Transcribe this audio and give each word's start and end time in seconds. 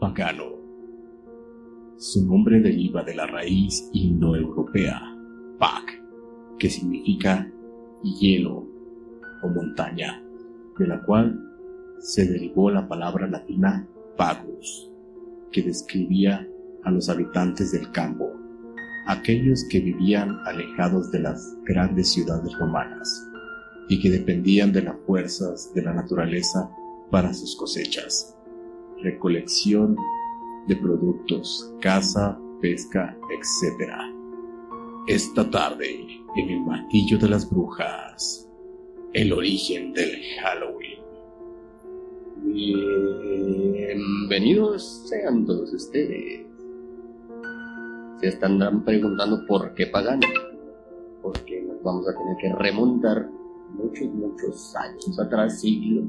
Pagano. 0.00 0.58
Su 1.96 2.24
nombre 2.24 2.60
deriva 2.60 3.02
de 3.02 3.14
la 3.14 3.26
raíz 3.26 3.90
indoeuropea, 3.92 5.00
Pag, 5.58 5.84
que 6.58 6.70
significa 6.70 7.50
hielo 8.02 8.66
o 9.42 9.48
montaña, 9.48 10.22
de 10.78 10.86
la 10.86 11.02
cual 11.02 11.40
se 11.98 12.26
derivó 12.26 12.70
la 12.70 12.86
palabra 12.86 13.26
latina 13.26 13.88
pagus, 14.16 14.90
que 15.50 15.62
describía 15.62 16.46
a 16.84 16.90
los 16.90 17.08
habitantes 17.08 17.72
del 17.72 17.90
campo, 17.90 18.32
aquellos 19.06 19.64
que 19.68 19.80
vivían 19.80 20.38
alejados 20.44 21.10
de 21.10 21.20
las 21.20 21.56
grandes 21.64 22.12
ciudades 22.12 22.56
romanas 22.58 23.26
y 23.88 24.00
que 24.00 24.10
dependían 24.10 24.72
de 24.72 24.82
las 24.82 24.96
fuerzas 25.06 25.72
de 25.74 25.82
la 25.82 25.94
naturaleza 25.94 26.70
para 27.10 27.32
sus 27.32 27.56
cosechas, 27.56 28.36
recolección 29.02 29.96
de 30.66 30.76
productos, 30.76 31.72
caza, 31.80 32.38
pesca, 32.60 33.16
etc. 33.30 33.90
Esta 35.06 35.48
tarde, 35.50 36.06
en 36.36 36.50
el 36.50 36.60
martillo 36.60 37.16
de 37.18 37.28
las 37.30 37.48
brujas, 37.48 38.46
el 39.14 39.32
origen 39.32 39.94
del 39.94 40.20
Halloween. 40.42 40.98
Bienvenidos 44.28 45.06
sean 45.08 45.46
todos 45.46 45.72
ustedes. 45.72 46.46
Se 48.20 48.28
están 48.28 48.84
preguntando 48.84 49.46
por 49.46 49.72
qué 49.74 49.86
pagan, 49.86 50.20
porque 51.22 51.62
nos 51.62 51.82
vamos 51.82 52.06
a 52.06 52.12
tener 52.12 52.36
que 52.38 52.52
remontar 52.62 53.30
muchos, 53.72 54.08
muchos 54.08 54.76
años 54.76 55.18
atrás, 55.18 55.60
siglos, 55.60 56.04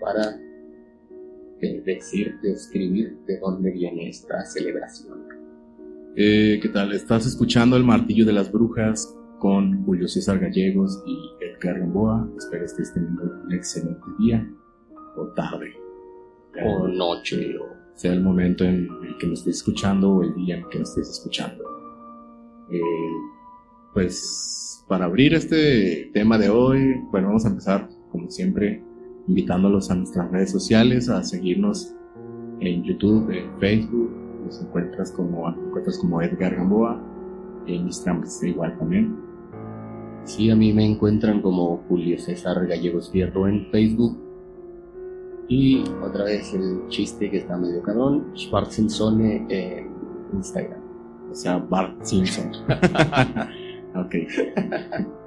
para 0.00 0.38
decir, 1.84 2.38
describir 2.42 3.18
de 3.26 3.38
dónde 3.38 3.70
viene 3.70 4.08
esta 4.08 4.44
celebración. 4.44 5.26
Eh, 6.16 6.58
¿Qué 6.62 6.68
tal? 6.68 6.92
Estás 6.92 7.26
escuchando 7.26 7.76
El 7.76 7.84
Martillo 7.84 8.24
de 8.24 8.32
las 8.32 8.50
Brujas 8.50 9.14
con 9.38 9.84
Julio 9.84 10.08
César 10.08 10.38
Gallegos 10.38 11.02
y 11.06 11.18
Edgar 11.44 11.78
Gamboa. 11.80 12.28
Espero 12.38 12.64
estés 12.64 12.92
teniendo 12.92 13.22
un 13.22 13.52
excelente 13.52 14.06
día 14.18 14.48
o 15.16 15.26
tarde. 15.28 15.72
O 16.64 16.88
noche 16.88 17.54
o 17.58 17.76
sea 17.94 18.12
el 18.12 18.22
momento 18.22 18.64
en 18.64 18.88
el 19.04 19.16
que 19.18 19.26
me 19.26 19.34
estés 19.34 19.56
escuchando 19.56 20.10
o 20.10 20.22
el 20.22 20.34
día 20.34 20.56
en 20.56 20.68
que 20.68 20.78
me 20.78 20.84
estés 20.84 21.10
escuchando. 21.10 21.64
Eh, 22.70 22.80
pues 23.92 24.84
para 24.88 25.04
abrir 25.06 25.34
este 25.34 26.10
tema 26.14 26.38
de 26.38 26.48
hoy, 26.48 26.94
bueno, 27.10 27.28
vamos 27.28 27.44
a 27.44 27.48
empezar 27.48 27.88
como 28.10 28.30
siempre 28.30 28.82
invitándolos 29.28 29.90
a 29.90 29.94
nuestras 29.94 30.30
redes 30.30 30.50
sociales, 30.50 31.08
a 31.08 31.22
seguirnos 31.22 31.94
en 32.60 32.82
YouTube, 32.84 33.30
en 33.30 33.58
Facebook, 33.58 34.10
nos 34.44 34.62
encuentras 34.62 35.12
como, 35.12 35.48
encuentras 35.48 35.98
como 35.98 36.22
Edgar 36.22 36.54
Gamboa, 36.54 37.00
en 37.66 37.86
Instagram 37.86 38.24
igual 38.42 38.78
también. 38.78 39.16
Sí, 40.24 40.50
a 40.50 40.56
mí 40.56 40.72
me 40.72 40.84
encuentran 40.84 41.40
como 41.40 41.84
Julio 41.88 42.18
César 42.18 42.66
Gallegos 42.66 43.10
Fierro 43.10 43.46
en 43.46 43.66
Facebook. 43.70 44.18
Y 45.48 45.84
otra 46.02 46.24
vez 46.24 46.52
el 46.54 46.88
chiste 46.88 47.30
que 47.30 47.38
está 47.38 47.56
medio 47.56 47.80
cabrón, 47.82 48.32
Schwarzensone 48.34 49.46
en 49.48 49.88
Instagram. 50.32 50.80
O 51.30 51.34
sea, 51.34 51.58
Bart 51.58 52.02
Simpson. 52.02 52.50
ok. 53.94 54.14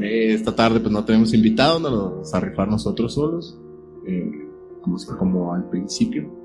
Esta 0.00 0.54
tarde 0.54 0.80
pues 0.80 0.92
no 0.92 1.04
tenemos 1.04 1.34
invitado, 1.34 1.78
nos 1.78 1.92
lo 1.92 2.10
vamos 2.10 2.34
a 2.34 2.40
rifar 2.40 2.68
nosotros 2.68 3.14
solos, 3.14 3.58
eh, 4.06 4.48
como, 4.80 4.96
como 5.18 5.54
al 5.54 5.68
principio. 5.68 6.42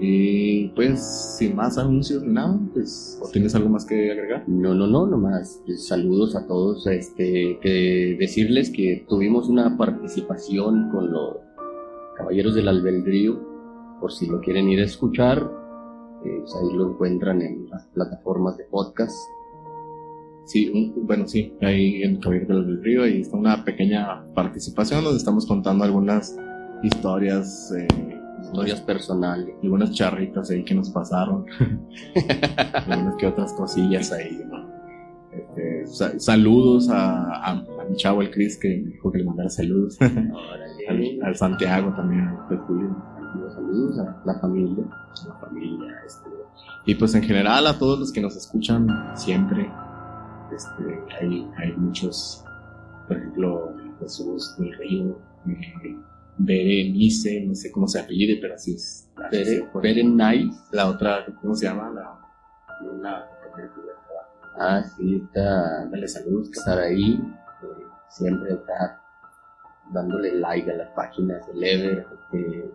Y 0.00 0.68
pues, 0.68 1.36
sin 1.38 1.56
más 1.56 1.76
anuncios 1.76 2.22
ni 2.22 2.32
nada, 2.32 2.58
pues, 2.72 3.18
¿o 3.20 3.28
tienes 3.28 3.54
algo 3.54 3.68
más 3.68 3.84
que 3.84 4.12
agregar? 4.12 4.44
No, 4.48 4.72
no, 4.72 4.86
no, 4.86 5.06
nomás 5.06 5.60
pues, 5.66 5.86
saludos 5.88 6.36
a 6.36 6.46
todos, 6.46 6.86
este, 6.86 7.58
que 7.60 8.16
decirles 8.18 8.70
que 8.70 9.04
tuvimos 9.08 9.48
una 9.48 9.76
participación 9.76 10.90
con 10.90 11.10
los 11.10 11.36
Caballeros 12.16 12.54
del 12.54 12.68
Albedrío, 12.68 13.40
por 14.00 14.12
si 14.12 14.26
lo 14.26 14.40
quieren 14.40 14.68
ir 14.68 14.80
a 14.80 14.84
escuchar, 14.84 15.38
eh, 16.24 16.36
pues, 16.40 16.54
ahí 16.54 16.76
lo 16.76 16.90
encuentran 16.90 17.42
en 17.42 17.68
las 17.68 17.86
plataformas 17.86 18.56
de 18.56 18.64
podcast. 18.64 19.16
Sí, 20.48 20.72
bueno, 20.96 21.28
sí, 21.28 21.52
ahí 21.60 22.02
en 22.02 22.20
Caballeros 22.20 22.48
del 22.48 22.56
Albedrío, 22.58 23.02
ahí 23.02 23.20
está 23.20 23.36
una 23.36 23.64
pequeña 23.66 24.24
participación 24.34 25.04
donde 25.04 25.18
estamos 25.18 25.44
contando 25.44 25.84
algunas 25.84 26.34
historias 26.82 27.70
eh, 27.76 27.86
historias 28.42 28.80
personales. 28.80 29.54
Y 29.62 29.68
unas 29.68 29.92
charritas 29.92 30.50
ahí 30.50 30.64
que 30.64 30.74
nos 30.74 30.88
pasaron. 30.88 31.44
unas 32.86 33.16
que 33.16 33.26
otras 33.26 33.52
cosillas 33.52 34.10
ahí, 34.10 34.42
este, 35.32 36.18
saludos 36.18 36.88
a, 36.88 37.50
a, 37.50 37.54
mi 37.88 37.96
chavo 37.96 38.22
el 38.22 38.30
Chris 38.30 38.56
que 38.56 38.68
me 38.68 38.92
dijo 38.92 39.12
que 39.12 39.18
le 39.18 39.24
mandara 39.24 39.50
saludos. 39.50 39.98
al, 40.00 41.36
Santiago 41.36 41.92
también, 41.94 42.26
al 42.26 42.58
Julio. 42.60 42.96
Saludos 43.54 43.98
a 43.98 44.22
la 44.24 44.40
familia. 44.40 44.84
A 44.84 45.28
la 45.28 45.34
familia, 45.34 45.94
este. 46.06 46.30
Y 46.86 46.94
pues 46.94 47.14
en 47.14 47.22
general 47.22 47.66
a 47.66 47.78
todos 47.78 47.98
los 47.98 48.12
que 48.12 48.22
nos 48.22 48.34
escuchan 48.34 48.88
siempre. 49.14 49.70
Este, 50.54 51.04
hay, 51.20 51.50
hay 51.56 51.72
muchos, 51.76 52.44
por 53.06 53.16
ejemplo, 53.16 53.74
Jesús 54.00 54.56
del 54.58 54.72
Río, 54.78 55.18
eh, 55.46 55.96
Berenice, 56.38 57.44
no 57.46 57.54
sé 57.54 57.72
cómo 57.72 57.88
se 57.88 58.00
apellide, 58.00 58.38
pero 58.40 58.54
así 58.54 58.74
es. 58.74 59.10
Berenice. 59.74 60.56
La 60.72 60.88
otra, 60.88 61.26
¿cómo 61.40 61.54
se 61.54 61.66
llama? 61.66 61.90
La, 61.90 62.18
una, 62.88 63.26
ah, 64.58 64.82
sí, 64.82 65.22
está. 65.24 65.86
Dale 65.86 66.08
saludos, 66.08 66.50
estar 66.50 66.78
ahí. 66.78 67.20
Eh, 67.62 67.84
siempre 68.08 68.54
está 68.54 69.02
dándole 69.92 70.34
like 70.34 70.70
a 70.70 70.74
las 70.74 70.90
páginas 70.90 71.46
de 71.48 71.54
Lever, 71.54 72.06
este, 72.12 72.70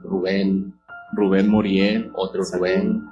Rubén. 0.00 0.74
Rubén 1.12 1.48
Moriel. 1.48 2.10
Otro 2.14 2.42
Rubén. 2.54 3.08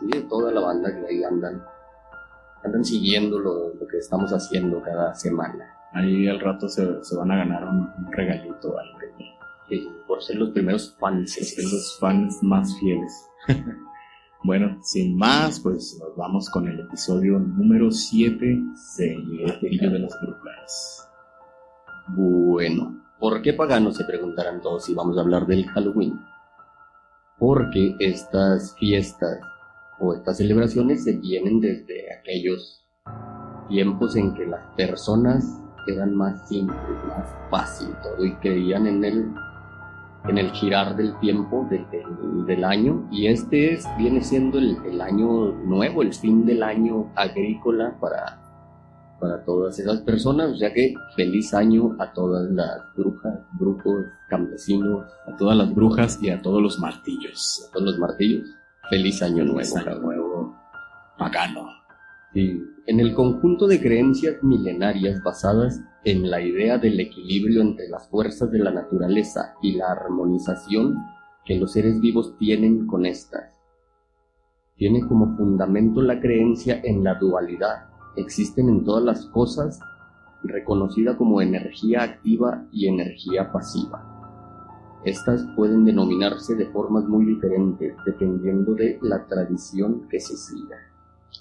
Sí, 0.00 0.26
toda 0.28 0.52
la 0.52 0.60
banda 0.60 0.92
que 0.92 1.06
ahí 1.06 1.24
andan. 1.24 1.62
Andan 2.64 2.84
siguiendo 2.84 3.38
lo, 3.38 3.74
lo 3.74 3.86
que 3.86 3.98
estamos 3.98 4.32
haciendo 4.32 4.82
cada 4.82 5.14
semana. 5.14 5.74
Ahí 5.94 6.26
al 6.26 6.40
rato 6.40 6.68
se, 6.68 7.04
se 7.04 7.16
van 7.16 7.30
a 7.30 7.36
ganar 7.36 7.64
un, 7.64 7.88
regalito 8.10 8.76
algo. 8.76 8.98
por 10.08 10.20
ser 10.22 10.36
los 10.36 10.50
primeros 10.50 10.96
fans. 10.98 11.32
Ser 11.32 11.64
los 11.64 11.96
fans 12.00 12.42
más 12.42 12.76
fieles. 12.80 13.12
bueno, 14.44 14.78
sin 14.82 15.16
más, 15.16 15.60
pues 15.60 15.96
nos 16.00 16.16
vamos 16.16 16.50
con 16.50 16.66
el 16.66 16.80
episodio 16.80 17.38
número 17.38 17.92
7 17.92 18.44
de 18.98 19.88
de 19.88 19.98
las 20.00 20.20
Brujas. 20.20 21.08
Bueno, 22.08 23.00
¿por 23.20 23.40
qué 23.40 23.52
paganos? 23.52 23.96
Se 23.96 24.04
preguntarán 24.04 24.60
todos 24.62 24.84
si 24.84 24.94
vamos 24.94 25.16
a 25.16 25.20
hablar 25.20 25.46
del 25.46 25.64
Halloween. 25.66 26.20
Porque 27.38 27.94
estas 28.00 28.76
fiestas 28.78 29.38
o 30.00 30.14
estas 30.14 30.38
celebraciones 30.38 31.04
se 31.04 31.16
vienen 31.18 31.60
desde 31.60 32.12
aquellos 32.12 32.84
tiempos 33.68 34.16
en 34.16 34.34
que 34.34 34.46
las 34.46 34.64
personas 34.76 35.60
eran 35.86 36.14
más 36.14 36.48
simples, 36.48 36.78
más 37.08 37.28
fácil 37.50 37.88
todo 38.02 38.24
y 38.24 38.34
creían 38.36 38.86
en 38.86 39.04
el, 39.04 39.32
en 40.28 40.38
el 40.38 40.50
girar 40.52 40.96
del 40.96 41.18
tiempo 41.20 41.68
del, 41.70 42.64
año 42.64 43.06
y 43.10 43.26
este 43.26 43.74
es, 43.74 43.86
viene 43.98 44.22
siendo 44.22 44.58
el, 44.58 44.76
el, 44.86 45.00
año 45.00 45.52
nuevo, 45.52 46.02
el 46.02 46.14
fin 46.14 46.46
del 46.46 46.62
año 46.62 47.12
agrícola 47.14 47.96
para, 48.00 48.40
para 49.20 49.44
todas 49.44 49.78
esas 49.78 50.00
personas, 50.00 50.50
o 50.52 50.56
sea 50.56 50.72
que 50.72 50.94
feliz 51.16 51.54
año 51.54 51.96
a 51.98 52.12
todas 52.12 52.50
las 52.50 52.80
brujas, 52.96 53.40
brujos, 53.58 54.04
campesinos, 54.28 55.04
a 55.26 55.36
todas 55.36 55.56
las 55.56 55.74
brujas 55.74 56.18
y 56.22 56.30
a 56.30 56.42
todos 56.42 56.62
los 56.62 56.78
martillos. 56.78 57.66
A 57.68 57.72
todos 57.72 57.86
los 57.86 57.98
martillos, 57.98 58.48
feliz 58.90 59.22
año 59.22 59.44
nuevo. 59.44 59.58
Feliz 59.58 59.76
año 59.76 59.98
nuevo, 60.00 60.56
pagano. 61.18 61.68
En 62.34 63.00
el 63.00 63.14
conjunto 63.14 63.66
de 63.66 63.80
creencias 63.80 64.42
milenarias 64.42 65.22
basadas 65.22 65.80
en 66.04 66.30
la 66.30 66.40
idea 66.40 66.78
del 66.78 66.98
equilibrio 66.98 67.62
entre 67.62 67.88
las 67.88 68.08
fuerzas 68.08 68.50
de 68.50 68.58
la 68.58 68.72
naturaleza 68.72 69.54
y 69.62 69.76
la 69.76 69.92
armonización 69.92 70.96
que 71.44 71.56
los 71.56 71.72
seres 71.72 72.00
vivos 72.00 72.36
tienen 72.38 72.86
con 72.86 73.06
estas. 73.06 73.52
Tiene 74.76 75.06
como 75.06 75.36
fundamento 75.36 76.02
la 76.02 76.20
creencia 76.20 76.80
en 76.82 77.04
la 77.04 77.14
dualidad. 77.14 77.86
Existen 78.16 78.68
en 78.68 78.84
todas 78.84 79.04
las 79.04 79.26
cosas 79.26 79.78
reconocida 80.42 81.16
como 81.16 81.40
energía 81.40 82.02
activa 82.02 82.66
y 82.72 82.88
energía 82.88 83.52
pasiva. 83.52 84.13
Estas 85.04 85.44
pueden 85.54 85.84
denominarse 85.84 86.54
de 86.54 86.66
formas 86.66 87.04
muy 87.04 87.26
diferentes 87.26 87.94
dependiendo 88.06 88.74
de 88.74 88.98
la 89.02 89.26
tradición 89.26 90.08
que 90.08 90.18
se 90.20 90.36
siga. 90.36 90.76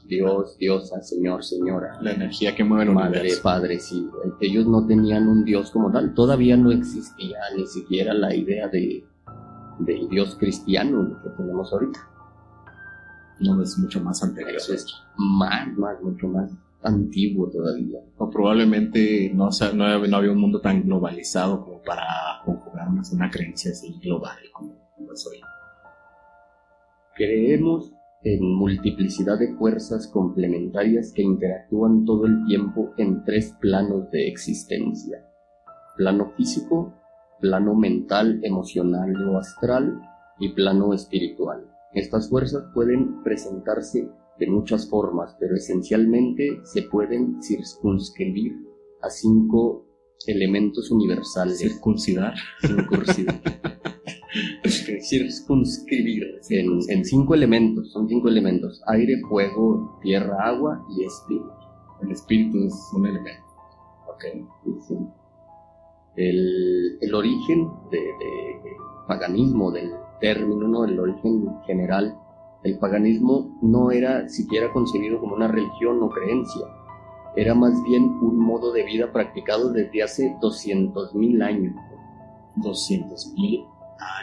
Dios, 0.08 0.58
diosa, 0.58 1.02
señor, 1.02 1.44
señora. 1.44 1.98
La 2.02 2.12
energía 2.12 2.56
que 2.56 2.64
mueve 2.64 2.84
el 2.86 2.92
Madre, 2.92 3.20
universo. 3.22 3.44
padre, 3.44 3.80
sí. 3.80 4.10
Ellos 4.42 4.66
no 4.68 4.86
tenían 4.86 5.28
un 5.30 5.46
Dios 5.46 5.72
como 5.72 5.92
tal. 5.92 6.14
Todavía 6.14 6.58
no 6.58 6.72
existía 6.72 7.38
ni 7.56 7.66
siquiera 7.68 8.14
la 8.14 8.36
idea 8.36 8.68
de 8.68 9.06
del 9.80 10.08
Dios 10.10 10.36
cristiano 10.36 11.20
que 11.24 11.30
tenemos 11.32 11.72
ahorita. 11.74 12.00
No, 13.40 13.62
es 13.62 13.78
mucho 13.78 14.02
más 14.02 14.22
anterior. 14.24 14.56
Eso 14.56 14.74
es 14.74 14.86
más, 15.18 15.68
más, 15.78 16.02
mucho 16.02 16.28
más 16.28 16.52
antiguo 16.84 17.50
todavía. 17.50 18.00
O 18.18 18.30
probablemente 18.30 19.32
no, 19.34 19.50
no, 19.74 20.08
no 20.08 20.18
había 20.18 20.32
un 20.32 20.40
mundo 20.40 20.60
tan 20.60 20.84
globalizado 20.84 21.64
como 21.64 21.82
para 21.82 22.04
una 22.88 23.30
creencia 23.30 23.72
así 23.72 24.00
global 24.02 24.38
como 24.54 24.74
lo 25.00 25.14
es 25.14 25.28
hoy. 25.28 25.40
Creemos 27.16 27.94
en 28.24 28.56
multiplicidad 28.56 29.38
de 29.38 29.54
fuerzas 29.56 30.08
complementarias 30.08 31.12
que 31.14 31.22
interactúan 31.22 32.06
todo 32.06 32.26
el 32.26 32.46
tiempo 32.46 32.94
en 32.98 33.24
tres 33.26 33.56
planos 33.60 34.10
de 34.12 34.28
existencia. 34.30 35.26
Plano 35.98 36.32
físico, 36.38 36.94
plano 37.40 37.76
mental, 37.76 38.40
emocional 38.44 39.14
o 39.28 39.38
astral 39.38 40.02
y 40.40 40.54
plano 40.54 40.94
espiritual. 40.94 41.70
Estas 41.94 42.30
fuerzas 42.30 42.64
pueden 42.74 43.22
presentarse 43.24 44.10
de 44.40 44.48
muchas 44.48 44.90
formas, 44.90 45.36
pero 45.40 45.56
esencialmente 45.56 46.62
se 46.64 46.84
pueden 46.84 47.44
circunscribir 47.44 48.54
a 49.02 49.10
cinco 49.10 49.86
elementos 50.28 50.90
universales. 50.92 51.60
Circuncidar. 51.60 52.34
Circunscribir. 52.62 53.42
Circunscribir 55.02 56.24
en, 56.50 56.80
en 56.90 57.06
cinco 57.06 57.34
elementos, 57.36 57.92
son 57.92 58.08
cinco 58.08 58.28
elementos, 58.30 58.82
aire, 58.88 59.20
fuego, 59.30 60.00
tierra, 60.02 60.38
agua 60.48 60.86
y 60.98 61.04
espíritu. 61.04 61.50
El 62.02 62.12
espíritu 62.12 62.58
es 62.66 62.74
un 62.96 63.06
elemento. 63.08 63.44
Ok. 64.08 64.24
Sí. 64.88 64.96
El, 66.16 66.98
el 67.02 67.14
origen 67.16 67.68
de, 67.92 67.98
de- 67.98 68.64
del 68.64 68.74
paganismo, 69.08 69.72
del 69.72 69.92
término, 70.22 70.68
¿no? 70.68 70.86
el 70.86 71.00
origen 71.00 71.46
general, 71.66 72.16
el 72.64 72.78
paganismo 72.80 73.60
no 73.62 73.92
era 73.92 74.30
siquiera 74.30 74.72
concebido 74.72 75.20
como 75.20 75.36
una 75.36 75.48
religión 75.48 76.02
o 76.02 76.10
creencia, 76.10 76.66
era 77.36 77.56
más 77.56 77.82
bien 77.84 78.04
un 78.22 78.38
modo 78.40 78.72
de 78.74 78.84
vida 78.84 79.12
practicado 79.12 79.72
desde 79.72 80.04
hace 80.04 80.36
200.000 80.42 81.44
años. 81.44 81.76
200 82.58 83.34
mil 83.34 83.64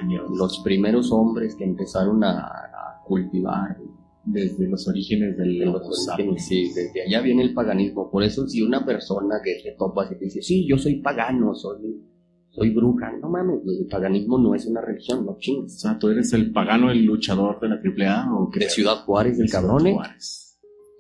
años. 0.01 0.31
Los 0.37 0.61
primeros 0.61 1.11
hombres 1.13 1.55
que 1.57 1.65
empezaron 1.65 2.23
a, 2.23 2.39
a 2.47 3.03
cultivar 3.05 3.77
desde 4.25 4.69
los 4.69 4.87
orígenes 4.87 5.37
del 5.37 5.59
de 5.59 5.67
los 5.67 6.09
orígenes, 6.09 6.47
sí, 6.47 6.71
desde 6.75 7.03
allá 7.03 7.21
viene 7.23 7.43
el 7.43 7.55
paganismo. 7.55 8.11
Por 8.11 8.23
eso 8.23 8.47
si 8.47 8.63
una 8.63 8.85
persona 8.85 9.37
que 9.43 9.61
te 9.63 9.73
topas 9.73 10.13
y 10.13 10.15
te 10.17 10.27
dice, 10.27 10.43
sí, 10.43 10.67
yo 10.69 10.79
soy 10.79 11.01
pagano, 11.01 11.55
soy, 11.55 12.01
soy 12.51 12.71
bruja, 12.71 13.11
no 13.21 13.29
mames, 13.31 13.61
el 13.67 13.87
paganismo 13.89 14.39
no 14.39 14.55
es 14.55 14.67
una 14.67 14.81
religión, 14.81 15.25
no 15.25 15.33
O 15.33 15.39
chingues. 15.39 15.81
sea, 15.81 15.99
¿tú 15.99 16.09
eres 16.09 16.33
el 16.33 16.53
pagano, 16.53 16.91
el 16.91 17.05
luchador 17.05 17.59
de 17.61 17.69
la 17.69 17.77
AAA 17.77 18.35
o 18.35 18.51
qué? 18.51 18.61
De 18.61 18.71
Ciudad 18.71 19.05
Juárez, 19.05 19.41
el 19.41 19.49
Ciudad 19.49 19.63
cabrón, 19.67 19.87
¿eh? 19.87 19.95
Juárez. 19.95 20.50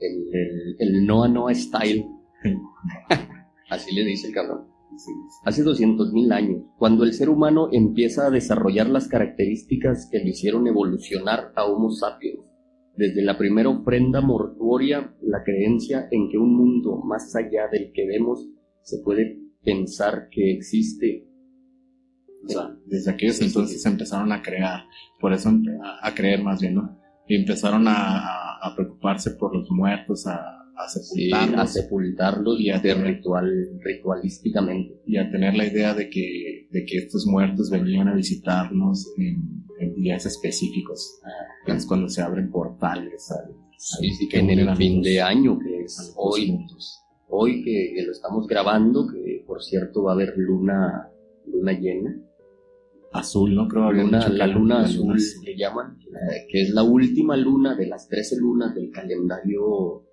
El, 0.00 0.34
el, 0.34 0.76
el 0.78 1.06
Noa 1.06 1.28
Noa 1.28 1.54
Style, 1.54 2.06
así 3.70 3.94
le 3.94 4.04
dice 4.04 4.28
el 4.28 4.34
cabrón. 4.34 4.66
Sí, 4.96 5.12
Hace 5.44 5.62
200.000 5.62 6.32
años, 6.32 6.62
cuando 6.76 7.04
el 7.04 7.12
ser 7.12 7.28
humano 7.30 7.68
empieza 7.72 8.26
a 8.26 8.30
desarrollar 8.30 8.88
las 8.88 9.06
características 9.08 10.08
que 10.10 10.18
le 10.18 10.30
hicieron 10.30 10.66
evolucionar 10.66 11.52
a 11.54 11.64
Homo 11.64 11.90
sapiens, 11.90 12.40
desde 12.96 13.22
la 13.22 13.38
primera 13.38 13.68
ofrenda 13.68 14.20
mortuoria, 14.20 15.14
la 15.22 15.42
creencia 15.44 16.08
en 16.10 16.28
que 16.28 16.38
un 16.38 16.54
mundo 16.56 16.96
más 17.04 17.34
allá 17.36 17.68
del 17.70 17.92
que 17.94 18.06
vemos 18.06 18.46
se 18.82 18.98
puede 19.04 19.38
pensar 19.62 20.28
que 20.30 20.52
existe. 20.52 21.28
O 22.44 22.48
sea, 22.48 22.76
desde 22.86 23.12
aquellos 23.12 23.40
entonces 23.40 23.82
sí. 23.82 23.88
empezaron 23.88 24.32
a 24.32 24.42
crear, 24.42 24.82
por 25.20 25.32
eso 25.32 25.50
a, 25.84 26.06
a 26.08 26.14
creer 26.14 26.42
más 26.42 26.60
bien, 26.60 26.74
¿no? 26.74 26.98
Y 27.28 27.36
empezaron 27.36 27.86
a, 27.86 27.92
a- 27.94 28.49
a 28.62 28.74
preocuparse 28.74 29.32
por 29.32 29.54
los 29.56 29.70
muertos, 29.70 30.26
a, 30.26 30.36
a 30.36 30.88
Sí, 30.88 31.30
a 31.32 31.66
sepultarlos 31.66 32.58
Y 32.58 32.70
a 32.70 32.80
tener- 32.80 33.04
ritual, 33.16 33.50
ritualísticamente. 33.84 35.00
y 35.06 35.16
a 35.18 35.30
tener 35.30 35.54
la 35.54 35.66
idea 35.66 35.94
de 35.94 36.08
que, 36.08 36.68
de 36.70 36.84
que 36.84 36.98
estos 36.98 37.26
muertos 37.26 37.70
venían 37.70 38.08
a 38.08 38.14
visitarnos 38.14 39.12
en, 39.18 39.64
en 39.78 39.94
días 39.94 40.26
específicos. 40.26 41.20
que 41.66 41.72
es 41.72 41.86
cuando 41.86 42.08
se 42.08 42.22
abren 42.22 42.50
portales 42.50 43.30
al, 43.30 43.54
Sí, 43.76 44.08
al- 44.08 44.14
sí, 44.16 44.28
que 44.28 44.38
en 44.38 44.50
el 44.50 44.76
fin 44.76 44.96
los- 44.96 45.04
de 45.04 45.20
año, 45.22 45.58
que 45.58 45.82
es 45.84 46.12
hoy, 46.16 46.58
hoy 47.28 47.62
que, 47.62 47.92
que 47.94 48.02
lo 48.04 48.12
estamos 48.12 48.46
grabando, 48.46 49.06
que 49.06 49.42
por 49.46 49.62
cierto 49.62 50.02
va 50.04 50.12
a 50.12 50.14
haber 50.14 50.34
luna, 50.36 51.08
luna 51.46 51.72
llena. 51.72 52.16
Azul, 53.12 53.54
¿no? 53.54 53.66
Creo 53.66 53.84
habían 53.84 54.06
luna, 54.06 54.28
la 54.28 54.46
luna 54.46 54.80
azul 54.82 55.18
que 55.44 55.56
llaman, 55.56 55.98
eh, 56.00 56.46
que 56.48 56.62
es 56.62 56.70
la 56.70 56.84
última 56.84 57.36
luna 57.36 57.74
de 57.74 57.86
las 57.86 58.08
13 58.08 58.36
lunas 58.38 58.74
del 58.74 58.90
calendario 58.90 60.04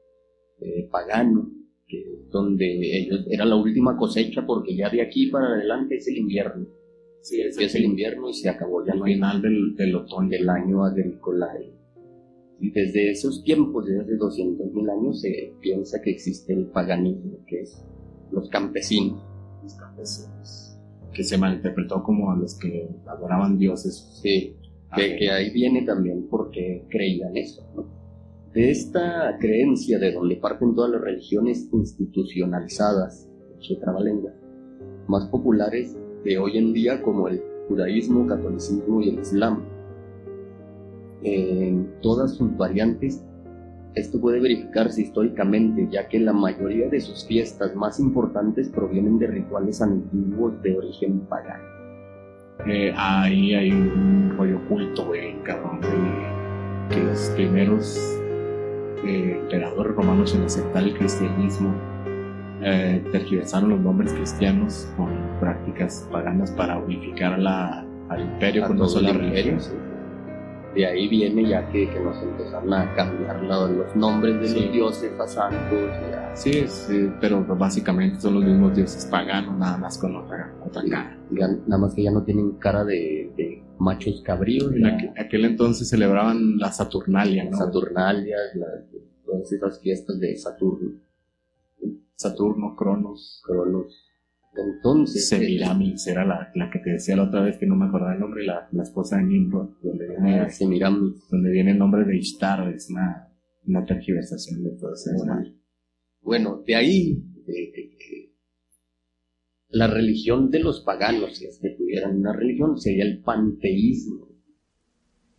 eh, 0.60 0.88
pagano, 0.90 1.52
que 1.88 2.00
es 2.00 2.30
donde 2.32 2.98
ellos 2.98 3.26
era 3.30 3.46
la 3.46 3.56
última 3.56 3.96
cosecha 3.96 4.46
porque 4.46 4.76
ya 4.76 4.90
de 4.90 5.02
aquí 5.02 5.28
para 5.28 5.48
adelante 5.48 5.98
es 5.98 6.08
el 6.08 6.18
invierno. 6.18 6.68
Sí, 7.22 7.42
es 7.42 7.56
Empieza 7.56 7.78
el 7.78 7.86
invierno 7.86 8.30
y 8.30 8.34
se 8.34 8.50
acabó 8.50 8.86
ya 8.86 8.94
al 8.94 9.00
no 9.00 9.06
hay 9.06 9.14
final 9.14 9.42
del, 9.42 9.76
del 9.76 9.96
otoño. 9.96 10.30
del 10.30 10.50
año 10.50 10.84
agrícola. 10.84 11.48
Y 12.60 12.72
desde 12.72 13.12
esos 13.12 13.44
tiempos, 13.44 13.86
desde 13.86 14.02
hace 14.02 14.18
200.000 14.18 14.92
años, 14.92 15.22
se 15.22 15.54
piensa 15.62 16.02
que 16.02 16.10
existe 16.10 16.54
el 16.54 16.66
paganismo, 16.68 17.38
que 17.46 17.62
es 17.62 17.84
los 18.32 18.50
campesinos. 18.50 19.22
los 19.62 19.76
campesinos, 19.76 20.77
que 21.18 21.24
se 21.24 21.36
malinterpretó 21.36 22.04
como 22.04 22.32
a 22.32 22.36
los 22.36 22.54
que 22.60 22.88
adoraban 23.08 23.58
dioses. 23.58 24.08
Sí, 24.22 24.56
que, 24.96 25.18
que 25.18 25.32
ahí 25.32 25.50
viene 25.50 25.82
también 25.82 26.28
porque 26.30 26.86
creían 26.90 27.36
eso. 27.36 27.66
¿no? 27.76 27.86
De 28.54 28.70
esta 28.70 29.36
creencia 29.40 29.98
de 29.98 30.12
donde 30.12 30.36
parten 30.36 30.76
todas 30.76 30.92
las 30.92 31.02
religiones 31.02 31.68
institucionalizadas, 31.74 33.28
che 33.60 33.76
trabalengua, 33.78 34.32
más 35.08 35.26
populares 35.30 35.98
de 36.24 36.38
hoy 36.38 36.60
en 36.60 36.72
día 36.72 37.02
como 37.02 37.28
el 37.28 37.42
judaísmo, 37.68 38.28
catolicismo 38.28 39.02
y 39.02 39.10
el 39.10 39.20
islam. 39.20 39.64
En 41.24 42.00
todas 42.02 42.36
sus 42.36 42.56
variantes, 42.56 43.26
esto 43.98 44.20
puede 44.20 44.40
verificarse 44.40 45.02
históricamente, 45.02 45.88
ya 45.92 46.08
que 46.08 46.20
la 46.20 46.34
mayoría 46.34 46.88
de 46.88 47.00
sus 47.00 47.26
fiestas 47.26 47.76
más 47.76 48.00
importantes 48.00 48.70
provienen 48.70 49.20
de 49.20 49.28
rituales 49.28 49.82
antiguos 49.82 50.62
de 50.62 50.78
origen 50.78 51.20
pagano. 51.22 51.64
Eh, 52.66 52.94
ahí 52.96 53.54
hay 53.54 53.72
un 53.72 54.34
rollo 54.38 54.58
oculto, 54.58 55.06
güey, 55.06 55.42
cabrón, 55.44 55.82
de 55.82 56.96
que 56.96 57.04
los 57.04 57.20
primeros 57.36 57.98
eh, 59.06 59.40
emperadores 59.42 59.96
romanos 59.96 60.36
en 60.36 60.44
aceptar 60.44 60.84
el 60.84 60.98
cristianismo 60.98 61.74
eh, 62.62 63.04
tergiversaron 63.12 63.70
los 63.70 63.80
nombres 63.80 64.12
cristianos 64.14 64.88
con 64.98 65.10
prácticas 65.40 66.08
paganas 66.12 66.52
para 66.52 66.78
unificar 66.78 67.38
la, 67.38 67.86
al 68.10 68.22
imperio 68.22 68.68
con 68.68 68.78
una 68.78 68.88
sola 68.88 69.12
el 69.12 69.20
religión. 69.20 69.62
sí. 69.62 69.72
De 70.76 70.86
ahí 70.86 71.08
viene 71.08 71.48
ya 71.48 71.68
que, 71.72 71.90
que 71.90 72.00
nos 72.00 72.22
empezaron 72.22 72.72
a 72.74 72.94
cambiar 72.94 73.42
los 73.44 73.96
nombres 73.96 74.40
de 74.42 74.48
Sí. 74.48 74.60
los 74.66 74.72
dioses 74.74 75.20
a 75.20 75.28
santos. 75.28 75.90
a- 76.14 76.36
Sí, 76.36 76.66
pero 77.20 77.44
básicamente 77.44 78.20
son 78.20 78.36
los 78.36 78.44
mismos 78.44 78.76
dioses 78.76 79.06
paganos, 79.08 79.58
nada 79.58 79.78
más 79.78 79.98
con 79.98 80.16
otra, 80.16 80.54
otra 80.64 80.84
cara. 80.90 81.18
ya- 81.32 81.48
nada 81.66 81.78
más 81.82 81.96
que 81.96 82.04
ya 82.04 82.12
no 82.12 82.22
tienen 82.24 82.52
cara 82.60 82.86
de, 82.86 83.32
de 83.36 83.64
machos 83.80 84.22
cabríos, 84.24 84.72
En 84.76 84.86
aquel 85.18 85.46
entonces 85.46 85.90
celebraban 85.90 86.58
la 86.60 86.72
Saturnalia, 86.72 87.46
¿no? 87.50 87.58
Saturnalias, 87.58 88.56
la- 88.56 88.68
todas 89.26 89.52
esas 89.52 89.80
fiestas 89.82 90.20
de 90.20 90.36
Saturno, 90.38 90.92
Saturno, 92.16 92.76
Cronos, 92.76 93.42
Cronos. 93.46 94.07
Entonces, 94.58 95.28
Semiramis 95.30 96.08
era 96.08 96.26
la, 96.26 96.52
la 96.56 96.70
que 96.72 96.80
te 96.80 96.92
decía 96.92 97.16
la 97.16 97.24
otra 97.26 97.42
vez 97.42 97.58
que 97.58 97.66
no 97.68 97.76
me 97.76 97.86
acordaba 97.86 98.14
el 98.14 98.20
nombre, 98.20 98.46
la, 98.46 98.68
la 98.72 98.84
esposa 98.84 99.18
de 99.18 99.24
Nimrod, 99.24 99.70
donde 99.84 100.08
viene, 100.08 100.44
eh, 100.44 100.50
Semiramis. 100.50 101.28
donde 101.30 101.52
viene 101.52 101.72
el 101.72 101.78
nombre 101.78 102.04
de 102.06 102.18
Ishtar, 102.18 102.68
es 102.74 102.90
una, 102.90 103.28
una 103.66 103.86
tergiversación 103.86 104.64
de 104.64 104.72
todo 104.72 104.94
eso. 104.94 105.12
Bueno, 105.16 105.46
Bueno, 106.22 106.64
de 106.66 106.76
ahí 106.76 107.24
de- 107.46 107.54
de 107.54 107.90
que 107.98 108.34
la 109.70 109.88
religión 109.88 110.50
de 110.50 110.60
los 110.60 110.82
paganos, 110.82 111.38
si 111.38 111.46
es 111.46 111.60
que 111.62 111.70
tuvieran 111.72 112.18
una 112.18 112.34
religión, 112.34 112.78
sería 112.80 113.04
el 113.06 113.22
panteísmo. 113.22 114.28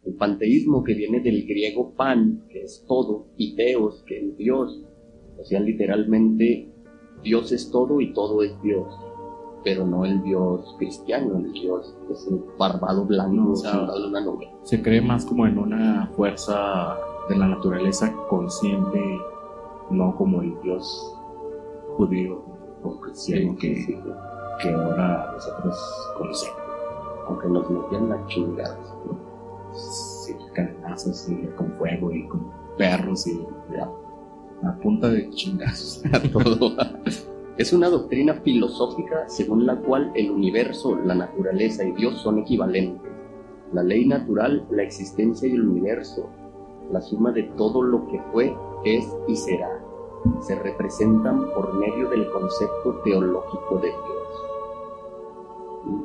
El 0.04 0.14
panteísmo 0.14 0.84
que 0.84 0.94
viene 0.94 1.20
del 1.20 1.46
griego 1.46 1.94
pan, 1.94 2.44
que 2.50 2.62
es 2.62 2.84
todo, 2.86 3.32
y 3.36 3.56
teos, 3.56 4.04
que 4.06 4.18
es 4.20 4.36
Dios. 4.36 4.82
O 5.38 5.44
sea, 5.44 5.60
literalmente, 5.60 6.72
Dios 7.22 7.52
es 7.52 7.70
todo 7.70 8.00
y 8.00 8.12
todo 8.12 8.42
es 8.42 8.52
Dios. 8.62 8.86
Pero 9.68 9.84
no 9.84 10.06
el 10.06 10.22
Dios 10.22 10.74
cristiano, 10.78 11.36
el 11.36 11.52
Dios 11.52 11.94
es 12.10 12.26
un 12.26 12.42
barbado 12.58 13.04
blanco 13.04 13.52
O 13.52 13.54
sea, 13.54 13.82
una 13.82 14.22
nube. 14.22 14.50
Se 14.62 14.80
cree 14.80 15.02
más 15.02 15.26
como 15.26 15.46
en 15.46 15.58
una 15.58 16.06
fuerza 16.16 16.96
de 17.28 17.36
la 17.36 17.48
naturaleza 17.48 18.10
consciente, 18.30 19.20
no 19.90 20.16
como 20.16 20.40
el 20.40 20.58
Dios 20.62 21.14
judío 21.98 22.42
o 22.82 22.98
cristiano 22.98 23.54
que, 23.60 24.02
que 24.62 24.72
ahora 24.72 25.32
nosotros 25.34 25.76
conocemos. 26.16 26.62
Aunque 27.26 27.48
nos 27.48 27.68
metían 27.68 28.08
las 28.08 28.26
chingadas, 28.26 28.96
¿no? 29.04 29.18
Sí, 29.74 30.34
cadenazos 30.54 31.28
y 31.28 31.46
con 31.58 31.70
fuego 31.72 32.10
y 32.10 32.26
con 32.26 32.50
perros 32.78 33.26
y 33.26 33.38
ya, 33.70 33.86
a 34.66 34.76
punta 34.78 35.10
de 35.10 35.28
chingazos 35.28 36.02
a 36.10 36.22
todo. 36.22 36.74
Es 37.58 37.72
una 37.72 37.90
doctrina 37.90 38.34
filosófica 38.34 39.28
según 39.28 39.66
la 39.66 39.74
cual 39.80 40.12
el 40.14 40.30
universo, 40.30 40.94
la 41.04 41.16
naturaleza 41.16 41.82
y 41.82 41.90
Dios 41.90 42.14
son 42.20 42.38
equivalentes. 42.38 43.10
La 43.72 43.82
ley 43.82 44.06
natural, 44.06 44.64
la 44.70 44.84
existencia 44.84 45.48
y 45.48 45.54
el 45.54 45.68
universo, 45.68 46.30
la 46.92 47.00
suma 47.00 47.32
de 47.32 47.42
todo 47.56 47.82
lo 47.82 48.06
que 48.06 48.22
fue, 48.32 48.56
es 48.84 49.12
y 49.26 49.34
será, 49.34 49.84
se 50.40 50.54
representan 50.54 51.50
por 51.52 51.74
medio 51.74 52.08
del 52.08 52.30
concepto 52.30 53.00
teológico 53.02 53.78
de 53.78 53.88
Dios. 53.88 53.98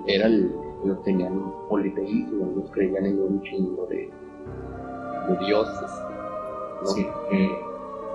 Era 0.08 0.26
el, 0.26 0.56
ellos 0.84 1.04
tenían 1.04 1.34
un 1.34 1.54
politeísmo, 1.70 2.50
ellos 2.52 2.72
creían 2.72 3.06
en 3.06 3.22
un 3.22 3.44
chingo 3.44 3.86
de, 3.92 4.12
de 5.30 5.46
dioses. 5.46 5.92
¿no? 6.82 6.88
Sí, 6.88 7.08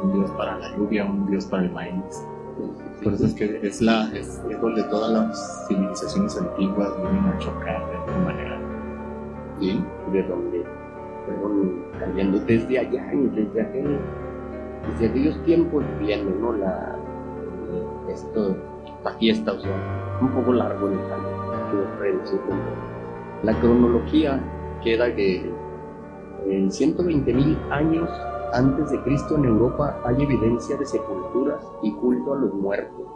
un 0.02 0.12
dios 0.12 0.28
para 0.32 0.58
la 0.58 0.76
lluvia, 0.76 1.04
un 1.04 1.30
dios 1.30 1.46
para 1.46 1.62
el 1.62 1.70
maíz. 1.70 2.26
Por 3.02 3.14
eso 3.14 3.26
es 3.26 3.34
que 3.34 3.60
es, 3.62 3.80
la, 3.80 4.10
es, 4.14 4.42
es 4.50 4.60
donde 4.60 4.82
todas 4.84 5.12
las 5.12 5.66
civilizaciones 5.68 6.36
antiguas 6.36 6.90
vienen 7.00 7.24
a 7.24 7.38
chocar 7.38 7.86
de 7.86 7.96
alguna 7.96 8.18
manera. 8.24 8.60
y 9.60 9.84
de 10.12 10.22
donde 10.24 10.64
fueron 11.26 11.84
cayendo 11.98 12.38
desde 12.40 12.78
allá 12.78 13.10
desde 13.12 13.60
aquel, 13.60 13.98
desde 14.92 15.08
aquellos 15.08 15.44
tiempos 15.44 15.84
viene 16.00 16.30
¿no? 16.40 16.52
la 16.52 16.96
esto 18.08 18.56
la 19.04 19.12
fiesta 19.14 19.52
o 19.52 19.60
sea 19.60 20.18
un 20.20 20.28
poco 20.28 20.52
largo 20.52 20.88
en 20.88 20.94
el 20.94 21.12
año 21.12 21.38
la 23.42 23.52
cronología 23.60 24.40
queda 24.82 25.14
que 25.14 25.50
en 26.46 26.70
120 26.70 27.32
mil 27.34 27.58
años 27.70 28.08
antes 28.52 28.90
de 28.90 29.02
Cristo 29.02 29.36
en 29.36 29.44
Europa 29.44 30.00
hay 30.04 30.22
evidencia 30.22 30.76
de 30.76 30.86
sepulturas 30.86 31.64
y 31.82 31.92
culto 31.92 32.34
a 32.34 32.38
los 32.38 32.54
muertos. 32.54 33.06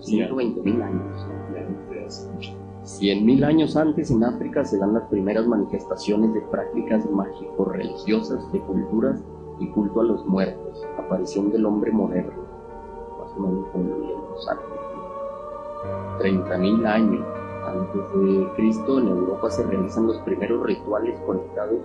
120 0.00 0.62
mil 0.62 0.82
años. 0.82 1.26
Ya 1.54 1.62
no 1.62 1.88
te 1.88 2.00
das 2.02 2.30
mucho. 2.34 2.52
100.000 2.84 3.44
años 3.44 3.76
antes 3.76 4.10
en 4.10 4.24
África 4.24 4.64
se 4.64 4.78
dan 4.78 4.94
las 4.94 5.02
primeras 5.08 5.46
manifestaciones 5.46 6.32
de 6.32 6.40
prácticas 6.40 7.04
mágico-religiosas, 7.10 8.50
de 8.50 8.60
culturas 8.60 9.22
y 9.58 9.68
culto 9.72 10.00
a 10.00 10.04
los 10.04 10.24
muertos, 10.24 10.86
aparición 10.96 11.50
del 11.50 11.66
hombre 11.66 11.92
moderno, 11.92 12.44
más 13.18 13.36
o 13.36 13.40
menos 13.40 13.66
como 13.72 13.90
los 14.30 14.48
años. 14.48 14.62
30.000 16.20 16.86
años 16.86 17.26
antes 17.66 18.02
de 18.14 18.48
Cristo 18.56 19.00
en 19.00 19.08
Europa 19.08 19.50
se 19.50 19.64
realizan 19.64 20.06
los 20.06 20.16
primeros 20.20 20.62
rituales 20.64 21.20
conectados 21.26 21.80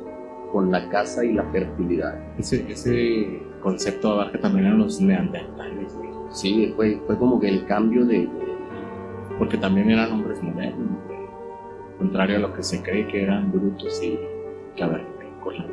con 0.54 0.72
la 0.72 0.88
caza 0.90 1.26
y 1.26 1.34
la 1.34 1.44
fertilidad. 1.52 2.16
Ese, 2.38 2.64
ese 2.72 3.42
concepto 3.62 4.12
abarca 4.14 4.40
también 4.40 4.68
a 4.68 4.76
los 4.76 5.02
neandertales, 5.02 5.94
güey, 5.98 6.10
Sí, 6.32 6.72
fue, 6.76 7.02
fue 7.06 7.18
como 7.18 7.40
que 7.40 7.50
el 7.50 7.66
cambio 7.66 8.06
de, 8.06 8.20
de- 8.20 8.30
porque 9.38 9.58
también 9.58 9.90
eran 9.92 10.12
hombres 10.14 10.42
modernos, 10.44 10.90
güey. 11.08 11.20
contrario 11.98 12.38
a 12.38 12.40
lo 12.40 12.54
que 12.54 12.62
se 12.64 12.82
cree 12.84 13.08
que 13.08 13.24
eran 13.24 13.52
brutos 13.52 14.02
y 14.04 14.18
cavernícolas. 14.78 15.66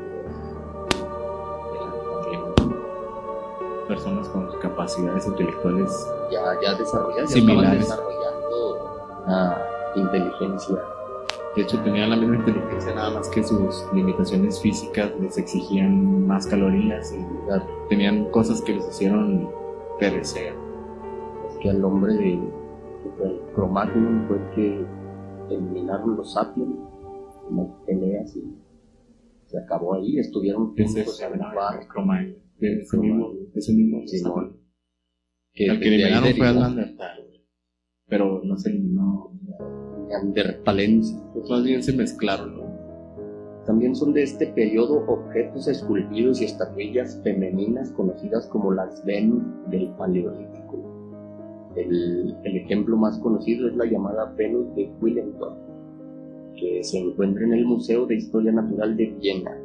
Personas 3.88 4.28
con 4.28 4.48
capacidades 4.60 5.26
intelectuales 5.26 5.90
ya, 6.30 6.40
ya 6.62 6.74
desarrolladas, 6.78 7.28
ya 7.30 7.34
Similares. 7.40 7.80
estaban 7.82 8.04
desarrollando 8.06 9.24
una 9.26 9.58
inteligencia 9.96 10.76
De 11.60 11.66
hecho, 11.66 11.82
tenían 11.82 12.08
la 12.08 12.16
misma 12.16 12.36
inteligencia, 12.36 12.94
nada 12.94 13.10
más 13.10 13.28
que 13.28 13.42
sus 13.42 13.84
limitaciones 13.92 14.58
físicas 14.62 15.12
les 15.20 15.36
exigían 15.36 16.26
más 16.26 16.46
calorías 16.46 17.12
y 17.12 17.18
ya 17.46 17.62
tenían 17.90 18.30
cosas 18.30 18.62
que 18.62 18.76
les 18.76 18.88
hicieron 18.88 19.46
perecer. 19.98 20.54
es 21.50 21.58
que 21.58 21.68
al 21.68 21.84
hombre 21.84 22.14
de, 22.14 22.30
de 22.30 23.42
Cro-Magnon 23.54 24.26
fue 24.26 24.38
que 24.54 24.86
eliminaron 25.54 26.16
los 26.16 26.32
sapiens, 26.32 26.78
las 27.50 27.68
peleas 27.86 28.34
y 28.36 28.56
se 29.44 29.58
acabó 29.58 29.96
ahí, 29.96 30.18
estuvieron 30.18 30.72
Ese 30.78 31.04
juntos 31.04 31.20
es 31.20 31.26
en 31.26 31.32
un 31.44 31.54
bar. 31.54 31.86
Cromagnon. 31.88 32.36
Ese 32.58 32.96
mismo, 32.96 33.34
ese 33.54 33.72
mismo 33.74 34.00
Simón. 34.06 34.56
El 35.52 35.78
que 35.78 35.90
desde 35.90 36.04
ahí 36.06 36.12
eliminaron 36.14 36.38
fue 36.38 36.46
al 36.46 36.54
Neandertal, 36.54 37.26
pero 38.08 38.40
no 38.44 38.56
se 38.56 38.70
eliminó. 38.70 39.30
Neandertalenses. 40.10 41.16
Pues 41.34 41.48
más 41.48 41.64
bien 41.64 41.82
se 41.82 41.92
mezclaron, 41.92 42.56
¿no? 42.56 42.70
También 43.66 43.94
son 43.94 44.12
de 44.12 44.22
este 44.24 44.46
periodo 44.48 45.04
objetos 45.06 45.68
esculpidos 45.68 46.40
y 46.40 46.44
estatuillas 46.46 47.20
femeninas 47.22 47.90
conocidas 47.92 48.46
como 48.48 48.72
las 48.72 49.04
Venus 49.04 49.42
del 49.68 49.88
Paleolítico. 49.96 50.78
El, 51.76 52.36
el 52.42 52.56
ejemplo 52.56 52.96
más 52.96 53.18
conocido 53.18 53.68
es 53.68 53.76
la 53.76 53.84
llamada 53.84 54.32
Venus 54.36 54.74
de 54.74 54.90
Willendorf, 55.00 55.54
que 56.56 56.82
se 56.82 56.98
encuentra 56.98 57.44
en 57.44 57.52
el 57.54 57.64
Museo 57.64 58.06
de 58.06 58.16
Historia 58.16 58.50
Natural 58.50 58.96
de 58.96 59.06
Viena. 59.20 59.56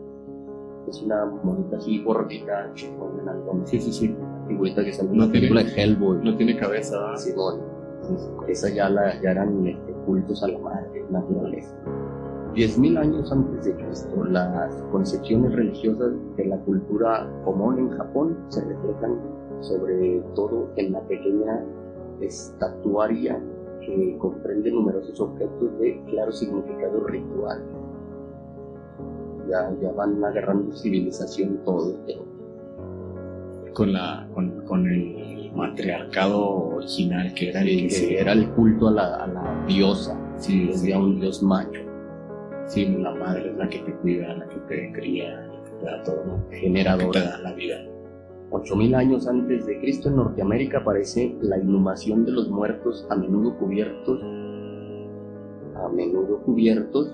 Es 0.87 1.01
una 1.01 1.25
monita 1.25 1.77
así 1.77 2.03
gordita, 2.03 2.71
con 2.99 3.19
una 3.21 3.31
algodón, 3.31 3.65
Sí, 3.65 3.79
sí, 3.79 3.91
sí. 3.91 4.15
figurita 4.47 4.83
que 4.85 4.93
sale 4.93 5.09
en 5.09 5.17
No 5.17 5.25
la 5.25 5.31
tiene- 5.31 5.47
película 5.47 5.63
de 5.63 5.81
Hellboy. 5.81 6.23
No 6.23 6.37
tiene 6.37 6.57
cabeza. 6.57 7.17
Simón. 7.17 7.59
Esa 8.47 8.69
ya, 8.69 8.87
la, 8.87 9.19
ya 9.19 9.31
eran 9.31 9.65
este, 9.65 9.94
cultos 10.05 10.43
a 10.43 10.47
la 10.47 10.59
madre 10.59 11.05
naturaleza. 11.09 11.75
Diez 12.53 12.77
mil 12.77 12.97
años 12.97 13.29
antes 13.31 13.65
de 13.65 13.75
Cristo, 13.75 14.23
las 14.23 14.73
concepciones 14.91 15.53
religiosas 15.53 16.13
de 16.37 16.45
la 16.45 16.57
cultura 16.59 17.29
común 17.43 17.79
en 17.79 17.89
Japón 17.89 18.37
se 18.47 18.63
reflejan 18.63 19.19
sobre 19.59 20.21
todo 20.35 20.69
en 20.77 20.93
la 20.93 21.01
pequeña 21.01 21.65
estatuaria 22.21 23.41
que 23.81 24.17
comprende 24.19 24.71
numerosos 24.71 25.19
objetos 25.19 25.79
de 25.79 26.01
claro 26.09 26.31
significado 26.31 27.03
ritual. 27.07 27.61
Ya, 29.49 29.75
ya 29.81 29.91
van 29.91 30.23
agarrando 30.23 30.73
civilización 30.75 31.59
todo, 31.65 31.93
Con, 33.73 33.93
la, 33.93 34.27
con, 34.33 34.61
con 34.65 34.87
el 34.87 35.34
matriarcado 35.55 36.45
original 36.75 37.33
que 37.33 37.49
era 37.49 37.61
el 37.61 37.89
Sí, 37.89 38.07
que 38.09 38.19
era 38.19 38.33
el 38.33 38.49
culto 38.51 38.89
a 38.89 38.91
la, 38.91 39.15
a 39.15 39.27
la 39.27 39.65
diosa, 39.67 40.19
Sí, 40.37 40.69
es 40.69 40.83
ya 40.83 40.99
un 40.99 41.19
dios 41.19 41.41
macho. 41.41 41.81
Sí, 42.67 42.85
la 42.97 43.13
madre 43.15 43.51
es 43.51 43.57
la 43.57 43.69
que 43.69 43.79
te 43.79 43.93
cuida, 43.97 44.33
la 44.35 44.47
que 44.49 44.57
te 44.67 44.91
cría, 44.91 45.29
la 45.29 45.63
que 45.63 45.69
te 45.79 45.85
da 45.85 46.03
todo, 46.03 46.25
¿no? 46.25 46.37
la 46.37 46.49
que 46.49 46.57
generador. 46.57 47.11
te 47.11 47.19
da 47.19 47.37
la 47.39 47.53
vida. 47.53 47.77
8000 48.51 48.95
años 48.95 49.27
antes 49.27 49.65
de 49.65 49.79
Cristo 49.79 50.09
en 50.09 50.17
Norteamérica 50.17 50.79
aparece 50.79 51.35
la 51.41 51.57
inhumación 51.57 52.25
de 52.25 52.31
los 52.31 52.49
muertos 52.49 53.05
a 53.09 53.15
menudo 53.15 53.57
cubiertos 53.57 54.21
a 55.75 55.89
menudo 55.89 56.39
cubiertos 56.43 57.13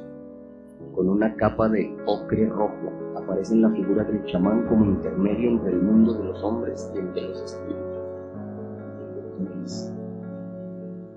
con 0.93 1.10
una 1.10 1.36
capa 1.36 1.69
de 1.69 1.95
ocre 2.05 2.48
rojo. 2.48 2.91
Aparece 3.15 3.53
en 3.53 3.62
la 3.63 3.71
figura 3.71 4.03
del 4.03 4.24
chamán 4.25 4.67
como 4.67 4.86
intermedio 4.86 5.51
entre 5.51 5.71
el 5.74 5.81
mundo 5.81 6.13
de 6.13 6.25
los 6.25 6.43
hombres 6.43 6.91
y 6.95 7.00
el 7.00 7.13
de 7.13 7.21
los 7.21 7.41
espíritus. 7.41 7.90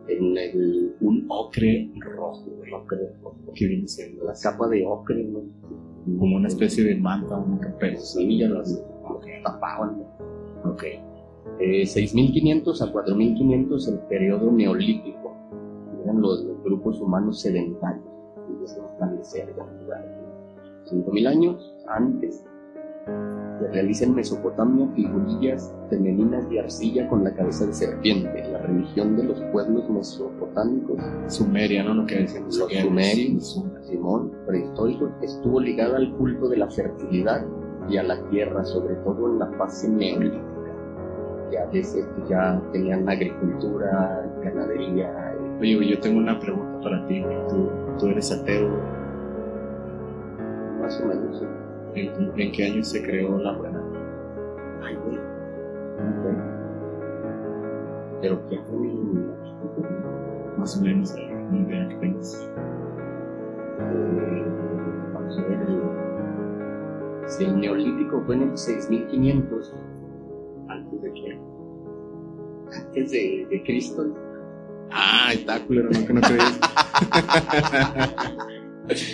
En 0.09 0.37
el 0.37 0.95
Un 1.01 1.27
ocre 1.29 1.91
rojo, 2.01 2.45
ocre 2.73 2.99
rojo. 3.23 3.37
que 3.55 3.67
viene 3.67 3.89
siendo 3.89 4.25
La 4.25 4.35
capa 4.41 4.69
de 4.69 4.85
ocre, 4.87 5.25
¿no? 5.25 5.41
como 6.19 6.37
una 6.37 6.49
especie 6.49 6.85
de 6.85 6.97
manta, 6.97 7.37
una 7.39 7.59
capela. 7.59 7.97
Sí, 7.99 8.39
ya 8.39 8.49
las 8.49 8.85
como 9.03 9.21
que 9.21 9.41
tapaban. 9.43 9.99
¿no? 9.99 10.71
Ok. 10.71 10.85
Eh, 11.61 11.87
6500 11.87 12.83
a 12.83 12.93
4500 12.93 13.89
el 13.89 13.99
periodo 14.01 14.53
neolítico. 14.53 15.35
Eran 16.03 16.21
los, 16.21 16.45
los 16.45 16.63
grupos 16.63 17.01
humanos 17.01 17.41
sedentarios. 17.41 18.05
A 18.61 18.87
establecer 18.93 19.55
ya 19.57 19.65
lugares. 19.83 20.11
5000 20.85 21.27
años 21.27 21.75
antes 21.89 22.45
se 23.05 23.69
realiza 23.69 24.05
en 24.05 24.15
Mesopotamia 24.15 24.89
figurillas 24.95 25.75
femeninas 25.89 26.49
de 26.51 26.61
arcilla 26.61 27.09
con 27.09 27.25
la 27.25 27.35
cabeza 27.35 27.67
de 27.67 27.73
serpiente. 27.73 28.49
La 28.51 28.59
religión 28.59 29.17
de 29.17 29.25
los 29.25 29.41
pueblos 29.53 29.89
mesopotámicos 29.89 30.99
Sumeria, 31.29 31.85
¿no? 31.85 31.95
Lo 31.95 32.07
que 32.07 32.21
decíamos. 32.21 32.57
los 32.59 32.73
sumerios, 32.73 33.63
Simón, 33.83 34.33
prehistóricos, 34.47 35.11
estuvo 35.23 35.61
ligada 35.61 35.97
al 35.99 36.13
culto 36.17 36.49
de 36.49 36.57
la 36.57 36.71
fertilidad 36.71 37.47
y 37.89 37.97
a 37.99 38.03
la 38.03 38.19
tierra, 38.31 38.65
sobre 38.65 38.95
todo 38.97 39.31
en 39.31 39.39
la 39.39 39.47
fase 39.59 39.89
neolítica. 39.89 40.43
Ya 41.53 41.67
desde 41.67 42.01
que 42.01 42.29
ya 42.29 42.61
tenían 42.73 43.09
agricultura, 43.09 44.27
ganadería, 44.43 45.35
eh, 45.61 45.61
Oye, 45.61 45.91
yo 45.91 46.01
tengo 46.01 46.19
una 46.19 46.39
pregunta 46.41 46.81
para 46.81 47.07
ti. 47.07 47.23
Tú, 47.49 47.71
tú 47.99 48.07
eres 48.07 48.33
ateo. 48.33 48.69
más 50.81 51.01
o 51.01 51.07
menos. 51.07 51.39
sí. 51.39 51.47
¿En, 51.95 52.41
en 52.41 52.53
qué 52.53 52.65
año 52.65 52.83
se 52.83 53.03
creó 53.03 53.39
la 53.39 53.55
rueda? 53.55 53.81
Ay, 54.83 54.97
güey. 55.05 55.17
Ok. 55.17 56.39
Pero 58.21 58.49
¿qué 58.49 58.59
fue? 58.59 58.89
Más 60.59 60.77
o 60.79 60.83
menos, 60.83 61.15
una 61.15 61.59
idea 61.69 61.89
que 61.89 61.95
tengas. 61.97 62.51
Eh, 63.81 64.45
Vamos 65.13 65.39
a 65.39 65.43
ver. 65.43 65.61
el- 65.61 67.29
Si 67.29 67.45
el 67.45 67.61
neolítico 67.61 68.23
fue 68.27 68.35
en 68.37 68.43
el 68.51 68.57
6500 68.59 69.75
Antes 70.69 71.03
de 71.03 71.13
que. 71.13 71.39
antes 72.77 73.11
de, 73.11 73.47
de 73.51 73.63
Cristo, 73.65 74.05
Ah, 74.91 75.31
está 75.33 75.59
culero, 75.67 75.89
no 75.91 76.07
que 76.07 76.13
no 76.13 76.21
crees. 76.21 76.61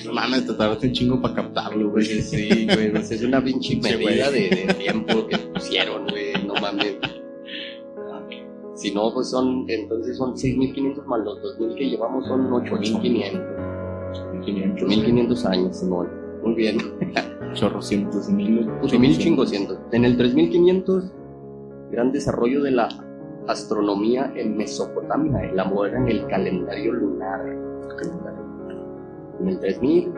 No 0.04 0.12
mames, 0.12 0.46
te 0.46 0.54
tardaste 0.54 0.88
un 0.88 0.92
chingo 0.92 1.20
para 1.20 1.34
captarlo, 1.34 1.90
güey. 1.90 2.04
Sí, 2.04 2.66
güey, 2.66 2.90
pues 2.90 3.10
es 3.10 3.22
una 3.22 3.42
pinche 3.42 3.76
medida 3.76 4.30
de, 4.30 4.66
de 4.66 4.74
tiempo 4.74 5.26
que 5.26 5.38
pusieron, 5.38 6.06
güey, 6.08 6.32
no 6.46 6.54
mames. 6.54 6.96
Si 8.74 8.94
no, 8.94 9.12
pues 9.12 9.28
son, 9.28 9.66
entonces 9.68 10.16
son 10.16 10.34
6.500 10.34 11.04
más 11.04 11.20
los 11.20 11.38
2.000 11.58 11.74
que 11.74 11.90
llevamos 11.90 12.26
son 12.26 12.50
8.500. 12.50 14.42
500, 14.42 14.88
8.500 14.88 15.44
años, 15.44 15.76
Simón. 15.76 16.08
Muy 16.42 16.54
bien. 16.54 16.78
chorrocientos 17.52 18.30
mil. 18.30 18.66
8.500. 18.80 19.78
En 19.92 20.04
el 20.06 20.16
3.500, 20.16 21.12
gran 21.90 22.10
desarrollo 22.10 22.62
de 22.62 22.70
la 22.70 22.88
astronomía 23.48 24.32
en 24.34 24.56
Mesopotamia, 24.56 25.40
elaboran 25.50 26.08
el 26.08 26.26
calendario 26.26 26.92
lunar. 26.92 27.40
En 29.40 29.48
el 29.48 29.58
3000, 29.58 30.12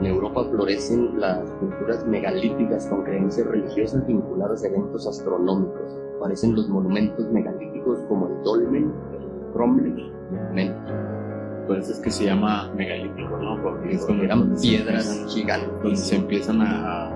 en 0.00 0.06
Europa 0.06 0.44
florecen 0.50 1.20
las 1.20 1.48
culturas 1.60 2.04
megalíticas 2.06 2.86
con 2.88 3.04
creencias 3.04 3.46
religiosas 3.46 4.04
vinculadas 4.06 4.64
a 4.64 4.68
eventos 4.68 5.06
astronómicos. 5.06 5.96
Aparecen 6.18 6.54
los 6.56 6.68
monumentos 6.68 7.30
megalíticos 7.30 8.00
como 8.08 8.26
el 8.28 8.42
Dolmen, 8.42 8.84
el 9.12 9.52
Cromlech 9.52 9.98
y 9.98 10.34
el 10.36 10.54
Menhir. 10.54 10.74
Por 11.66 11.78
eso 11.78 11.92
es 11.92 12.00
que 12.00 12.10
se 12.10 12.24
llama 12.24 12.72
megalítico, 12.76 13.36
¿no? 13.38 13.62
Porque 13.62 13.92
es 13.94 14.08
Eran 14.08 14.40
donde 14.40 14.56
se 14.56 14.68
piedras 14.68 15.06
empiezan- 15.06 15.22
donde 15.24 15.32
gigantes. 15.32 16.00
se 16.00 16.16
empiezan 16.16 16.60
a, 16.60 17.06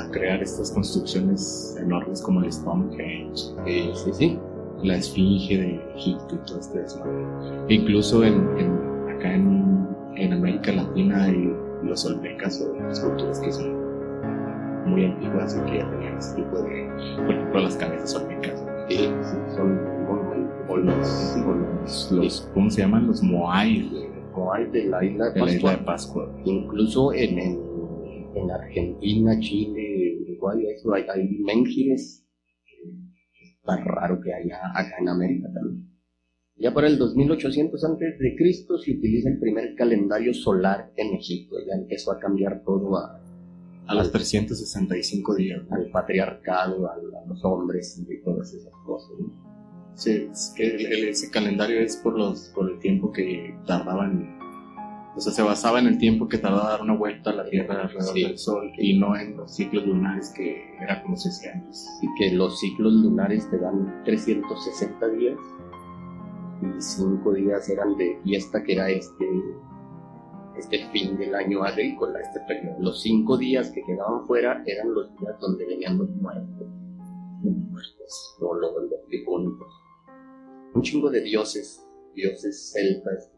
a 0.00 0.10
crear 0.10 0.42
estas 0.42 0.72
construcciones 0.72 1.78
enormes 1.80 2.20
como 2.20 2.40
el 2.42 2.52
Stonehenge, 2.52 3.36
Sí, 3.64 3.90
sí, 3.94 4.12
sí. 4.12 4.38
la 4.82 4.96
Esfinge 4.96 5.56
de 5.56 5.80
Egipto 5.94 6.34
y 6.34 6.38
todo 6.48 6.58
este 6.58 6.80
desmadre. 6.80 7.24
E 7.68 7.74
incluso 7.74 8.24
en, 8.24 8.34
en- 8.58 9.10
acá 9.16 9.32
en, 9.34 9.81
en 10.16 10.32
América 10.32 10.72
Latina 10.72 11.24
hay 11.24 11.52
los 11.82 12.04
olmecas 12.06 12.60
o 12.62 12.76
las 12.80 13.00
culturas 13.00 13.40
que 13.40 13.52
son 13.52 13.82
muy 14.86 15.04
antiguas 15.04 15.56
y 15.60 15.70
que 15.70 15.78
ya 15.78 15.90
tenían 15.90 16.18
ese 16.18 16.36
tipo 16.36 16.60
de, 16.62 16.88
por 17.24 17.34
ejemplo, 17.34 17.60
las 17.60 17.76
cabezas 17.76 18.14
olmecas. 18.16 18.64
Sí, 18.88 19.08
son. 19.56 19.92
O 20.68 20.76
los, 20.76 21.36
o 21.46 21.52
los, 21.54 22.12
los- 22.12 22.50
¿cómo 22.54 22.70
se 22.70 22.82
llaman? 22.82 23.06
Los 23.06 23.20
Como 24.32 24.52
hay 24.52 24.66
de 24.70 24.84
la 24.86 25.04
isla 25.04 25.26
de 25.26 25.32
de 25.34 25.40
la 25.40 25.52
isla 25.52 25.70
Pascua. 25.84 26.26
de 26.26 26.32
Pascua. 26.32 26.42
Incluso 26.44 27.12
en, 27.12 27.38
en, 27.38 27.60
en 28.34 28.50
Argentina, 28.50 29.38
Chile, 29.40 30.18
Uruguay, 30.22 30.66
eso 30.74 30.94
hay, 30.94 31.04
hay 31.12 31.28
menhires. 31.44 32.26
Está 33.60 33.76
raro 33.84 34.20
que 34.20 34.32
haya 34.32 34.58
acá 34.74 34.96
en 34.98 35.08
América 35.08 35.48
también. 35.52 35.91
Ya 36.56 36.72
para 36.72 36.86
el 36.86 36.98
2800 36.98 37.84
antes 37.84 38.18
de 38.18 38.36
Cristo 38.36 38.78
se 38.78 38.92
utiliza 38.92 39.30
el 39.30 39.38
primer 39.38 39.74
calendario 39.74 40.32
solar 40.34 40.92
en 40.96 41.14
Egipto. 41.14 41.56
Ya 41.66 41.74
empezó 41.74 42.12
a 42.12 42.18
cambiar 42.18 42.62
todo 42.64 42.96
a- 42.96 43.18
A 43.86 43.94
los 43.94 44.12
365 44.12 45.34
días. 45.34 45.60
al 45.70 45.90
patriarcado, 45.90 46.86
a, 46.88 46.94
a 46.94 47.26
los 47.28 47.44
hombres 47.44 48.00
y 48.08 48.22
todas 48.22 48.52
esas 48.54 48.72
cosas. 48.86 49.10
¿no? 49.18 49.32
Sí, 49.94 50.28
es 50.30 50.52
que 50.56 50.66
el- 50.76 50.86
el- 50.86 51.04
ese 51.08 51.30
calendario 51.30 51.80
es 51.80 51.96
por 51.96 52.16
los 52.16 52.50
por 52.54 52.70
el 52.70 52.78
tiempo 52.78 53.10
que 53.12 53.54
tardaban. 53.66 54.38
O 55.16 55.20
sea, 55.20 55.32
se 55.32 55.42
basaba 55.42 55.78
en 55.80 55.86
el 55.88 55.98
tiempo 55.98 56.26
que 56.28 56.38
tardaba 56.38 56.70
dar 56.70 56.80
una 56.82 56.96
vuelta 56.96 57.30
a 57.30 57.34
la 57.34 57.44
Tierra 57.50 57.82
alrededor 57.82 58.14
Sí. 58.14 58.22
del 58.22 58.38
Sol 58.38 58.70
y 58.78 58.98
no 58.98 59.14
en 59.16 59.36
los 59.36 59.54
ciclos 59.54 59.86
lunares 59.86 60.32
que 60.34 60.74
era 60.80 61.02
como 61.02 61.16
se 61.16 61.28
hacía 61.28 61.52
antes. 61.52 61.86
Así 61.98 62.06
que 62.18 62.32
los 62.34 62.58
ciclos 62.60 62.94
lunares 62.94 63.50
te 63.50 63.58
dan 63.58 64.02
360 64.04 65.08
días 65.08 65.36
y 66.62 66.80
5 66.80 67.32
días 67.32 67.68
eran 67.68 67.96
de 67.96 68.18
fiesta, 68.22 68.62
que 68.62 68.74
era 68.74 68.88
este, 68.88 69.26
este 70.56 70.86
fin 70.90 71.16
del 71.16 71.34
año 71.34 71.62
agrícola, 71.64 72.20
este 72.20 72.40
periodo. 72.40 72.76
Los 72.80 73.02
5 73.02 73.36
días 73.36 73.70
que 73.70 73.82
quedaban 73.82 74.26
fuera 74.26 74.62
eran 74.66 74.94
los 74.94 75.14
días 75.18 75.38
donde 75.40 75.66
venían 75.66 75.98
los 75.98 76.08
muertos, 76.10 76.68
los 77.42 77.54
muertos, 77.54 78.36
o 78.40 78.54
los, 78.54 78.74
los 78.74 79.08
difuntos. 79.08 79.68
Un 80.74 80.82
chingo 80.82 81.10
de 81.10 81.20
dioses, 81.20 81.86
dioses 82.14 82.72
celtas, 82.72 83.30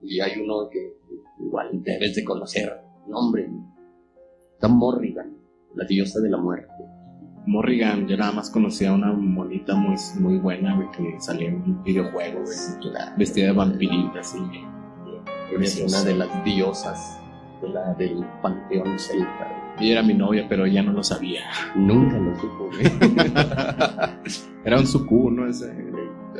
y 0.00 0.20
hay 0.20 0.40
uno 0.40 0.68
que 0.68 0.96
igual 1.38 1.82
debes 1.82 2.16
de 2.16 2.24
conocer, 2.24 2.80
nombre, 3.06 3.48
está 4.54 4.68
Morrigan, 4.68 5.36
la 5.74 5.84
diosa 5.84 6.20
de 6.20 6.30
la 6.30 6.38
muerte. 6.38 6.72
Morrigan, 7.46 8.06
yo 8.06 8.16
nada 8.16 8.32
más 8.32 8.50
conocía 8.50 8.90
a 8.90 8.94
una 8.94 9.12
monita 9.12 9.74
muy, 9.74 9.96
muy 10.20 10.38
buena 10.38 10.76
güey, 10.76 10.90
que 10.92 11.20
salía 11.20 11.48
en 11.48 11.56
un 11.56 11.82
videojuego, 11.82 12.40
güey, 12.42 12.92
vestida 13.16 13.46
de 13.46 13.52
vampirita, 13.52 14.20
así. 14.20 14.38
Es 15.60 15.80
una 15.80 16.02
de 16.04 16.14
las 16.14 16.44
diosas 16.44 17.20
de 17.60 17.68
la, 17.68 17.94
del 17.94 18.24
panteón 18.40 18.98
celta. 18.98 19.74
Ella 19.78 19.92
era 19.92 20.02
mi 20.02 20.14
novia, 20.14 20.46
pero 20.48 20.66
ella 20.66 20.82
no 20.82 20.92
lo 20.92 21.02
sabía. 21.02 21.42
Nunca 21.74 22.18
lo 22.18 22.34
supo, 22.38 22.70
güey. 22.70 22.84
Era 24.64 24.78
un 24.78 24.86
sucubo, 24.86 25.30
¿no? 25.30 25.48
Ese, 25.48 25.72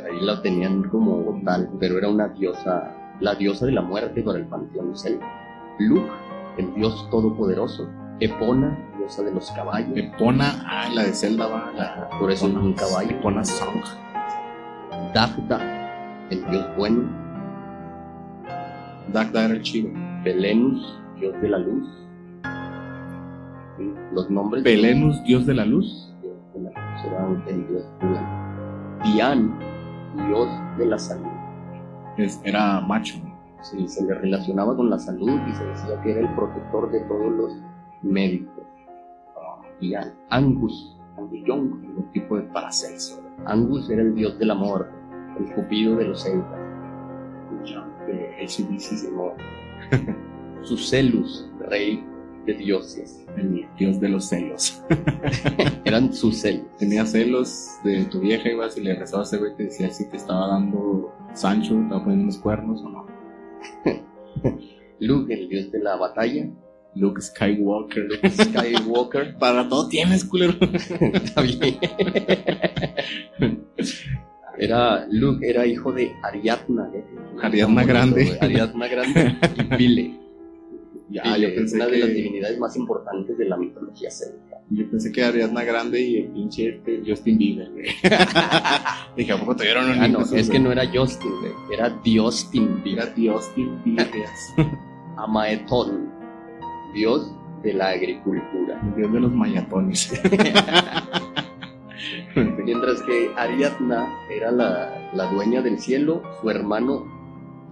Ahí 0.05 0.19
la 0.21 0.41
tenían 0.41 0.83
como 0.89 1.41
tal, 1.45 1.69
pero 1.79 1.97
era 1.97 2.09
una 2.09 2.29
diosa, 2.29 2.95
la 3.19 3.35
diosa 3.35 3.65
de 3.65 3.73
la 3.73 3.81
muerte 3.81 4.21
para 4.21 4.39
el 4.39 4.45
panteón 4.45 4.95
celta. 4.95 5.25
Luke, 5.79 6.09
el 6.57 6.73
dios 6.73 7.07
todopoderoso. 7.09 7.89
Epona, 8.19 8.77
de 9.07 9.31
los 9.33 9.51
caballos. 9.51 9.89
Epona, 9.97 10.63
ah, 10.65 10.87
la 10.93 11.03
de 11.03 11.13
Zelda 11.13 11.47
va, 11.47 11.71
la, 11.75 12.09
Por 12.19 12.31
eso 12.31 12.47
es 12.47 12.53
un 12.53 12.73
caballo. 12.73 13.11
Epona 13.11 13.43
Song. 13.43 13.83
Dagda, 15.13 15.59
el 16.29 16.45
dios 16.49 16.65
bueno. 16.77 17.03
Dagda 19.11 19.45
era 19.45 19.53
el 19.55 19.61
chivo. 19.61 19.89
Belenus, 20.23 20.99
dios 21.19 21.33
de 21.41 21.49
la 21.49 21.57
luz. 21.59 21.87
Sí, 23.77 23.93
Los 24.13 24.29
nombres. 24.29 24.63
Belenus, 24.63 25.21
dios 25.25 25.45
de 25.45 25.53
la 25.53 25.65
luz. 25.65 26.13
Dios 26.21 26.35
de 26.53 26.61
la 26.61 26.69
luz, 26.69 27.05
era 27.05 27.27
el 27.55 27.67
dios 27.67 27.83
bueno. 27.99 28.99
Dian, 29.03 29.59
dios 30.29 30.47
de 30.77 30.85
la 30.85 30.97
salud. 30.97 31.27
Es- 32.17 32.39
era 32.45 32.79
macho. 32.81 33.15
Sí, 33.61 33.87
se 33.87 34.03
le 34.05 34.13
relacionaba 34.15 34.75
con 34.75 34.89
la 34.89 34.97
salud 34.99 35.39
y 35.49 35.53
se 35.53 35.65
decía 35.65 36.01
que 36.01 36.11
era 36.11 36.19
el 36.21 36.35
protector 36.35 36.91
de 36.91 36.99
todos 37.01 37.31
los 37.31 37.53
médicos. 38.01 38.52
Ah, 39.73 39.77
Dian. 39.79 40.13
Angus, 40.29 40.97
Young. 41.45 41.71
Un 41.97 42.11
tipo 42.11 42.37
de 42.37 42.43
Paracelso. 42.43 43.21
Angus 43.45 43.89
era 43.89 44.01
el 44.01 44.15
dios 44.15 44.37
del 44.39 44.51
amor, 44.51 44.89
el 45.39 45.53
cupido 45.53 45.95
de 45.95 46.05
los 46.05 46.23
celtas. 46.23 46.59
De 48.07 48.43
ACDC, 48.43 48.79
Simón. 48.79 49.33
Sucelus, 50.63 51.49
rey 51.59 52.03
de 52.45 52.53
dioses. 52.53 53.25
el 53.37 53.65
dios 53.77 53.99
de 53.99 54.09
los 54.09 54.25
celos. 54.25 54.83
Eran 55.85 56.13
sus 56.13 56.37
celos. 56.37 56.65
Tenías 56.77 57.11
celos 57.11 57.79
de 57.83 58.05
tu 58.05 58.19
vieja, 58.19 58.49
ibas 58.49 58.77
y 58.77 58.81
le 58.81 58.95
rezabas 58.95 59.31
a 59.31 59.35
ese 59.35 59.43
güey, 59.43 59.55
te 59.55 59.63
decía 59.63 59.89
si 59.89 60.09
te 60.09 60.17
estaba 60.17 60.47
dando 60.47 61.13
Sancho, 61.33 61.75
te 61.75 61.81
estaba 61.83 62.03
poniendo 62.03 62.23
unos 62.23 62.37
cuernos 62.37 62.81
o 62.83 62.89
no. 62.89 63.05
Luke, 64.99 65.33
el 65.33 65.49
dios 65.49 65.71
de 65.71 65.79
la 65.79 65.95
batalla. 65.95 66.49
Luke 66.95 67.21
Skywalker. 67.21 68.07
Skywalker. 68.31 69.37
Para 69.37 69.67
todo 69.67 69.87
tienes, 69.87 70.23
culero. 70.25 70.53
Está 71.13 71.41
bien. 71.41 71.77
Era, 74.57 75.07
Luke 75.09 75.47
era 75.47 75.65
hijo 75.65 75.91
de 75.91 76.13
Ariadna. 76.21 76.89
¿eh? 76.93 77.03
Ariadna 77.41 77.83
Grande. 77.83 78.37
Ariadna 78.39 78.87
Grande 78.87 79.35
y 79.57 79.63
Pile. 79.77 80.19
Ya, 81.09 81.23
Pile, 81.23 81.49
yo 81.49 81.55
pensé 81.55 81.75
una 81.75 81.87
de 81.87 81.99
las 81.99 82.09
divinidades 82.09 82.59
más 82.59 82.75
importantes 82.75 83.37
de 83.37 83.45
la 83.45 83.57
mitología 83.57 84.09
celta. 84.09 84.61
yo 84.69 84.89
pensé 84.89 85.11
que 85.11 85.23
Ariadna 85.23 85.63
Grande 85.63 86.01
y 86.01 86.17
el 86.17 86.27
pinche 86.29 86.69
este 86.69 87.01
Justin 87.05 87.37
Bieber. 87.37 87.71
Dije, 89.17 89.31
¿a 89.31 89.37
poco 89.37 89.55
te 89.55 89.63
dieron 89.65 89.89
un 89.89 89.99
Ah, 89.99 90.07
no, 90.07 90.21
es 90.21 90.49
que 90.49 90.59
no 90.59 90.71
era 90.71 90.87
Justin, 90.91 91.31
güey, 91.41 91.51
era 91.71 91.89
Diostin 92.03 92.81
Era 92.85 93.13
Justin 93.15 93.83
Bieber. 93.83 94.07
Amaetón, 95.17 96.12
dios 96.93 97.33
de 97.63 97.73
la 97.73 97.89
agricultura. 97.89 98.79
El 98.81 98.95
dios 98.95 99.13
de 99.13 99.19
los 99.19 99.31
mayatones. 99.33 100.21
Mientras 102.35 103.01
que 103.03 103.31
Ariadna 103.37 104.07
era 104.29 104.51
la, 104.51 105.11
la 105.13 105.31
dueña 105.31 105.61
del 105.61 105.79
cielo, 105.79 106.23
su 106.41 106.49
hermano 106.49 107.05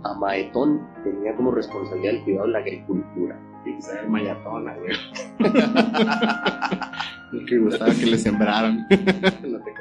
Amaetón 0.04 0.82
tenía 1.04 1.36
como 1.36 1.52
responsabilidad 1.52 2.16
el 2.16 2.24
cuidado 2.24 2.46
de 2.48 2.52
la 2.52 2.60
agricultura. 2.60 3.40
Y 3.66 3.76
que 3.76 3.82
sea 3.82 4.02
el 4.02 4.10
mayatona, 4.10 4.76
güey. 4.76 4.96
el 7.34 7.46
que 7.46 7.58
gustaba 7.60 7.94
que 7.94 8.06
le 8.06 8.18
sembraran. 8.18 8.88
no 8.90 9.60
te 9.60 9.74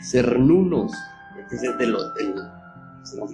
Cernunos. 0.00 0.92
Este 1.38 1.56
es 1.56 1.78
de 1.78 1.86
los, 1.86 2.14
del, 2.14 2.34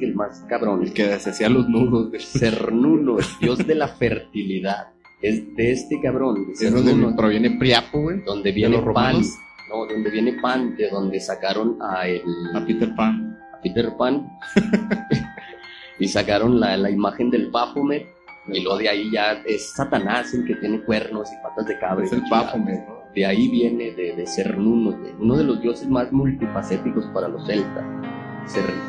el 0.01 0.15
más 0.15 0.45
cabrón. 0.49 0.83
El 0.83 0.93
que 0.93 1.07
deshacía 1.07 1.49
los 1.49 1.69
nudos. 1.69 2.11
Cernunos, 2.33 3.39
dios 3.41 3.67
de 3.67 3.75
la 3.75 3.89
fertilidad. 3.89 4.89
Es 5.27 5.57
de 5.57 5.73
este 5.73 6.01
cabrón. 6.01 6.47
De 6.47 6.53
es 6.53 6.73
donde 6.73 7.17
proviene 7.17 7.51
Priapo, 7.59 8.01
güey. 8.01 8.21
Donde 8.21 8.53
viene 8.53 8.79
pan. 8.79 9.21
No, 9.69 9.85
donde 9.85 10.09
viene 10.09 10.35
pan, 10.41 10.77
de 10.77 10.89
donde 10.89 11.19
sacaron 11.19 11.77
a 11.83 12.07
el... 12.07 12.23
A 12.55 12.65
Peter 12.65 12.95
Pan. 12.95 13.37
A 13.53 13.61
Peter 13.61 13.93
Pan. 13.99 14.29
y 15.99 16.07
sacaron 16.07 16.61
la, 16.61 16.77
la 16.77 16.91
imagen 16.91 17.29
del 17.33 17.51
Baphomet. 17.51 18.07
Y 18.47 18.61
luego 18.61 18.79
de 18.79 18.89
ahí 18.89 19.11
ya 19.13 19.33
es 19.45 19.73
Satanás 19.75 20.33
el 20.33 20.45
que 20.45 20.55
tiene 20.55 20.81
cuernos 20.83 21.29
y 21.33 21.43
patas 21.43 21.67
de 21.67 21.77
cabra. 21.81 22.05
Es 22.05 22.13
el 22.13 22.23
Baphomet, 22.31 22.87
¿no? 22.87 23.01
De 23.13 23.27
ahí 23.27 23.49
viene 23.49 23.91
de, 23.93 24.15
de 24.15 24.27
Cernunos, 24.29 24.95
uno 25.19 25.37
de 25.37 25.43
los 25.43 25.61
dioses 25.61 25.89
más 25.89 26.13
multifacéticos 26.13 27.05
para 27.07 27.27
los 27.27 27.45
celtas. 27.47 27.85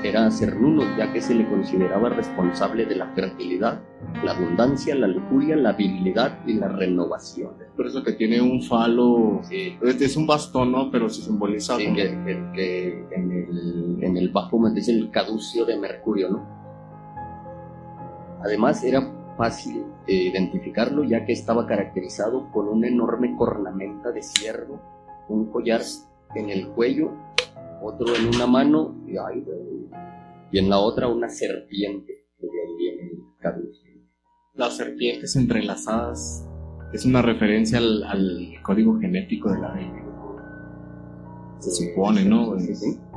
Era 0.04 0.30
Cernunos, 0.32 0.86
ya 0.98 1.12
que 1.12 1.20
se 1.20 1.34
le 1.34 1.48
consideraba 1.50 2.10
responsable 2.10 2.86
de 2.86 2.96
la 2.96 3.08
fertilidad, 3.08 3.82
la 4.24 4.32
abundancia, 4.32 4.96
la 4.96 5.08
lujuria, 5.08 5.56
la 5.56 5.74
virilidad 5.74 6.40
y 6.46 6.54
la 6.54 6.70
renovación. 6.70 7.52
Por 7.76 7.88
eso 7.88 8.04
que 8.04 8.14
tiene 8.14 8.40
un 8.40 8.62
falo, 8.62 9.42
es 9.50 10.16
un 10.16 10.28
bastón, 10.28 10.72
¿no? 10.72 10.90
Pero 10.92 11.10
se 11.10 11.24
simboliza. 11.24 11.76
Sí, 11.76 11.94
que, 11.94 12.18
que, 12.54 13.06
en 13.12 13.32
el, 13.32 14.04
en 14.04 14.18
el 14.18 14.32
es 14.78 14.88
el 14.88 15.10
caducio 15.12 15.66
de 15.66 15.78
Mercurio, 15.78 16.30
¿no? 16.30 16.46
Además, 18.44 18.84
era 18.84 19.12
fácil 19.38 19.84
identificarlo 20.08 21.04
ya 21.04 21.26
que 21.26 21.34
estaba 21.34 21.66
caracterizado 21.66 22.50
por 22.52 22.68
una 22.68 22.88
enorme 22.88 23.36
cornamenta 23.36 24.12
de 24.12 24.24
ciervo, 24.24 24.80
un 25.28 25.52
collar 25.52 25.82
en 26.36 26.50
el 26.50 26.70
cuello, 26.70 27.12
otro 27.82 28.16
en 28.16 28.28
una 28.28 28.48
mano 28.48 28.96
y, 29.08 30.56
y 30.56 30.60
en 30.60 30.70
la 30.70 30.80
otra 30.80 31.08
una 31.08 31.30
serpiente, 31.30 32.26
que 32.40 32.46
de 32.46 32.52
ahí 32.52 32.76
viene 32.78 33.12
el 33.12 33.72
Las 34.54 34.78
serpientes 34.78 35.36
entrelazadas 35.36 36.46
es 36.94 37.06
una 37.06 37.22
referencia 37.22 37.80
al, 37.80 38.54
código 38.64 39.00
genético 39.00 39.52
de 39.52 39.60
la 39.60 39.74
Biblia. 39.74 40.04
Se 41.60 41.72
supone, 41.72 42.24
¿no? 42.24 42.56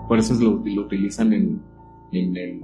Por 0.09 0.18
eso 0.18 0.35
lo, 0.35 0.62
lo 0.64 0.83
utilizan 0.83 1.33
en, 1.33 1.62
en 2.12 2.62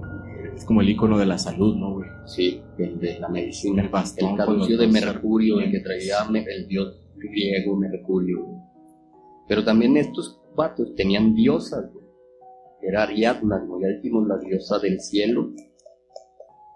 es 0.54 0.64
como 0.64 0.80
el 0.80 0.88
icono 0.88 1.18
de 1.18 1.26
la 1.26 1.38
salud, 1.38 1.76
¿no, 1.76 1.92
güey? 1.94 2.08
Sí, 2.24 2.62
el 2.78 2.98
de 2.98 3.18
la 3.18 3.28
medicina. 3.28 3.82
El 3.82 3.88
bastón. 3.88 4.38
El 4.68 4.78
de 4.78 4.86
Mercurio, 4.86 5.60
el 5.60 5.70
que 5.70 5.80
traía 5.80 6.16
el 6.32 6.66
dios 6.66 6.96
griego 7.14 7.76
Mercurio. 7.76 8.46
Pero 9.48 9.64
también 9.64 9.96
estos 9.96 10.40
vatos 10.56 10.94
tenían 10.96 11.34
diosas. 11.34 11.90
Era 12.86 13.02
Ariadna, 13.02 13.60
como 13.60 13.80
ya 13.80 13.88
dijimos, 13.88 14.28
la 14.28 14.38
diosa 14.38 14.78
del 14.78 15.00
cielo. 15.00 15.50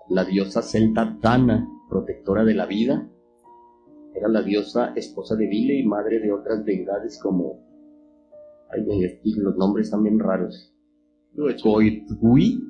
La 0.08 0.24
diosa 0.24 0.60
celta 0.60 1.16
Dana, 1.20 1.68
protectora 1.88 2.44
de 2.44 2.54
la 2.54 2.66
vida. 2.66 3.08
Era 4.12 4.28
la 4.28 4.42
diosa 4.42 4.92
esposa 4.96 5.36
de 5.36 5.46
Vile 5.46 5.78
y 5.78 5.86
madre 5.86 6.18
de 6.18 6.32
otras 6.32 6.64
deidades 6.64 7.16
como... 7.22 7.64
Ay, 8.72 8.84
los 9.36 9.56
nombres 9.56 9.90
también 9.90 10.18
raros. 10.18 10.74
Coitui, 11.62 12.60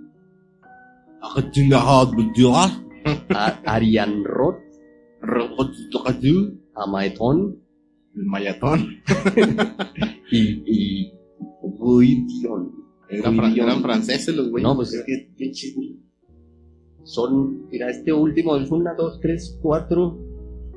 Arian 3.65 4.25
Roth, 4.25 4.63
Amaetón, 6.75 7.59
el 8.15 8.25
Mayatón, 8.27 8.87
y, 10.31 10.63
y 10.67 11.13
Eran, 13.11 13.83
franceses 13.83 14.35
los 14.35 14.51
güeyes. 14.51 14.69
No, 14.69 14.77
pues 14.77 14.95
es 14.95 15.05
que 15.05 15.31
son, 17.05 17.67
mira, 17.71 17.91
este 17.91 18.13
último 18.13 18.57
es 18.57 18.71
una, 18.71 18.95
dos, 18.95 19.21
tres, 19.21 19.59
cuatro, 19.61 20.19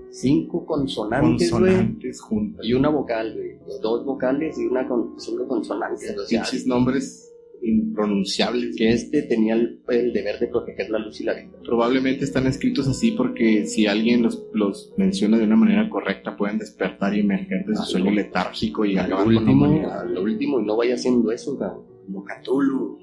cinco 0.10 0.66
consonantes, 0.66 1.52
consonantes 1.52 2.22
juntas. 2.22 2.66
Y 2.66 2.74
una 2.74 2.90
vocal, 2.90 3.34
güey. 3.36 3.58
Dos 3.82 4.06
vocales 4.06 4.58
y 4.58 4.66
una 4.66 4.88
con, 4.88 5.14
cinco 5.20 5.48
consonantes. 5.48 6.16
Los 6.16 6.66
nombres 6.66 7.30
impronunciables. 7.62 8.76
Que 8.76 8.90
este 8.90 9.24
tenía 9.24 9.54
el, 9.56 10.14
deber 10.14 10.40
de 10.40 10.48
proteger 10.48 10.90
la 10.90 11.00
luz 11.00 11.22
y 11.22 11.24
la 11.24 11.34
vida. 11.34 11.52
Probablemente 11.64 12.26
están 12.26 12.48
escritos 12.48 12.88
así 12.88 13.12
porque 13.12 13.66
si 13.66 13.88
alguien 13.88 14.24
los, 14.24 14.46
los 14.54 14.94
menciona 14.98 15.38
de 15.38 15.46
una 15.46 15.56
manera 15.56 15.90
correcta 15.90 16.36
pueden 16.36 16.58
despertar 16.58 17.16
y 17.16 17.20
emerger 17.20 17.66
de 17.66 17.76
su 17.76 17.84
sueño 17.84 18.12
letárgico 18.12 18.86
y 18.86 18.98
acabar 18.98 19.28
último, 19.28 19.68
con 19.68 20.14
lo 20.14 20.24
último, 20.24 20.60
y 20.60 20.66
no 20.66 20.76
vaya 20.78 20.96
haciendo 20.96 21.32
eso, 21.32 21.58
como 22.06 22.24
Cthulhu. 22.24 23.00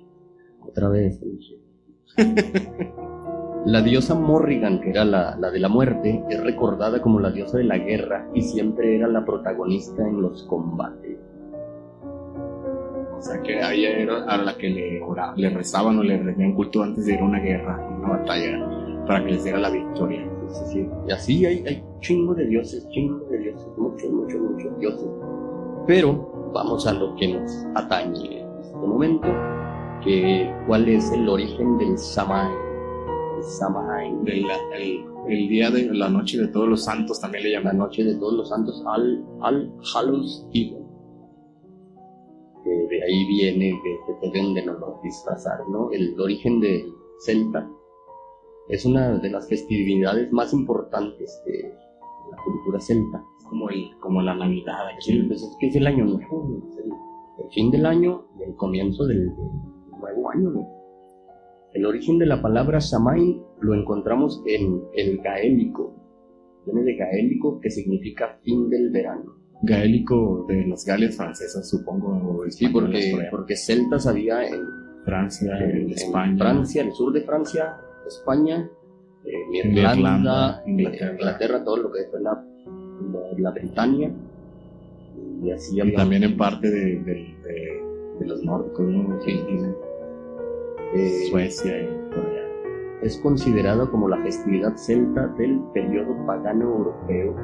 Otra 0.66 0.88
vez. 0.88 1.20
La 3.66 3.82
diosa 3.82 4.14
Morrigan, 4.14 4.80
que 4.80 4.90
era 4.90 5.04
la, 5.04 5.36
la, 5.38 5.50
de 5.50 5.58
la 5.58 5.68
muerte, 5.68 6.24
es 6.30 6.42
recordada 6.42 7.02
como 7.02 7.20
la 7.20 7.30
diosa 7.30 7.58
de 7.58 7.64
la 7.64 7.76
guerra 7.76 8.26
y 8.34 8.40
siempre 8.40 8.96
era 8.96 9.06
la 9.06 9.24
protagonista 9.24 10.06
en 10.06 10.22
los 10.22 10.44
combates. 10.44 11.18
O 13.18 13.22
sea, 13.22 13.42
que 13.42 13.62
ahí 13.62 13.84
era 13.84 14.24
a 14.24 14.38
la 14.38 14.56
que 14.56 14.70
le, 14.70 15.02
le 15.36 15.50
rezaban 15.50 15.98
o 15.98 16.02
le 16.02 16.16
rendían 16.22 16.54
culto 16.54 16.82
antes 16.82 17.04
de 17.04 17.12
ir 17.12 17.20
a 17.20 17.24
una 17.24 17.38
guerra, 17.38 17.86
una 17.98 18.08
batalla, 18.08 19.04
para 19.06 19.22
que 19.22 19.32
les 19.32 19.44
diera 19.44 19.58
la 19.58 19.68
victoria. 19.68 20.26
Sí, 20.48 20.64
sí. 20.72 20.88
Y 21.06 21.12
así 21.12 21.44
hay, 21.44 21.62
hay 21.66 21.84
chingo 22.00 22.34
de 22.34 22.46
dioses, 22.46 22.88
chingo 22.88 23.18
de 23.30 23.38
dioses, 23.38 23.68
muchos, 23.76 24.10
muchos, 24.10 24.40
muchos 24.40 24.78
dioses. 24.78 25.08
Pero 25.86 26.50
vamos 26.54 26.86
a 26.86 26.94
lo 26.94 27.14
que 27.16 27.28
nos 27.28 27.52
atañe 27.74 28.49
este 28.80 28.88
momento, 28.88 29.28
que 30.02 30.50
cuál 30.66 30.88
es 30.88 31.12
el 31.12 31.28
origen 31.28 31.76
del 31.76 31.98
Samhain. 31.98 32.50
El 33.36 33.42
Samhain. 33.44 34.26
el, 34.26 35.04
el, 35.28 35.48
día 35.48 35.70
de 35.70 35.92
la 35.92 36.08
noche 36.08 36.38
de 36.38 36.48
todos 36.48 36.66
los 36.66 36.84
santos 36.84 37.20
también 37.20 37.44
le 37.44 37.52
llaman. 37.52 37.78
La 37.78 37.84
noche 37.84 38.04
de 38.04 38.14
todos 38.14 38.34
los 38.34 38.48
santos, 38.48 38.82
al, 38.86 39.22
al 39.42 39.70
Hallows 39.94 40.46
Eve 40.54 40.80
de 42.64 43.02
ahí 43.02 43.26
viene, 43.26 43.80
que, 43.82 44.14
pueden 44.20 44.54
de 44.54 44.64
nos 44.64 45.02
disfrazar, 45.02 45.60
¿no? 45.68 45.90
El 45.92 46.18
origen 46.20 46.60
del 46.60 46.92
celta 47.20 47.68
es 48.68 48.84
una 48.84 49.18
de 49.18 49.30
las 49.30 49.48
festividades 49.48 50.32
más 50.32 50.52
importantes 50.52 51.42
de 51.46 51.74
la 52.30 52.36
cultura 52.44 52.80
celta. 52.80 53.24
Es 53.38 53.44
como, 53.46 53.68
el, 53.68 53.90
como 54.00 54.22
la 54.22 54.34
Navidad 54.34 54.88
aquí. 54.88 55.22
Pues 55.22 55.42
es 55.42 55.56
que 55.58 55.66
es 55.68 55.76
el 55.76 55.86
año 55.86 56.04
nuevo, 56.04 56.62
el, 57.44 57.50
fin 57.52 57.70
del 57.70 57.86
año 57.86 58.26
y 58.38 58.44
el 58.44 58.56
comienzo 58.56 59.06
del, 59.06 59.26
nuevo 59.98 60.30
año, 60.30 60.66
El 61.72 61.86
origen 61.86 62.18
de 62.18 62.26
la 62.26 62.40
palabra 62.40 62.80
Samain 62.80 63.42
lo 63.60 63.74
encontramos 63.74 64.42
en 64.46 64.82
el 64.94 65.18
gaélico. 65.18 65.94
Viene 66.64 66.82
de 66.82 66.96
gaélico 66.96 67.60
que 67.60 67.70
significa 67.70 68.38
fin 68.42 68.68
del 68.68 68.90
verano 68.90 69.40
gaélico 69.62 70.46
de 70.48 70.66
las 70.66 70.84
Galias 70.84 71.16
francesas, 71.16 71.68
supongo. 71.68 72.44
Sí, 72.48 72.68
porque, 72.68 73.28
porque 73.30 73.56
celtas 73.56 74.06
había 74.06 74.46
en 74.46 74.60
Francia, 75.04 75.58
en, 75.58 75.90
España. 75.90 76.36
Francia, 76.38 76.82
el 76.82 76.92
sur 76.92 77.12
de 77.12 77.22
Francia, 77.22 77.76
España, 78.06 78.68
eh, 79.24 79.64
Irlanda, 79.64 80.62
Inglaterra, 80.66 81.62
todo 81.64 81.76
lo 81.78 81.92
que 81.92 82.04
fue 82.10 82.20
la, 82.20 82.42
la, 83.38 83.50
Britania. 83.50 84.10
Y 85.42 85.50
así 85.50 85.78
también 85.94 86.22
en 86.22 86.36
parte 86.36 86.70
de, 86.70 87.00
de, 87.00 87.34
de, 88.18 88.26
los 88.26 88.42
nórdicos, 88.42 88.86
eh, 90.94 91.26
Suecia 91.30 91.82
y 91.82 91.86
Corea. 92.14 92.46
Es 93.02 93.16
considerado 93.18 93.90
como 93.90 94.08
la 94.08 94.22
festividad 94.22 94.76
celta 94.76 95.28
del 95.38 95.60
periodo 95.72 96.14
pagano 96.26 96.64
europeo 96.64 97.34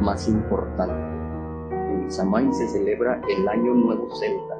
más 0.00 0.28
importante 0.28 1.14
en 1.94 2.10
Samhain 2.10 2.52
se 2.52 2.68
celebra 2.68 3.20
el 3.28 3.48
Año 3.48 3.74
Nuevo 3.74 4.14
Celta, 4.16 4.58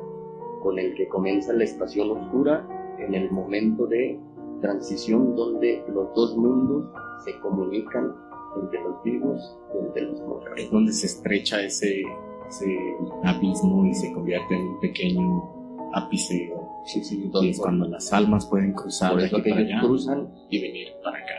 con 0.63 0.79
el 0.79 0.95
que 0.95 1.09
comienza 1.09 1.53
la 1.53 1.65
estación 1.65 2.11
oscura 2.11 2.67
en 2.99 3.15
el 3.15 3.31
momento 3.31 3.87
de 3.87 4.19
transición 4.61 5.35
donde 5.37 5.85
los 5.93 6.15
dos 6.15 6.37
mundos 6.37 6.87
se 7.25 7.39
comunican 7.41 8.15
entre 8.61 8.83
los 8.83 9.03
vivos 9.03 9.59
y 9.75 9.79
entre 9.87 10.03
los 10.03 10.21
muertos. 10.21 10.53
Es 10.57 10.71
donde 10.71 10.93
se 10.93 11.07
estrecha 11.07 11.63
ese, 11.63 12.03
ese 12.49 12.77
abismo 13.23 13.87
y 13.87 13.95
se 13.95 14.13
convierte 14.13 14.55
en 14.55 14.63
un 14.63 14.81
pequeño 14.81 15.91
ápice. 15.95 16.53
Sí, 16.87 17.03
sí, 17.03 17.31
y 17.43 17.49
es 17.49 17.59
cuando 17.59 17.87
las 17.89 18.13
almas 18.13 18.47
pueden 18.47 18.73
cruzar 18.73 19.13
Por 19.13 19.23
eso 19.23 19.43
que 19.43 19.53
cruzan 19.81 20.29
y 20.51 20.61
venir 20.61 20.89
para 21.03 21.19
acá. 21.19 21.33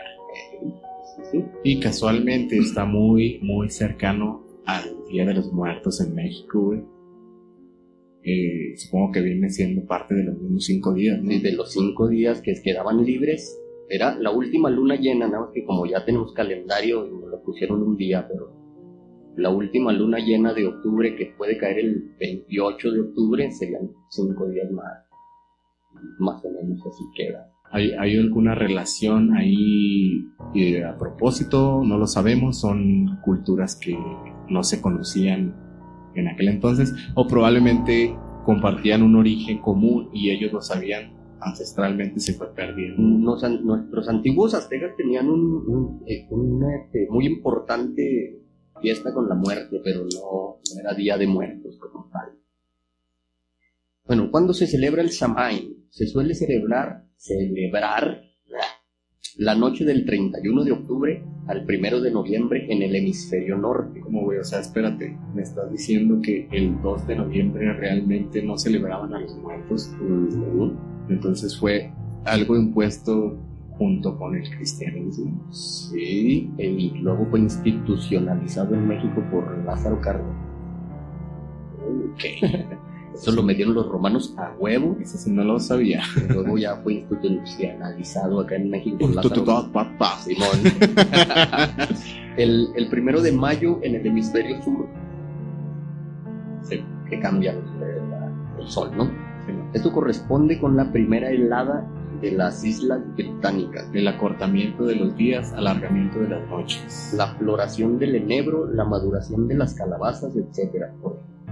Y 1.62 1.80
casualmente 1.80 2.58
está 2.58 2.84
muy, 2.84 3.38
muy 3.42 3.70
cercano 3.70 4.44
al 4.66 4.84
Día 5.08 5.24
de 5.24 5.34
los 5.34 5.52
Muertos 5.52 6.00
en 6.00 6.14
México, 6.14 6.60
güey. 6.60 6.80
Eh, 8.22 8.76
supongo 8.76 9.12
que 9.12 9.20
viene 9.20 9.48
siendo 9.50 9.86
parte 9.86 10.14
de 10.14 10.24
los 10.24 10.36
mismos 10.36 10.64
cinco 10.64 10.92
días, 10.92 11.22
¿no? 11.22 11.30
de 11.30 11.52
los 11.52 11.70
cinco 11.70 12.08
días 12.08 12.40
que 12.40 12.60
quedaban 12.60 13.04
libres 13.04 13.56
Era 13.88 14.18
la 14.18 14.32
última 14.32 14.68
luna 14.68 14.96
llena, 14.96 15.28
nada 15.28 15.42
más 15.42 15.50
que 15.54 15.64
como 15.64 15.86
ya 15.86 16.04
tenemos 16.04 16.32
calendario 16.32 17.06
y 17.06 17.12
nos 17.12 17.30
lo 17.30 17.40
pusieron 17.44 17.84
un 17.84 17.96
día, 17.96 18.26
pero 18.26 18.50
la 19.36 19.50
última 19.50 19.92
luna 19.92 20.18
llena 20.18 20.52
de 20.54 20.66
octubre 20.66 21.14
que 21.14 21.34
puede 21.36 21.58
caer 21.58 21.78
el 21.78 22.14
28 22.18 22.90
de 22.90 23.00
octubre 23.00 23.50
serían 23.52 23.90
cinco 24.08 24.48
días 24.48 24.70
más. 24.70 25.04
Más 26.18 26.44
o 26.44 26.50
menos 26.50 26.80
así 26.86 27.04
queda. 27.14 27.52
¿Hay, 27.70 27.90
hay 27.92 28.16
alguna 28.16 28.54
relación 28.54 29.34
ahí 29.34 30.24
eh, 30.54 30.84
a 30.84 30.96
propósito? 30.96 31.82
No 31.84 31.98
lo 31.98 32.06
sabemos, 32.06 32.60
son 32.60 33.18
culturas 33.24 33.76
que 33.76 33.98
no 34.48 34.62
se 34.62 34.80
conocían 34.80 35.54
en 36.14 36.28
aquel 36.28 36.48
entonces 36.48 36.94
o 37.14 37.26
probablemente 37.26 38.16
compartían 38.44 39.02
un 39.02 39.16
origen 39.16 39.58
común 39.58 40.08
y 40.14 40.30
ellos 40.30 40.52
lo 40.52 40.62
sabían 40.62 41.14
ancestralmente 41.40 42.20
se 42.20 42.32
fue 42.32 42.54
perdiendo. 42.54 43.02
nuestros 43.02 44.08
antiguos 44.08 44.54
aztecas 44.54 44.96
tenían 44.96 45.28
un, 45.28 45.40
un, 45.68 46.02
eh, 46.06 46.26
este, 46.82 47.06
muy 47.10 47.26
importante 47.26 48.45
fiesta 48.80 49.12
con 49.12 49.28
la 49.28 49.34
muerte, 49.34 49.80
pero 49.82 50.04
no, 50.04 50.60
era 50.80 50.94
Día 50.94 51.16
de 51.16 51.26
Muertos 51.26 51.76
como 51.78 52.08
tal. 52.12 52.30
Bueno, 54.06 54.30
cuando 54.30 54.52
se 54.52 54.66
celebra 54.66 55.02
el 55.02 55.10
Samhain, 55.10 55.86
se 55.90 56.06
suele 56.06 56.34
celebrar, 56.34 57.06
celebrar 57.16 58.22
la 59.38 59.54
noche 59.54 59.84
del 59.84 60.04
31 60.06 60.64
de 60.64 60.72
octubre 60.72 61.24
al 61.46 61.66
1 61.68 62.00
de 62.00 62.10
noviembre 62.10 62.66
en 62.70 62.82
el 62.82 62.94
hemisferio 62.96 63.58
norte. 63.58 64.00
¿Cómo 64.00 64.22
voy? 64.22 64.38
O 64.38 64.44
sea, 64.44 64.60
espérate, 64.60 65.16
me 65.34 65.42
estás 65.42 65.70
diciendo 65.70 66.20
que 66.22 66.48
el 66.52 66.80
2 66.80 67.06
de 67.06 67.16
noviembre 67.16 67.72
realmente 67.74 68.42
no 68.42 68.56
celebraban 68.56 69.12
a 69.14 69.20
los 69.20 69.36
muertos. 69.36 69.90
Entonces 71.08 71.58
fue 71.58 71.92
algo 72.24 72.56
impuesto 72.56 73.38
junto 73.78 74.16
con 74.16 74.34
el 74.34 74.48
cristianismo. 74.48 75.52
Sí, 75.52 76.50
y 76.58 76.90
luego 76.98 77.26
fue 77.26 77.40
institucionalizado 77.40 78.74
en 78.74 78.88
México 78.88 79.22
por 79.30 79.64
Lázaro 79.64 80.00
Cárdenas. 80.00 80.36
Ok. 82.12 82.24
Eso 83.16 83.32
lo 83.32 83.42
metieron 83.42 83.74
los 83.74 83.88
romanos 83.88 84.34
a 84.36 84.52
huevo. 84.58 84.96
Eso 85.00 85.16
sí 85.16 85.30
no 85.30 85.42
lo 85.42 85.58
sabía. 85.58 86.02
luego 86.28 86.58
ya 86.58 86.76
fue 86.76 86.94
institucionalizado 86.94 88.40
acá 88.40 88.56
en 88.56 88.68
México. 88.68 88.98
Simón. 90.20 90.58
el, 92.36 92.68
el 92.76 92.88
primero 92.90 93.22
de 93.22 93.32
mayo 93.32 93.78
en 93.82 93.94
el 93.94 94.06
hemisferio 94.06 94.62
sur. 94.62 94.86
Sí, 96.62 96.84
que 97.08 97.18
cambia 97.20 97.52
el, 97.52 98.68
sol, 98.68 98.90
¿no? 98.96 99.10
Esto 99.72 99.92
corresponde 99.92 100.58
con 100.58 100.76
la 100.76 100.90
primera 100.92 101.30
helada 101.30 101.86
de 102.20 102.32
las 102.32 102.64
islas 102.64 103.00
británicas. 103.14 103.88
El 103.92 104.08
acortamiento 104.08 104.84
de 104.84 104.96
los 104.96 105.16
días, 105.16 105.52
alargamiento 105.52 106.20
de 106.20 106.28
las 106.28 106.48
noches. 106.48 107.14
La 107.16 107.28
floración 107.34 107.98
del 107.98 108.16
enebro, 108.16 108.66
la 108.70 108.84
maduración 108.84 109.48
de 109.48 109.54
las 109.54 109.74
calabazas, 109.74 110.34
etc. 110.36 110.86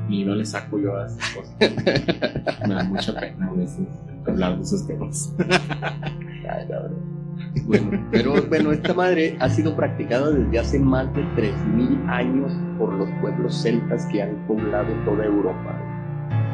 Y 0.08 0.24
no 0.24 0.34
le 0.34 0.44
saco 0.44 0.78
yo 0.78 0.96
a 0.96 1.06
esas 1.06 1.34
cosas. 1.34 1.56
Me 2.68 2.74
da 2.74 2.84
mucha 2.84 3.18
pena 3.18 3.46
a 3.48 3.52
veces 3.52 3.86
hablar 4.26 4.56
de 4.56 4.62
esos 4.62 4.86
temas. 4.86 5.34
bueno, 7.66 8.06
pero 8.10 8.34
bueno, 8.48 8.72
esta 8.72 8.94
madre 8.94 9.36
ha 9.40 9.48
sido 9.48 9.74
practicada 9.76 10.30
desde 10.30 10.58
hace 10.58 10.78
más 10.78 11.12
de 11.14 11.22
3.000 11.36 12.08
años 12.08 12.52
por 12.78 12.92
los 12.92 13.08
pueblos 13.20 13.54
celtas 13.62 14.06
que 14.06 14.22
han 14.22 14.46
poblado 14.46 14.92
toda 15.04 15.24
Europa. 15.24 15.93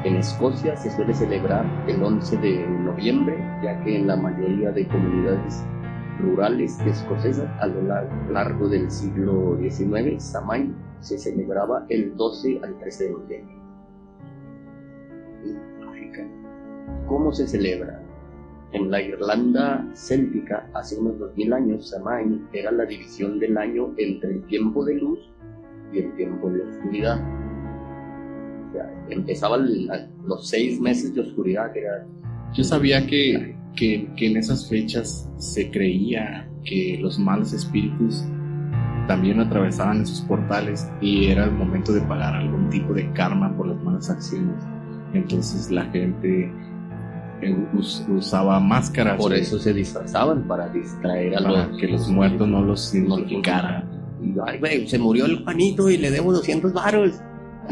En 0.02 0.16
Escocia 0.16 0.74
se 0.78 0.90
suele 0.90 1.12
celebrar 1.12 1.66
el 1.86 2.02
11 2.02 2.38
de 2.38 2.66
noviembre, 2.66 3.36
ya 3.62 3.78
que 3.84 3.98
en 3.98 4.06
la 4.06 4.16
mayoría 4.16 4.70
de 4.72 4.88
comunidades 4.88 5.62
rurales 6.18 6.80
escocesas 6.80 7.50
a 7.60 7.66
lo 7.66 7.82
largo 8.32 8.66
del 8.70 8.90
siglo 8.90 9.58
XIX, 9.60 10.22
Samhain 10.22 10.74
se 11.00 11.18
celebraba 11.18 11.84
el 11.90 12.16
12 12.16 12.60
al 12.62 12.78
13 12.78 13.04
de 13.04 13.10
noviembre. 13.10 13.54
¿Cómo 17.06 17.30
se 17.32 17.46
celebra? 17.46 18.00
En 18.72 18.90
la 18.90 19.02
Irlanda 19.02 19.86
céltica, 19.92 20.66
hace 20.72 20.98
unos 20.98 21.18
2000 21.18 21.52
años, 21.52 21.90
Samhain 21.90 22.48
era 22.54 22.70
la 22.70 22.86
división 22.86 23.38
del 23.38 23.58
año 23.58 23.92
entre 23.98 24.30
el 24.30 24.46
tiempo 24.46 24.82
de 24.82 24.94
luz 24.94 25.18
y 25.92 25.98
el 25.98 26.14
tiempo 26.14 26.48
de 26.48 26.62
oscuridad 26.62 27.39
empezaban 29.08 29.68
los 30.24 30.48
seis 30.48 30.80
meses 30.80 31.14
de 31.14 31.22
oscuridad. 31.22 31.72
Que 31.72 31.80
era... 31.80 32.06
Yo 32.54 32.64
sabía 32.64 33.06
que, 33.06 33.56
que, 33.76 34.08
en 34.18 34.36
esas 34.36 34.68
fechas 34.68 35.30
se 35.38 35.70
creía 35.70 36.48
que 36.64 36.98
los 37.00 37.18
malos 37.18 37.52
espíritus 37.52 38.24
también 39.06 39.40
atravesaban 39.40 40.02
esos 40.02 40.20
portales 40.22 40.88
y 41.00 41.26
era 41.26 41.44
el 41.44 41.52
momento 41.52 41.92
de 41.92 42.00
pagar 42.02 42.34
algún 42.34 42.70
tipo 42.70 42.92
de 42.92 43.10
karma 43.12 43.56
por 43.56 43.68
las 43.68 43.82
malas 43.82 44.10
acciones. 44.10 44.62
Entonces 45.12 45.70
la 45.70 45.84
gente 45.86 46.52
eh, 47.42 47.56
usaba 48.08 48.60
máscaras. 48.60 49.16
Por 49.16 49.34
eso 49.34 49.58
se 49.58 49.72
disfrazaban, 49.72 50.46
para 50.46 50.68
distraer 50.68 51.36
a 51.36 51.40
los 51.40 51.78
que 51.78 51.88
los 51.88 52.08
muertos 52.08 52.46
no 52.46 52.62
los 52.62 52.94
identificaran. 52.94 53.88
se 54.86 54.98
murió 54.98 55.26
el 55.26 55.42
Juanito 55.42 55.90
y 55.90 55.96
le 55.96 56.10
debo 56.10 56.32
200 56.32 56.72
varos 56.72 57.20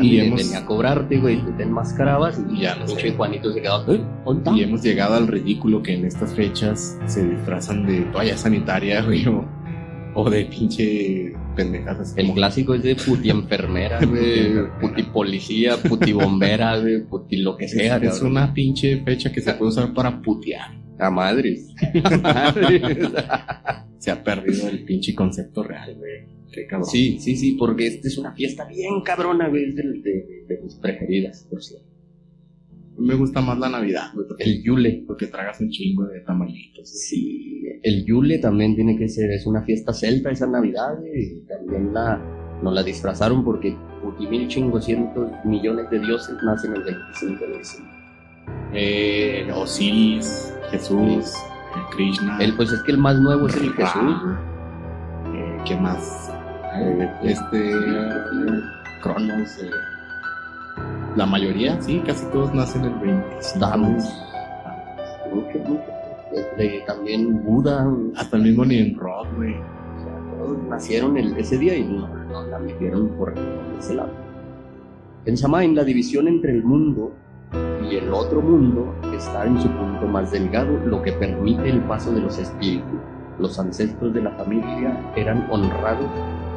y 0.00 0.20
hemos, 0.20 0.42
venía 0.42 0.58
a 0.58 0.66
cobrarte, 0.66 1.18
güey, 1.18 1.44
tú 1.44 1.52
te 1.56 1.62
enmascarabas 1.62 2.40
y 2.50 2.62
ya 2.62 2.76
no 2.76 2.86
sé. 2.86 3.12
Juanito 3.12 3.52
se 3.52 3.62
quedó, 3.62 3.92
¿Eh? 3.92 4.00
Y 4.54 4.62
hemos 4.62 4.82
llegado 4.82 5.14
al 5.14 5.26
ridículo 5.26 5.82
que 5.82 5.94
en 5.94 6.04
estas 6.04 6.34
fechas 6.34 6.98
se 7.06 7.28
disfrazan 7.28 7.86
de 7.86 8.02
toalla 8.12 8.36
sanitaria, 8.36 9.02
güey, 9.06 9.24
o, 10.14 10.30
de 10.30 10.44
pinche 10.46 11.32
pendejadas. 11.54 12.14
El 12.16 12.32
clásico 12.32 12.74
es 12.74 12.82
de 12.82 12.96
puti 12.96 13.30
enfermera, 13.30 14.00
güey, 14.04 14.68
puti 14.80 15.02
policía, 15.04 15.76
puti 15.76 16.12
bombera, 16.12 16.78
güey, 16.80 17.04
puti 17.04 17.36
lo 17.36 17.56
que 17.56 17.68
sea. 17.68 17.96
Es, 17.96 18.22
una 18.22 18.52
pinche 18.52 19.02
fecha 19.04 19.32
que 19.32 19.40
se 19.40 19.52
puede 19.54 19.70
usar 19.70 19.92
para 19.94 20.20
putear. 20.20 20.78
A 21.00 21.10
madres. 21.10 21.68
A 22.02 22.16
madres. 22.16 23.08
se 23.98 24.10
ha 24.10 24.24
perdido 24.24 24.68
el 24.68 24.84
pinche 24.84 25.14
concepto 25.14 25.62
real, 25.62 25.94
güey. 25.94 26.37
Sí, 26.84 27.18
sí, 27.20 27.36
sí, 27.36 27.56
porque 27.58 27.86
esta 27.86 28.08
es 28.08 28.18
una 28.18 28.32
fiesta 28.32 28.64
bien 28.64 29.02
cabrona, 29.02 29.48
güey, 29.48 29.72
de, 29.72 29.82
de, 30.46 30.60
mis 30.62 30.74
preferidas, 30.76 31.46
por 31.50 31.62
cierto. 31.62 31.86
Me 32.96 33.14
gusta 33.14 33.40
más 33.40 33.58
la 33.58 33.68
Navidad, 33.68 34.10
El 34.38 34.62
Yule. 34.62 35.04
Porque 35.06 35.28
tragas 35.28 35.60
un 35.60 35.70
chingo 35.70 36.04
de 36.06 36.20
tamalitos. 36.20 36.88
Sí, 36.88 37.62
el 37.82 38.04
Yule 38.04 38.38
también 38.38 38.74
tiene 38.74 38.96
que 38.96 39.08
ser, 39.08 39.30
es 39.30 39.46
una 39.46 39.62
fiesta 39.62 39.92
celta 39.92 40.30
esa 40.30 40.46
Navidad, 40.46 40.98
y 41.04 41.46
también 41.46 41.94
la, 41.94 42.20
nos 42.62 42.74
la 42.74 42.82
disfrazaron 42.82 43.44
porque 43.44 43.76
mil 44.28 44.50
cientos 44.50 45.30
millones 45.44 45.90
de 45.90 46.00
dioses 46.00 46.36
nacen 46.44 46.74
el 46.74 46.82
25 46.82 47.46
de 47.46 47.58
diciembre. 47.58 47.98
Eh, 48.72 49.48
Osiris, 49.54 50.54
Jesús, 50.70 51.32
Krishna. 51.90 52.38
El, 52.40 52.54
pues 52.56 52.72
es 52.72 52.82
que 52.82 52.92
el 52.92 52.98
más 52.98 53.18
nuevo 53.20 53.46
es 53.46 53.56
el 53.56 53.72
Jesús. 53.72 54.22
Eh, 55.34 55.58
¿Qué 55.66 55.76
más? 55.76 56.27
Este 57.22 57.72
Cronos, 59.02 59.58
eh, 59.62 59.70
la 61.16 61.26
mayoría, 61.26 61.80
sí, 61.80 62.02
casi 62.06 62.26
todos 62.26 62.52
nacen 62.54 62.84
el 62.84 62.94
25. 62.94 63.88
Este, 66.32 66.82
también 66.86 67.42
Buda. 67.44 67.86
Hasta 68.16 68.36
el 68.36 68.42
mismo 68.44 68.64
Nimrod, 68.64 69.26
güey. 69.36 69.54
O 69.54 70.00
sea, 70.02 70.38
todos 70.38 70.58
nacieron 70.68 71.16
el, 71.16 71.36
ese 71.36 71.58
día 71.58 71.76
y 71.76 71.84
no, 71.84 72.08
la 72.50 72.58
metieron 72.58 73.08
por 73.10 73.34
ese 73.78 73.94
lado. 73.94 74.10
En 75.26 75.74
la 75.74 75.84
división 75.84 76.26
entre 76.28 76.52
el 76.52 76.64
mundo 76.64 77.12
y 77.90 77.96
el 77.96 78.12
otro 78.12 78.40
mundo 78.40 78.94
está 79.14 79.44
en 79.44 79.60
su 79.60 79.68
punto 79.68 80.06
más 80.06 80.30
delgado, 80.30 80.78
lo 80.86 81.02
que 81.02 81.12
permite 81.12 81.68
el 81.68 81.80
paso 81.82 82.12
de 82.12 82.20
los 82.20 82.38
espíritus. 82.38 83.00
Los 83.38 83.58
ancestros 83.58 84.12
de 84.14 84.22
la 84.22 84.30
familia 84.32 85.12
eran 85.16 85.46
honrados 85.50 86.10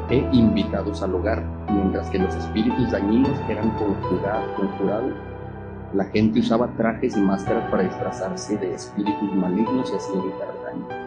e 0.10 0.18
invitados 0.32 1.02
al 1.02 1.16
hogar, 1.16 1.44
mientras 1.70 2.10
que 2.10 2.20
los 2.20 2.34
espíritus 2.36 2.92
dañinos 2.92 3.40
eran 3.50 3.70
conjurados. 3.72 5.14
La 5.94 6.06
gente 6.06 6.40
usaba 6.40 6.68
trajes 6.78 7.18
y 7.18 7.22
máscaras 7.22 7.70
para 7.70 7.84
disfrazarse 7.84 8.58
de 8.58 8.74
espíritus 8.74 9.34
malignos 9.36 9.92
y 9.92 9.96
así 9.96 10.12
evitar 10.14 10.54
daño. 10.66 11.02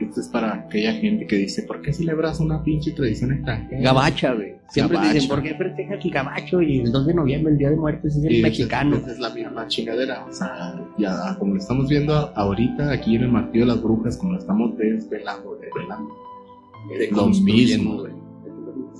Esto 0.00 0.20
es 0.20 0.28
para 0.28 0.54
aquella 0.54 0.92
gente 0.94 1.26
que 1.26 1.36
dice, 1.36 1.62
¿por 1.62 1.80
qué 1.80 1.92
celebras 1.92 2.40
una 2.40 2.62
pinche 2.64 2.90
tradición 2.92 3.32
extranjera? 3.32 3.82
Gabacha, 3.82 4.34
güey. 4.34 4.56
Siempre 4.68 4.98
dicen, 5.00 5.28
¿por 5.28 5.42
qué 5.42 5.54
festejas 5.54 6.04
el 6.04 6.10
gabacho 6.10 6.62
y 6.62 6.80
el 6.80 6.92
2 6.92 7.06
de 7.06 7.14
noviembre, 7.14 7.52
el 7.52 7.58
Día 7.58 7.70
de 7.70 7.76
Muertos, 7.76 8.16
es 8.16 8.24
el 8.24 8.42
mexicano? 8.42 8.96
Es, 8.96 9.06
es 9.06 9.18
la 9.18 9.30
misma 9.30 9.66
chingadera. 9.68 10.24
O 10.24 10.32
sea, 10.32 10.74
ya 10.98 11.36
como 11.38 11.54
lo 11.54 11.60
estamos 11.60 11.88
viendo 11.88 12.14
ahorita 12.14 12.90
aquí 12.90 13.16
en 13.16 13.22
el 13.22 13.28
Martillo 13.28 13.66
de 13.66 13.72
las 13.72 13.82
Brujas, 13.82 14.16
como 14.16 14.32
lo 14.32 14.38
estamos 14.38 14.76
desvelando, 14.76 15.56
desvelando 15.56 16.08
es 16.90 17.12
lo 17.12 17.26
mismo. 17.26 18.04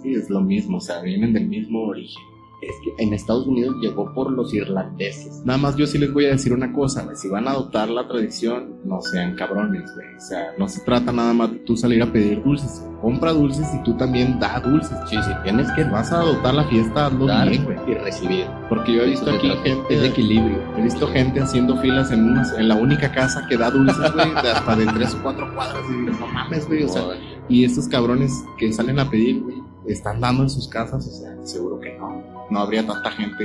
Sí, 0.02 0.14
es 0.14 0.30
lo 0.30 0.40
mismo, 0.40 0.78
o 0.78 0.80
sea, 0.80 1.02
vienen 1.02 1.32
del 1.34 1.46
mismo 1.48 1.82
origen. 1.82 2.22
Es 2.62 2.74
que 2.84 3.02
en 3.02 3.14
Estados 3.14 3.46
Unidos 3.46 3.76
llegó 3.80 4.12
por 4.12 4.30
los 4.32 4.52
irlandeses. 4.52 5.42
Nada 5.46 5.58
más 5.58 5.76
yo 5.76 5.86
sí 5.86 5.96
les 5.96 6.12
voy 6.12 6.26
a 6.26 6.30
decir 6.32 6.52
una 6.52 6.74
cosa, 6.74 7.04
güey. 7.04 7.16
Si 7.16 7.26
van 7.26 7.48
a 7.48 7.52
adoptar 7.52 7.88
la 7.88 8.06
tradición, 8.06 8.74
no 8.84 9.00
sean 9.00 9.34
cabrones, 9.34 9.90
güey. 9.94 10.14
O 10.14 10.20
sea, 10.20 10.52
no 10.58 10.68
se 10.68 10.82
trata 10.82 11.10
nada 11.10 11.32
más 11.32 11.52
de 11.52 11.58
tú 11.60 11.74
salir 11.74 12.02
a 12.02 12.12
pedir 12.12 12.42
dulces. 12.42 12.84
Compra 13.00 13.32
dulces 13.32 13.66
y 13.74 13.82
tú 13.82 13.94
también 13.94 14.38
da 14.38 14.60
dulces. 14.60 14.94
Sí, 15.08 15.16
sí, 15.22 15.30
tienes 15.42 15.70
que 15.72 15.84
Vas 15.84 16.12
a 16.12 16.20
adoptar 16.20 16.52
la 16.54 16.64
fiesta, 16.64 17.06
hazlo 17.06 17.24
dar 17.24 17.48
bien, 17.48 17.64
güey. 17.64 17.78
y 17.88 17.94
recibir. 17.94 18.44
Porque 18.68 18.92
yo 18.94 19.02
he 19.04 19.06
visto 19.10 19.30
aquí 19.30 19.48
gente... 19.64 19.94
Es 19.94 20.00
de 20.02 20.08
equilibrio. 20.08 20.58
He 20.76 20.82
visto 20.82 21.06
gente 21.08 21.40
haciendo 21.40 21.78
filas 21.78 22.10
en, 22.10 22.24
unas- 22.24 22.52
en 22.58 22.68
la 22.68 22.74
única 22.74 23.10
casa 23.10 23.46
que 23.48 23.56
da 23.56 23.70
dulces, 23.70 24.12
güey, 24.12 24.34
de 24.34 24.50
hasta 24.50 24.76
de 24.76 24.84
tres 24.84 25.14
o 25.14 25.22
cuatro 25.22 25.50
cuadras. 25.54 25.82
Y 25.90 25.94
digo, 26.04 26.14
no 26.20 26.26
mames, 26.26 26.66
güey, 26.68 26.82
o 26.84 26.88
sea, 26.90 27.04
y 27.50 27.64
estos 27.64 27.88
cabrones 27.88 28.32
que 28.58 28.72
salen 28.72 28.98
a 28.98 29.10
pedir, 29.10 29.42
güey, 29.42 29.56
están 29.86 30.20
dando 30.20 30.44
en 30.44 30.50
sus 30.50 30.68
casas, 30.68 31.06
o 31.06 31.10
sea, 31.10 31.36
seguro 31.44 31.80
que 31.80 31.98
no. 31.98 32.22
No 32.50 32.60
habría 32.60 32.86
tanta 32.86 33.10
gente 33.10 33.44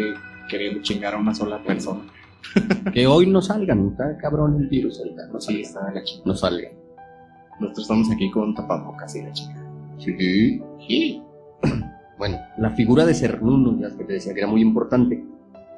queriendo 0.49 0.81
chingar 0.81 1.15
a 1.15 1.17
una 1.17 1.33
sola 1.33 1.61
persona. 1.63 2.01
que 2.93 3.07
hoy 3.07 3.25
no 3.27 3.41
salgan, 3.41 3.87
está 3.89 4.15
cabrón 4.17 4.55
el 4.61 4.67
virus 4.67 4.99
ahorita, 4.99 5.27
no 5.33 5.41
Sí, 5.41 5.63
salgan. 5.63 5.89
está 5.89 5.91
la 5.93 6.03
chingada. 6.03 6.25
No 6.27 6.35
salgan. 6.35 6.71
Nosotros 7.59 7.83
estamos 7.83 8.11
aquí 8.11 8.31
con 8.31 8.53
tapabocas 8.53 9.15
y 9.15 9.23
la 9.23 9.31
chingada. 9.33 9.65
Sí. 9.97 10.61
Sí. 10.87 11.21
Bueno, 12.17 12.37
la 12.57 12.69
figura 12.69 13.05
de 13.05 13.13
Cernunno, 13.13 13.77
ya 13.77 13.93
que 13.97 14.05
te 14.05 14.13
decía 14.13 14.33
que 14.33 14.39
era 14.39 14.47
muy 14.47 14.61
importante. 14.61 15.21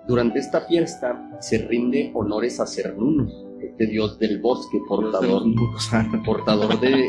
Durante 0.08 0.38
esta 0.38 0.62
fiesta 0.62 1.36
se 1.40 1.58
rinde 1.68 2.12
honores 2.14 2.60
a 2.60 2.68
Cernunno, 2.68 3.28
este 3.60 3.88
dios 3.88 4.20
del 4.20 4.40
bosque, 4.40 4.78
portador, 4.88 5.42
portador 6.26 6.80
de 6.80 7.06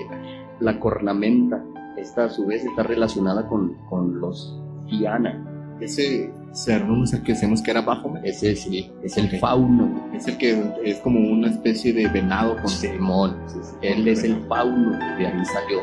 la 0.61 0.79
cornamenta. 0.81 1.63
Esta 1.97 2.25
a 2.27 2.31
su 2.31 2.47
vez 2.47 2.65
está 2.65 2.83
relacionada 2.85 3.47
con, 3.49 3.75
con 3.89 4.21
los 4.21 4.57
Fiana. 4.89 5.45
ese 5.81 6.33
el 6.67 7.23
que 7.23 7.33
decimos 7.33 7.63
que 7.63 7.71
era 7.71 7.83
Baphomet. 7.83 8.25
Ese 8.25 8.57
sí, 8.57 8.91
es 9.03 9.17
el 9.17 9.27
Ok. 9.27 9.41
fauno. 9.41 10.11
Es 10.15 10.27
el 10.29 10.39
que 10.39 10.73
es 10.85 10.99
como 11.01 11.21
una 11.21 11.49
especie 11.49 11.93
de 11.93 12.09
venado 12.09 12.57
con 12.57 12.69
Simón, 12.69 13.37
él 13.83 14.07
es 14.09 14.25
el 14.25 14.37
fauno, 14.47 14.93
de 15.19 15.27
ahí 15.27 15.45
salió 15.45 15.79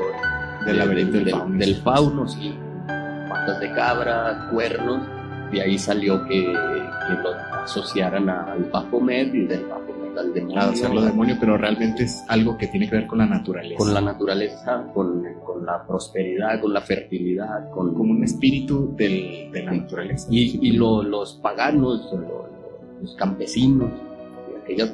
del 0.65 0.77
laberinto 0.79 1.13
del, 1.17 1.25
del, 1.25 1.33
fauno. 1.35 1.57
del 1.59 1.75
fauno, 1.75 2.27
sí. 2.27 2.55
Patas 2.87 3.59
de 3.59 3.73
cabra, 3.73 4.49
cuernos, 4.51 5.07
de 5.51 5.61
ahí 5.61 5.77
salió 5.77 6.23
que, 6.25 6.41
que 6.43 7.13
lo 7.23 7.29
asociaran 7.63 8.29
al 8.29 8.63
Baphomet 8.65 9.33
y 9.33 9.45
del 9.45 9.65
Baphomet 9.65 9.94
al 10.21 10.33
demonio. 10.33 10.59
a 10.59 10.69
hacerlo 10.69 11.01
demonio, 11.01 11.37
pero 11.39 11.57
realmente 11.57 12.03
es 12.03 12.23
algo 12.27 12.57
que 12.57 12.67
tiene 12.67 12.89
que 12.89 12.95
ver 12.95 13.07
con 13.07 13.17
la 13.19 13.25
naturaleza. 13.25 13.77
Con 13.77 13.93
la 13.93 14.01
naturaleza, 14.01 14.85
con, 14.93 15.23
con 15.45 15.65
la 15.65 15.85
prosperidad, 15.85 16.59
con 16.61 16.73
la 16.73 16.81
fertilidad, 16.81 17.69
con, 17.71 17.93
como 17.93 18.11
un 18.11 18.23
espíritu 18.23 18.93
del, 18.95 19.51
de 19.51 19.63
la 19.63 19.71
naturaleza. 19.73 20.27
y, 20.29 20.59
y 20.67 20.71
lo- 20.73 21.03
los 21.03 21.33
paganos, 21.35 22.13
los 23.01 23.15
campesinos, 23.15 23.89
de 24.51 24.57
aquellas 24.63 24.93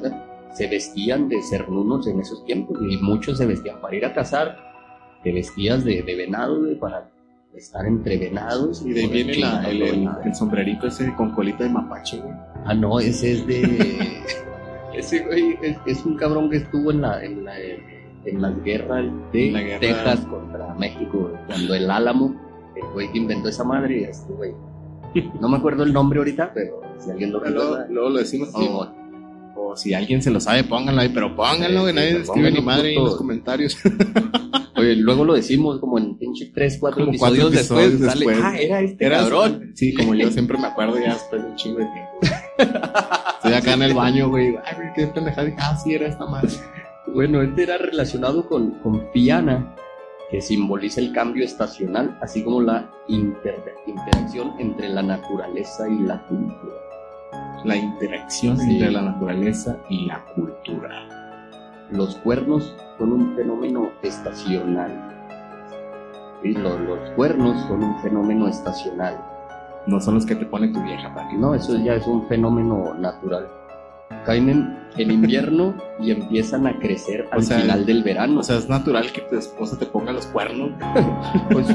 se 0.54 0.66
vestían 0.68 1.28
de 1.28 1.40
cernunos 1.42 2.06
en 2.06 2.20
esos 2.20 2.44
tiempos 2.44 2.78
y 2.88 2.96
muchos 2.98 3.38
se 3.38 3.46
vestían 3.46 3.80
para 3.80 3.96
ir 3.96 4.04
a 4.04 4.12
cazar, 4.12 4.56
te 5.22 5.32
vestías 5.32 5.82
de, 5.84 6.02
de 6.02 6.14
venado 6.14 6.58
güey, 6.60 6.74
para 6.78 7.08
estar 7.54 7.84
entre 7.86 8.16
venados 8.18 8.84
Y 8.84 8.92
de 8.92 9.00
ahí 9.02 9.08
viene 9.08 9.36
la- 9.36 9.68
el, 9.70 9.82
el 10.24 10.34
sombrerito 10.34 10.86
ese 10.88 11.14
con 11.14 11.30
colita 11.32 11.64
de 11.64 11.70
mapache, 11.70 12.18
güey. 12.18 12.34
Ah, 12.66 12.74
no, 12.74 13.00
ese 13.00 13.32
es 13.32 13.46
de. 13.46 14.22
ese 14.94 15.20
güey 15.20 15.56
es, 15.62 15.76
es 15.86 16.04
un 16.04 16.16
cabrón 16.16 16.50
que 16.50 16.56
estuvo 16.58 16.90
en 16.90 17.00
la. 17.02 17.24
En 17.24 17.44
la 17.44 17.54
en 18.24 18.40
las 18.40 18.62
guerras 18.62 19.04
de 19.32 19.48
En 19.48 19.52
la 19.52 19.62
guerra- 19.62 19.80
Texas 19.80 20.20
contra 20.26 20.72
México, 20.74 21.28
güey, 21.28 21.34
cuando 21.48 21.74
el 21.74 21.90
Álamo, 21.90 22.34
el 22.76 22.84
güey 22.92 23.10
que 23.10 23.18
inventó 23.18 23.48
esa 23.48 23.64
madre, 23.64 24.08
este 24.08 24.32
güey. 24.32 24.52
No 25.40 25.48
me 25.48 25.56
acuerdo 25.56 25.82
el 25.82 25.92
nombre 25.92 26.20
ahorita, 26.20 26.52
pero 26.54 26.80
si 27.00 27.10
alguien 27.10 27.32
lo 27.32 27.40
Luego, 27.40 27.58
recuerda. 27.62 27.86
luego 27.90 28.10
lo 28.10 28.18
decimos. 28.20 28.50
oh, 28.54 28.86
O 29.56 29.76
si 29.76 29.92
alguien 29.92 30.22
se 30.22 30.30
lo 30.30 30.38
sabe, 30.38 30.62
pónganlo 30.62 31.00
ahí, 31.00 31.08
pero 31.08 31.34
pónganlo, 31.34 31.80
güey. 31.82 31.92
Sí, 31.92 31.96
Nadie 31.98 32.12
sí, 32.14 32.22
escribe 32.22 32.52
ni 32.52 32.60
madre 32.60 32.88
ahí 32.90 32.96
en 32.96 33.02
los 33.04 33.16
comentarios. 33.16 33.76
Oye, 34.76 34.94
luego 34.96 35.24
lo 35.24 35.34
decimos 35.34 35.80
como 35.80 35.98
en 35.98 36.16
pinche 36.16 36.46
3, 36.54 36.78
4 36.80 37.04
Como 37.04 37.18
cuatro 37.18 37.48
episodios, 37.48 37.98
después, 37.98 38.12
sale, 38.12 38.26
ah, 38.42 38.56
era 38.58 38.80
este 38.82 39.04
Era 39.04 39.18
cabrón. 39.18 39.72
Sí, 39.74 39.94
como 39.94 40.14
yo 40.14 40.30
siempre 40.30 40.58
me 40.58 40.68
acuerdo 40.68 40.96
ya 41.00 41.14
después 41.14 41.42
de 41.42 41.48
un 41.50 41.56
chingo 41.56 41.78
de 41.80 41.86
tiempo. 41.86 42.41
Estoy 42.62 43.54
acá 43.54 43.72
en 43.74 43.82
el 43.82 43.94
baño, 43.94 44.28
güey. 44.28 44.56
Ay, 44.64 44.76
güey, 44.76 44.92
qué 44.94 45.06
pendejada. 45.08 45.46
Dije, 45.46 45.58
Ah, 45.60 45.76
sí, 45.76 45.94
era 45.94 46.06
esta 46.06 46.26
madre. 46.26 46.48
Bueno, 47.06 47.42
este 47.42 47.64
era 47.64 47.78
relacionado 47.78 48.46
con, 48.48 48.70
con 48.80 49.10
Piana, 49.12 49.74
que 50.30 50.40
simboliza 50.40 51.00
el 51.00 51.12
cambio 51.12 51.44
estacional, 51.44 52.16
así 52.22 52.42
como 52.44 52.60
la 52.62 52.88
inter- 53.08 53.74
interacción 53.86 54.54
entre 54.58 54.88
la 54.88 55.02
naturaleza 55.02 55.88
y 55.88 55.98
la 55.98 56.22
cultura. 56.26 56.76
La 57.64 57.76
interacción 57.76 58.58
Sí. 58.58 58.72
entre 58.74 58.92
la 58.92 59.02
naturaleza 59.02 59.76
y 59.88 60.06
la 60.06 60.24
cultura. 60.34 60.90
Los 61.90 62.16
cuernos 62.16 62.74
son 62.98 63.12
un 63.12 63.36
fenómeno 63.36 63.90
estacional. 64.02 65.08
Y 66.42 66.54
los 66.54 67.10
cuernos 67.14 67.60
son 67.68 67.84
un 67.84 68.00
fenómeno 68.02 68.48
estacional. 68.48 69.16
No 69.86 70.00
son 70.00 70.14
los 70.14 70.26
que 70.26 70.34
te 70.36 70.46
pone 70.46 70.68
tu 70.68 70.82
vieja 70.82 71.12
para 71.14 71.28
que 71.28 71.36
No, 71.36 71.54
eso 71.54 71.76
ya 71.84 71.94
es 71.94 72.06
un 72.06 72.26
fenómeno 72.28 72.94
natural. 72.94 73.48
Caen 74.24 74.48
en, 74.50 74.78
en 74.96 75.10
invierno 75.10 75.74
y 75.98 76.10
empiezan 76.12 76.66
a 76.66 76.78
crecer 76.78 77.26
al 77.32 77.38
O 77.40 77.42
sea, 77.42 77.58
final 77.60 77.84
del 77.86 78.02
verano. 78.02 78.40
O 78.40 78.42
sea, 78.42 78.58
es 78.58 78.68
natural 78.68 79.10
que 79.10 79.22
tu 79.22 79.36
esposa 79.36 79.78
te 79.78 79.86
ponga 79.86 80.12
los 80.12 80.26
cuernos. 80.26 80.70
pues 81.50 81.66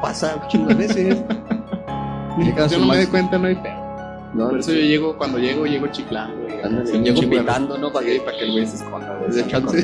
pasa 0.00 0.34
de 0.66 0.74
veces. 0.74 1.22
Yo 2.70 2.78
no 2.78 2.86
me 2.86 2.96
doy 2.96 3.06
cuenta, 3.06 3.36
no 3.38 3.48
hay 3.48 3.56
pedo. 3.56 3.82
No, 4.32 4.48
Por 4.48 4.60
eso 4.60 4.72
yo 4.72 4.78
llego, 4.80 5.18
cuando 5.18 5.38
llego, 5.38 5.66
llego. 6.46 6.64
Ándale, 6.64 6.84
Haciendo 6.84 7.10
un 7.10 7.16
llego 7.16 7.30
pitando, 7.42 7.76
¿no? 7.76 7.92
Para 7.92 8.06
Sí, 8.06 8.12
que- 8.14 8.20
para 8.20 8.38
que 8.38 8.44
el 8.44 8.52
güey 8.52 8.66
se 8.66 8.76
esconda. 8.76 9.18
güey. 9.18 9.28
Es 9.28 9.34
de 9.36 9.42
Se 9.42 9.50
chance. 9.50 9.76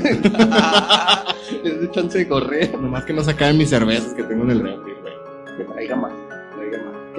de 1.63 1.91
chance 1.91 2.19
de 2.19 2.29
correr. 2.29 2.79
Nomás 2.81 3.05
que 3.05 3.13
no 3.13 3.23
se 3.23 3.33
acaben 3.33 3.59
mis 3.59 3.69
cervezas 3.69 4.15
que 4.15 4.23
tengo 4.23 4.45
en 4.45 4.51
el 4.53 4.61
refri, 4.61 4.93
güey. 5.03 5.57
Que 5.59 5.65
traiga 5.65 5.97
más. 5.97 6.13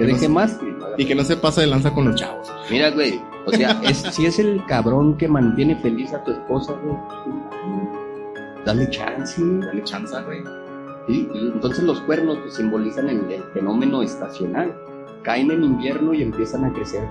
Que 0.06 0.28
no 0.28 0.34
más. 0.34 0.58
y 0.96 1.04
que 1.06 1.14
no 1.14 1.24
se 1.24 1.36
pase 1.36 1.62
de 1.62 1.66
lanza 1.68 1.92
con 1.92 2.06
los 2.06 2.14
chavos. 2.16 2.50
Mira, 2.70 2.90
güey, 2.90 3.20
o 3.46 3.50
sea, 3.50 3.80
es, 3.84 3.98
si 3.98 4.26
es 4.26 4.38
el 4.38 4.64
cabrón 4.66 5.16
que 5.16 5.28
mantiene 5.28 5.76
feliz 5.76 6.12
a 6.12 6.22
tu 6.24 6.30
esposa, 6.32 6.72
güey, 6.82 6.96
dale 8.64 8.88
chance. 8.90 9.40
Dale 9.42 9.82
chanza, 9.84 10.22
güey. 10.22 10.42
¿sí? 11.06 11.28
Entonces 11.34 11.84
los 11.84 12.00
cuernos 12.02 12.38
pues, 12.38 12.54
simbolizan 12.54 13.08
el, 13.08 13.30
el 13.30 13.42
fenómeno 13.54 14.02
estacional. 14.02 14.74
Caen 15.22 15.50
en 15.50 15.64
invierno 15.64 16.14
y 16.14 16.22
empiezan 16.22 16.64
a 16.64 16.72
crecer 16.72 17.06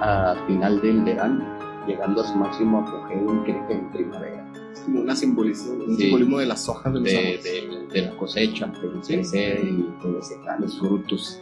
a 0.00 0.34
final 0.48 0.80
del 0.80 1.02
verano, 1.04 1.44
llegando 1.86 2.22
a 2.22 2.26
su 2.26 2.34
máximo 2.36 2.80
apogeo 2.80 3.44
en, 3.46 3.90
primavera. 3.92 4.44
Es 4.72 4.80
como 4.80 5.00
una 5.02 5.14
simbolización, 5.14 5.82
un 5.82 5.96
Sí. 5.96 6.02
simbolismo 6.02 6.38
de 6.38 6.46
las 6.46 6.68
hojas 6.68 6.92
de 6.94 7.00
los 7.00 7.08
De, 7.08 7.40
de- 7.42 7.86
de 7.92 8.02
la 8.10 8.16
cosecha, 8.16 8.66
de 8.66 9.02
Sí. 9.02 9.14
crecer 9.14 9.64
y 9.64 9.88
todo 10.02 10.18
ese 10.18 10.36
los 10.58 10.78
frutos. 10.80 11.40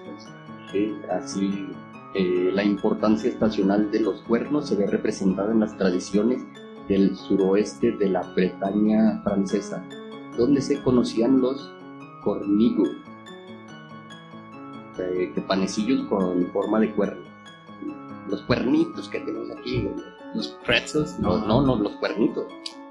Sí, 0.72 0.96
así 1.11 1.68
eh, 2.14 2.50
la 2.52 2.64
importancia 2.64 3.30
estacional 3.30 3.90
de 3.90 4.00
los 4.00 4.20
cuernos 4.22 4.68
se 4.68 4.76
ve 4.76 4.87
representada 4.87 5.52
en 5.52 5.61
las 5.61 5.76
tradiciones 5.76 6.44
del 6.88 7.16
suroeste 7.16 7.92
de 7.92 8.08
la 8.08 8.22
Bretaña 8.35 9.22
francesa, 9.22 9.87
donde 10.37 10.61
se 10.61 10.82
conocían 10.82 11.40
los 11.40 11.72
cornigos, 12.22 12.88
eh, 14.98 15.32
panecillos 15.46 16.06
con 16.08 16.46
forma 16.52 16.80
de 16.80 16.92
cuerno. 16.94 17.22
Los 18.28 18.42
cuernitos 18.42 19.08
que 19.08 19.20
tenemos 19.20 19.50
aquí. 19.50 19.88
Los 20.35 20.48
pretzels. 20.64 21.18
No, 21.18 21.46
no, 21.46 21.76
los 21.76 21.92
cuernitos, 21.96 22.46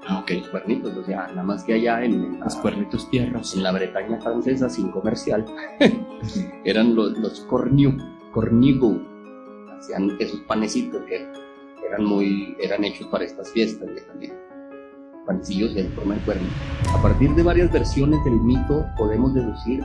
Ah, 0.08 0.18
ok. 0.20 0.30
los 0.40 0.48
cuernitos, 0.48 0.96
o 0.96 1.04
sea, 1.04 1.28
nada 1.28 1.42
más 1.44 1.62
que 1.64 1.74
allá 1.74 2.02
en, 2.04 2.12
en 2.14 2.38
la- 2.40 2.46
Los 2.46 2.56
cuernitos 2.56 3.08
tiernos. 3.10 3.54
en 3.54 3.62
la 3.62 3.72
Bretaña 3.72 4.20
francesa 4.20 4.68
sin 4.68 4.90
comercial, 4.90 5.44
eran 6.64 6.94
los, 6.94 7.16
los 7.18 7.40
corniu, 7.42 7.96
cornigo, 8.32 9.00
hacían 9.78 10.10
esos 10.18 10.40
panecitos 10.40 11.02
que 11.04 11.26
eran 11.86 12.04
muy, 12.04 12.56
eran 12.60 12.82
hechos 12.84 13.06
para 13.08 13.24
estas 13.24 13.50
fiestas 13.52 13.88
también, 14.08 14.32
panecillos 15.26 15.76
en 15.76 15.90
forma 15.92 16.14
de 16.14 16.20
cuerno. 16.22 16.48
A 16.96 17.02
partir 17.02 17.30
de 17.34 17.42
varias 17.42 17.70
versiones 17.72 18.22
del 18.24 18.40
mito 18.40 18.84
podemos 18.96 19.32
deducir 19.34 19.84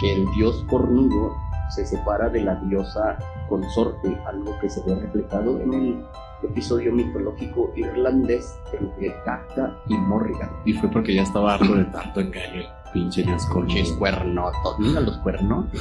que 0.00 0.12
el 0.14 0.26
dios 0.36 0.64
cornudo 0.68 1.32
se 1.70 1.86
separa 1.86 2.28
de 2.28 2.42
la 2.42 2.56
diosa 2.56 3.16
consorte, 3.48 4.14
algo 4.26 4.58
que 4.60 4.68
se 4.68 4.82
ve 4.82 4.94
reflejado 4.96 5.58
en 5.60 5.72
el 5.72 6.04
episodio 6.46 6.92
mitológico 6.92 7.72
irlandés 7.76 8.58
entre 8.78 9.14
Cacta 9.24 9.76
y 9.88 9.96
Morrigan. 9.96 10.50
Y 10.64 10.72
fue 10.74 10.88
porque 10.90 11.14
ya 11.14 11.22
estaba 11.22 11.54
harto 11.54 11.74
de 11.74 11.84
tanto 11.84 12.20
engaño 12.20 12.60
el 12.60 12.66
pinche 12.92 13.22
Dios 13.22 13.44
con 13.46 13.66
cuernotos, 13.98 14.78
mira 14.78 15.00
los 15.00 15.18
cuernos. 15.18 15.66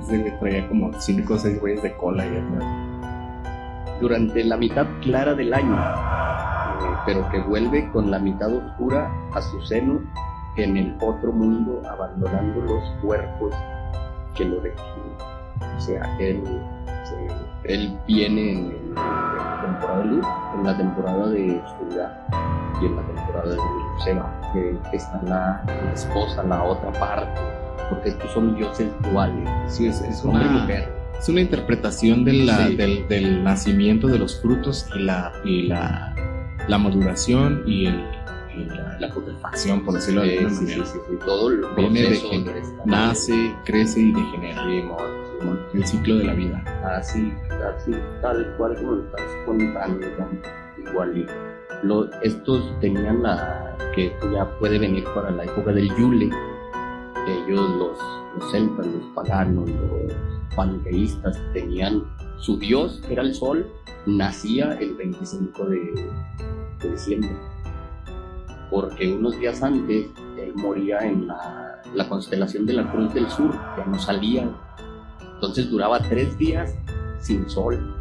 Ese 0.00 0.18
güey 0.18 0.38
traía 0.40 0.68
como 0.68 0.92
5 0.92 1.34
o 1.34 1.38
6 1.38 1.60
güeyes 1.60 1.82
de 1.82 1.96
cola 1.96 2.24
atrás. 2.24 4.00
durante 4.00 4.42
la 4.42 4.56
mitad 4.56 4.86
clara 5.02 5.34
del 5.34 5.54
año, 5.54 5.76
eh, 5.76 6.96
pero 7.06 7.28
que 7.30 7.40
vuelve 7.40 7.88
con 7.92 8.10
la 8.10 8.18
mitad 8.18 8.52
oscura 8.52 9.08
a 9.32 9.40
su 9.40 9.60
seno 9.62 10.00
en 10.56 10.76
el 10.76 10.96
otro 11.00 11.32
mundo, 11.32 11.82
abandonando 11.88 12.60
los 12.60 12.82
cuerpos 13.02 13.54
que 14.34 14.44
lo 14.44 14.60
definen. 14.60 15.14
O 15.76 15.80
sea, 15.80 16.16
él, 16.18 16.42
él 17.64 17.98
viene 18.06 18.52
en, 18.52 18.94
la 18.94 19.60
temporada 19.62 20.02
de 20.02 20.20
en 20.54 20.64
la 20.64 20.76
temporada 20.76 21.28
de 21.28 21.60
oscuridad 21.64 22.26
y 22.80 22.86
en 22.86 22.96
la 22.96 23.02
temporada 23.02 23.50
de 23.50 23.56
luz 23.56 24.04
se 24.04 24.14
va, 24.14 24.52
que, 24.52 24.96
está 24.96 25.20
la, 25.24 25.92
esposa, 25.92 26.42
la 26.44 26.62
otra 26.62 26.92
parte, 26.92 27.40
porque 27.88 28.10
estos 28.10 28.30
son 28.32 28.56
dioses 28.56 28.88
duales. 29.10 29.48
Sí, 29.68 29.86
es, 29.86 30.00
es 30.02 30.22
una, 30.24 30.40
mujer. 30.40 30.92
Es 31.18 31.28
una 31.28 31.40
interpretación 31.40 32.24
del, 32.24 32.46
del, 33.08 33.44
nacimiento 33.44 34.08
de 34.08 34.18
los 34.18 34.40
frutos 34.40 34.86
y 34.94 35.00
la, 35.00 35.32
y 35.44 35.62
la, 35.62 36.14
la 36.68 36.78
maduración 36.78 37.62
y 37.66 37.86
el 37.86 38.04
la, 38.98 39.08
putrefacción, 39.12 39.84
por 39.84 39.94
decirlo 39.94 40.22
de 40.22 40.38
alguna 40.38 40.60
manera. 40.60 40.84
todo 41.24 41.50
lo 41.50 41.74
viene 41.74 42.02
de 42.02 42.20
que 42.20 42.62
nace, 42.84 43.54
crece 43.64 44.00
y 44.00 44.12
degenera. 44.12 44.62
El 45.72 45.86
ciclo 45.86 46.16
de 46.16 46.24
la 46.24 46.34
vida. 46.34 46.62
Así, 46.96 47.32
así, 47.76 47.92
tal 48.20 48.54
cual 48.56 48.76
como 48.76 48.92
lo 48.92 49.04
estás 49.04 49.22
contando, 49.46 50.06
igual. 50.78 51.26
Lo, 51.82 52.10
estos 52.22 52.78
tenían 52.80 53.22
la, 53.22 53.76
que 53.94 54.06
esto 54.06 54.30
ya 54.32 54.48
puede 54.58 54.78
venir 54.78 55.04
para 55.14 55.30
la 55.30 55.44
época 55.44 55.72
del 55.72 55.88
Yule, 55.96 56.30
ellos 57.26 57.70
los, 57.76 57.98
los 58.38 58.50
celtas, 58.50 58.86
los 58.86 59.04
paganos, 59.14 59.68
los 59.68 60.12
panteístas 60.54 61.38
tenían 61.52 62.04
su 62.38 62.58
dios, 62.58 63.02
que 63.06 63.14
era 63.14 63.22
el 63.22 63.34
sol, 63.34 63.66
nacía 64.06 64.72
el 64.78 64.94
25 64.94 65.64
de, 65.66 65.78
de 66.80 66.90
diciembre 66.90 67.30
porque 68.74 69.14
unos 69.14 69.38
días 69.38 69.62
antes 69.62 70.06
él 70.36 70.52
moría 70.56 70.98
en 70.98 71.28
la, 71.28 72.08
constelación 72.08 72.66
de 72.66 72.72
la 72.72 72.90
Cruz 72.90 73.14
del 73.14 73.30
Sur, 73.30 73.52
ya 73.76 73.84
no 73.86 73.96
salía. 73.98 74.50
Entonces 75.44 75.70
duraba 75.70 75.98
tres 76.00 76.38
días 76.38 76.74
sin 77.20 77.48
sol 77.50 77.94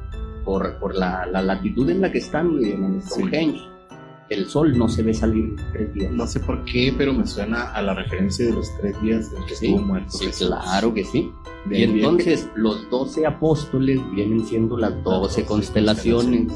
por, 0.45 0.79
por 0.79 0.95
la, 0.95 1.25
latitud 1.25 1.89
en 1.89 1.99
la 1.99 2.09
que 2.09 2.19
están 2.19 2.57
en 2.63 3.01
Stonehenge. 3.01 3.59
El 4.29 4.47
sol 4.47 4.77
no 4.77 4.87
se 4.87 5.03
ve 5.03 5.13
salir 5.13 5.57
tres 5.73 5.93
días. 5.93 6.11
No 6.13 6.25
sé 6.25 6.39
por 6.39 6.63
qué, 6.63 6.93
pero 6.97 7.13
me 7.13 7.27
suena 7.27 7.73
a 7.73 7.81
la 7.81 7.93
referencia 7.93 8.45
de 8.45 8.53
los 8.53 8.73
tres 8.77 8.99
días 9.01 9.29
en 9.37 9.45
que 9.45 9.53
estuvo 9.55 9.81
muerto. 9.81 10.11
Sí, 10.11 10.27
claro 10.45 10.93
que 10.93 11.03
sí. 11.03 11.29
y 11.69 11.83
entonces 11.83 12.49
los 12.55 12.89
doce 12.89 13.25
apóstoles 13.25 13.99
vienen 14.15 14.45
siendo 14.45 14.77
las 14.77 15.03
doce 15.03 15.43
constelaciones. 15.43 16.53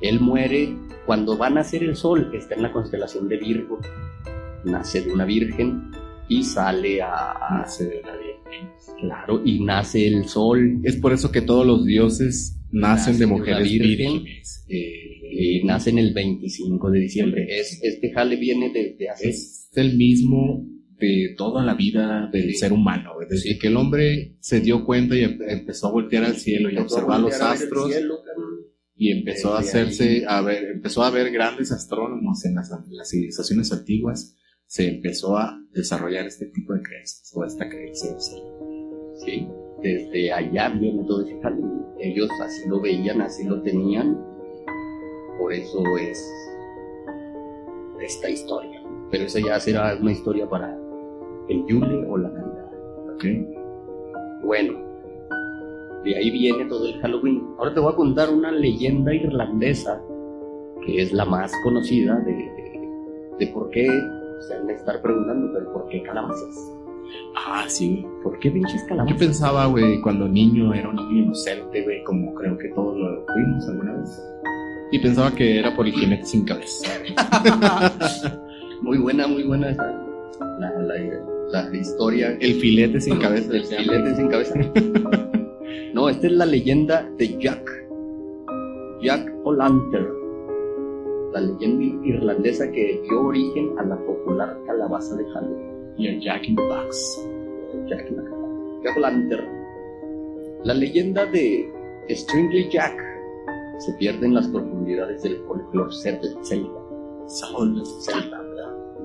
Él 0.00 0.20
muere 0.20 0.78
cuando 1.04 1.36
va 1.36 1.48
a 1.48 1.50
nacer 1.50 1.82
el 1.82 1.96
sol, 1.96 2.30
está 2.32 2.54
en 2.54 2.62
la 2.62 2.72
constelación 2.72 3.28
de 3.28 3.38
Virgo, 3.38 3.80
nace 4.62 5.02
de 5.02 5.12
una 5.12 5.24
virgen 5.24 5.90
y 6.28 6.44
sale 6.44 7.02
a... 7.02 7.66
Virgen. 7.66 8.23
Claro, 9.00 9.42
y 9.44 9.60
nace 9.60 10.06
el 10.06 10.26
sol. 10.26 10.80
Es 10.84 10.96
por 10.96 11.12
eso 11.12 11.30
que 11.30 11.40
todos 11.40 11.66
los 11.66 11.84
dioses 11.84 12.60
nacen 12.70 13.18
de 13.18 13.26
mujeres 13.26 13.70
vírgenes. 13.70 14.64
Eh, 14.68 15.14
y 15.36 15.64
nacen 15.64 15.98
el 15.98 16.14
25 16.14 16.90
de 16.90 17.00
diciembre. 17.00 17.46
Es, 17.48 17.80
este 17.82 18.12
jale 18.12 18.36
viene 18.36 18.70
desde 18.72 19.08
hace... 19.08 19.28
Es 19.30 19.70
el 19.74 19.96
mismo 19.96 20.64
de 20.98 21.34
toda 21.36 21.64
la 21.64 21.74
vida 21.74 22.28
del 22.32 22.54
ser 22.54 22.72
humano. 22.72 23.12
Desde 23.28 23.58
que 23.58 23.66
el 23.66 23.76
hombre 23.76 24.36
se 24.40 24.60
dio 24.60 24.84
cuenta 24.84 25.16
y 25.16 25.24
empezó 25.24 25.88
a 25.88 25.92
voltear 25.92 26.24
al 26.24 26.36
cielo 26.36 26.70
y 26.70 26.76
a 26.76 26.82
observar 26.82 27.20
los 27.20 27.34
astros 27.40 27.90
y 28.96 29.10
empezó 29.10 29.54
a 29.54 29.60
hacerse, 29.60 30.24
a 30.26 30.40
ver, 30.40 30.64
empezó 30.74 31.02
a 31.02 31.10
ver 31.10 31.32
grandes 31.32 31.72
astrónomos 31.72 32.44
en 32.44 32.54
las, 32.54 32.70
civilizaciones 33.10 33.72
antiguas, 33.72 34.36
se 34.66 34.88
empezó 34.88 35.36
a 35.36 35.58
desarrollar 35.72 36.26
este 36.26 36.46
tipo 36.46 36.72
de 36.72 36.82
creencias 36.82 37.32
o 37.34 37.44
esta 37.44 37.68
creencia. 37.68 38.10
Sí, 39.24 39.48
desde 39.82 40.32
allá 40.32 40.70
viene 40.70 41.04
todo 41.06 41.22
ese 41.22 41.40
jardín. 41.40 41.70
Ellos 41.98 42.28
así 42.42 42.68
lo 42.68 42.80
veían, 42.80 43.20
así 43.20 43.44
lo 43.44 43.62
tenían, 43.62 44.18
por 45.38 45.52
eso 45.52 45.82
es 45.98 46.26
esta 48.00 48.28
historia. 48.28 48.82
Pero 49.10 49.24
esa 49.24 49.40
ya 49.40 49.60
será 49.60 49.96
una 50.00 50.12
historia 50.12 50.48
para 50.48 50.76
el 51.48 51.64
Yule 51.66 52.06
o 52.08 52.18
la 52.18 52.28
Navidad. 52.30 52.70
Ok. 53.14 53.24
Bueno, 54.44 54.84
de 56.04 56.16
ahí 56.16 56.30
viene 56.30 56.66
todo 56.66 56.86
el 56.86 57.00
Halloween. 57.00 57.42
Ahora 57.58 57.72
te 57.72 57.80
voy 57.80 57.92
a 57.92 57.96
contar 57.96 58.30
una 58.30 58.50
leyenda 58.50 59.14
irlandesa 59.14 60.02
que 60.84 61.02
es 61.02 61.12
la 61.12 61.24
más 61.24 61.52
conocida 61.62 62.18
de, 62.20 62.34
de, 63.38 63.46
por 63.48 63.70
qué, 63.70 63.88
se 64.46 64.54
han 64.54 64.66
de 64.66 64.74
estar 64.74 65.00
preguntando, 65.02 65.50
pero 65.52 65.72
¿por 65.72 65.88
qué 65.88 66.02
calabazas? 66.02 66.72
Ah, 67.36 67.64
sí. 67.68 68.06
¿Por 68.22 68.38
qué 68.38 68.50
pinches 68.50 68.82
calabazas? 68.84 69.12
Yo 69.12 69.26
pensaba, 69.26 69.66
güey, 69.66 70.00
cuando 70.00 70.28
niño 70.28 70.72
era 70.74 70.88
un 70.88 70.96
niño 70.96 71.24
inocente, 71.24 71.82
güey, 71.82 72.02
como 72.04 72.34
creo 72.34 72.56
que 72.58 72.68
todos 72.70 72.96
lo 72.96 73.24
fuimos 73.32 73.68
alguna 73.68 73.92
vez. 73.94 74.22
Y 74.92 74.98
pensaba 74.98 75.30
que 75.34 75.58
era 75.58 75.74
por 75.74 75.86
el 75.86 75.92
jinete 75.92 76.24
sin 76.24 76.44
cabeza. 76.44 76.88
muy 78.82 78.98
buena, 78.98 79.26
muy 79.26 79.42
buena 79.42 79.70
esa. 79.70 79.82
La, 80.60 80.70
la, 80.70 81.62
la, 81.62 81.76
historia. 81.76 82.36
El 82.40 82.54
filete 82.54 83.00
sin 83.00 83.18
cabeza. 83.20 83.52
El 83.52 83.64
filete 83.64 84.14
sin 84.14 84.28
cabeza. 84.28 84.54
No, 85.94 86.08
esta 86.08 86.26
es 86.26 86.32
la 86.32 86.44
leyenda 86.44 87.08
de 87.18 87.38
Jack. 87.38 87.70
Jack 89.00 89.32
O'Lantern. 89.44 90.08
La 91.34 91.40
leyenda 91.40 91.84
irlandesa 92.06 92.70
que 92.70 93.02
dio 93.02 93.26
origen 93.26 93.76
a 93.78 93.82
la 93.84 93.96
popular 94.06 94.56
calabaza 94.66 95.16
de 95.16 95.24
Halloween. 95.32 95.74
Y 95.98 96.08
a 96.08 96.20
Jack 96.20 96.48
in 96.48 96.56
the 96.56 96.62
Box. 96.62 97.28
Jack, 97.88 98.08
in 98.08 98.16
the 98.16 98.22
Jack 98.82 98.96
O'Lantern. 98.96 99.48
La 100.62 100.74
leyenda 100.74 101.26
de 101.26 101.68
Stringley 102.08 102.68
Jack 102.70 102.96
se 103.78 103.92
pierde 103.94 104.26
en 104.26 104.34
las 104.34 104.46
profundidades 104.48 105.22
del 105.24 105.36
folclore 105.46 105.92
celta. 105.92 106.28
Celta. 106.44 106.84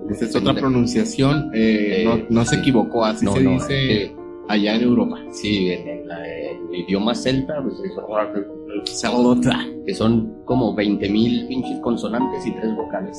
Esa 0.10 0.26
es 0.26 0.36
otra 0.36 0.54
pronunciación, 0.54 1.52
eh, 1.54 2.04
no, 2.06 2.42
no, 2.42 2.46
se 2.46 2.58
equivocó, 2.58 3.06
así 3.06 3.28
se 3.28 3.40
dice 3.40 4.04
eh, 4.04 4.16
allá 4.48 4.76
en 4.76 4.82
Europa. 4.82 5.20
Sí, 5.32 5.72
en, 5.72 5.88
el 6.10 6.76
idioma 6.76 7.14
celta, 7.14 7.62
pues 7.62 7.76
que 9.86 9.94
son 9.94 10.44
como 10.46 10.76
20.000 10.76 11.48
pinches 11.48 11.80
consonantes 11.80 12.46
y 12.46 12.52
tres 12.52 12.76
vocales. 12.76 13.18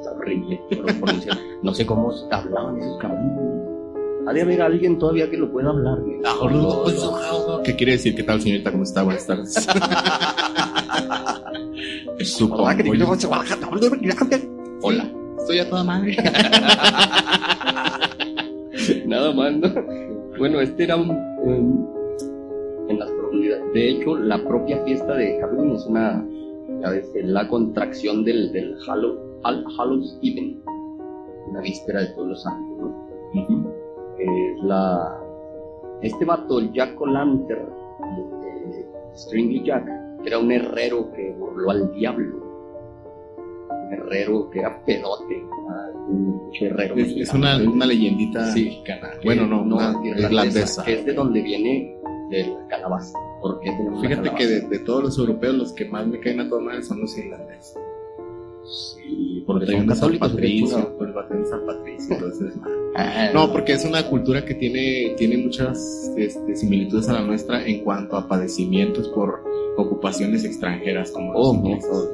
Es 0.00 0.06
horrible. 0.06 0.60
no 1.62 1.74
sé 1.74 1.84
cómo 1.86 2.12
hablaban 2.30 2.78
esos 2.78 2.98
cabrones. 2.98 3.50
Ha 4.26 4.32
de 4.32 4.42
haber 4.42 4.62
alguien 4.62 4.98
todavía 4.98 5.30
que 5.30 5.36
lo 5.36 5.50
pueda 5.50 5.70
hablar. 5.70 5.98
¿Qué 7.64 7.74
quiere 7.76 7.92
decir? 7.92 8.14
¿Qué 8.14 8.22
tal, 8.22 8.40
señorita? 8.40 8.70
¿Cómo 8.70 8.84
está? 8.84 9.02
Buenas 9.02 9.26
tardes. 9.26 9.66
Hola. 14.82 15.10
Estoy 15.38 15.58
a 15.58 15.70
toda 15.70 15.82
madre. 15.84 16.16
Nada 19.06 19.32
más, 19.32 19.52
¿no? 19.54 19.68
Bueno, 20.38 20.60
este 20.60 20.84
era 20.84 20.96
un, 20.96 21.10
en 22.88 22.98
las 22.98 23.10
De 23.72 23.88
hecho, 23.90 24.16
la 24.16 24.42
propia 24.42 24.82
fiesta 24.84 25.14
de 25.14 25.40
Halloween 25.40 25.72
es 25.72 25.86
una, 25.86 26.24
la 27.14 27.48
contracción 27.48 28.24
del, 28.24 28.52
del 28.52 28.76
Halloween, 28.80 30.04
Even, 30.22 30.62
la 31.52 31.60
víspera 31.60 32.00
de 32.00 32.06
todos 32.08 32.28
los 32.28 32.46
años. 32.46 32.78
¿no? 32.78 33.70
Es 34.18 34.62
la, 34.62 35.18
este 36.02 36.24
vato, 36.24 36.58
el 36.58 36.72
Jack 36.72 37.00
O'Lantern, 37.00 37.68
Stringy 39.14 39.64
Jack, 39.64 39.86
era 40.24 40.38
un 40.38 40.52
herrero 40.52 41.10
que 41.12 41.32
burló 41.32 41.70
al 41.70 41.92
diablo. 41.92 42.40
Un 43.68 43.92
herrero 43.92 44.50
que 44.50 44.60
era 44.60 44.84
pedote, 44.84 45.42
un 46.08 46.50
herrero. 46.60 46.94
Es, 46.96 47.32
una, 47.34 47.56
una, 47.56 47.86
leyendita 47.86 48.46
mexicana. 48.54 49.10
Bueno, 49.24 49.46
no, 49.46 49.64
no 49.64 50.04
irlandesa. 50.04 50.84
Que 50.84 50.94
es 50.94 51.04
de 51.04 51.12
donde 51.12 51.42
viene 51.42 51.99
del 52.30 52.56
calabaza. 52.68 53.18
Fíjate 54.00 54.30
que 54.34 54.46
de, 54.46 54.78
todos 54.80 55.02
los 55.04 55.18
europeos, 55.18 55.54
los 55.54 55.72
que 55.72 55.86
más 55.86 56.06
me 56.06 56.20
caen 56.20 56.40
a 56.40 56.48
tomar 56.48 56.82
son 56.82 57.00
los 57.00 57.16
irlandeses. 57.16 57.74
Sí, 58.94 59.42
porque 59.46 59.74
hay 59.74 59.80
un 59.80 59.94
San 59.94 60.18
Patricio, 60.18 60.96
por 60.96 61.08
el 61.08 61.46
San 61.46 61.66
Patricio, 61.66 62.14
entonces 62.14 62.54
ah, 62.94 63.30
no, 63.34 63.50
porque 63.50 63.72
es 63.72 63.84
una 63.84 64.06
cultura 64.06 64.44
que 64.44 64.54
tiene, 64.54 65.14
tiene 65.16 65.38
muchas 65.38 66.12
este, 66.16 66.54
similitudes 66.54 67.08
a 67.08 67.14
la 67.14 67.22
nuestra 67.22 67.66
en 67.66 67.82
cuanto 67.82 68.16
a 68.16 68.28
padecimientos 68.28 69.08
por 69.08 69.42
ocupaciones 69.76 70.44
extranjeras 70.44 71.10
como 71.10 71.32
los 71.32 71.84
oh, 71.90 72.08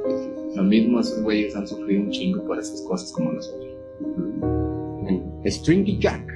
Los 0.55 0.65
mismos 0.65 1.21
güeyes 1.21 1.55
han 1.55 1.67
sufrido 1.67 2.01
un 2.01 2.09
chingo 2.09 2.43
por 2.45 2.57
esas 2.57 2.81
cosas 2.83 3.11
como 3.11 3.33
nosotros. 3.33 3.67
Stringy 5.45 5.99
Jack 5.99 6.27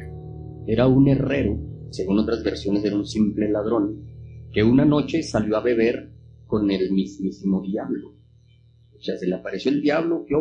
era 0.67 0.87
un 0.87 1.07
herrero 1.07 1.57
según 1.91 2.19
otras 2.19 2.43
versiones 2.43 2.83
era 2.83 2.95
un 2.95 3.05
simple 3.05 3.49
ladrón, 3.49 4.03
que 4.51 4.63
una 4.63 4.85
noche 4.85 5.21
salió 5.23 5.57
a 5.57 5.61
beber 5.61 6.11
con 6.47 6.69
el 6.71 6.91
mismísimo 6.91 7.61
diablo. 7.61 8.15
O 8.97 9.03
sea, 9.03 9.17
se 9.17 9.27
le 9.27 9.35
apareció 9.35 9.71
el 9.71 9.81
diablo, 9.81 10.25
¿qué? 10.27 10.35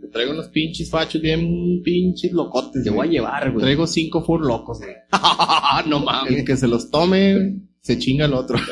Te 0.00 0.08
traigo 0.08 0.32
unos 0.32 0.48
pinches 0.48 0.90
fachos 0.90 1.20
bien 1.20 1.82
pinches 1.82 2.32
locotes. 2.32 2.84
Te 2.84 2.90
voy 2.90 3.08
a 3.08 3.10
llevar, 3.10 3.50
güey. 3.50 3.62
Traigo 3.62 3.86
cinco 3.86 4.22
fur 4.24 4.40
locos, 4.40 4.78
güey. 4.78 4.94
no 5.88 5.98
El 5.98 6.04
mames. 6.04 6.44
que 6.44 6.56
se 6.56 6.68
los 6.68 6.90
tome, 6.90 7.56
se 7.80 7.98
chinga 7.98 8.24
el 8.26 8.34
otro. 8.34 8.58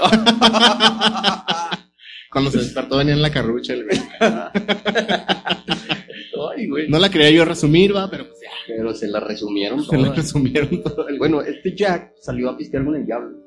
Cuando 2.33 2.51
se 2.51 2.59
despertó 2.59 2.97
venía 2.99 3.15
en 3.15 3.23
la 3.23 3.31
carrucha 3.31 3.73
el 3.75 3.85
güey. 3.85 3.99
Ay, 6.57 6.67
güey. 6.69 6.89
No 6.89 6.99
la 6.99 7.11
quería 7.11 7.31
yo 7.31 7.45
resumir, 7.45 7.95
va, 7.95 8.11
pero 8.11 8.27
pues. 8.29 8.41
Pero 8.67 8.95
se 8.95 9.09
la 9.09 9.21
resumieron 9.21 9.83
Se 9.85 9.97
la 9.97 10.13
resumieron 10.13 10.83
todo 10.83 11.09
el 11.09 11.19
Bueno, 11.19 11.41
este 11.43 11.75
Jack 11.75 12.15
salió 12.17 12.51
a 12.51 12.57
pistear 12.57 12.85
con 12.85 12.97
el 12.97 13.07
diablo. 13.07 13.39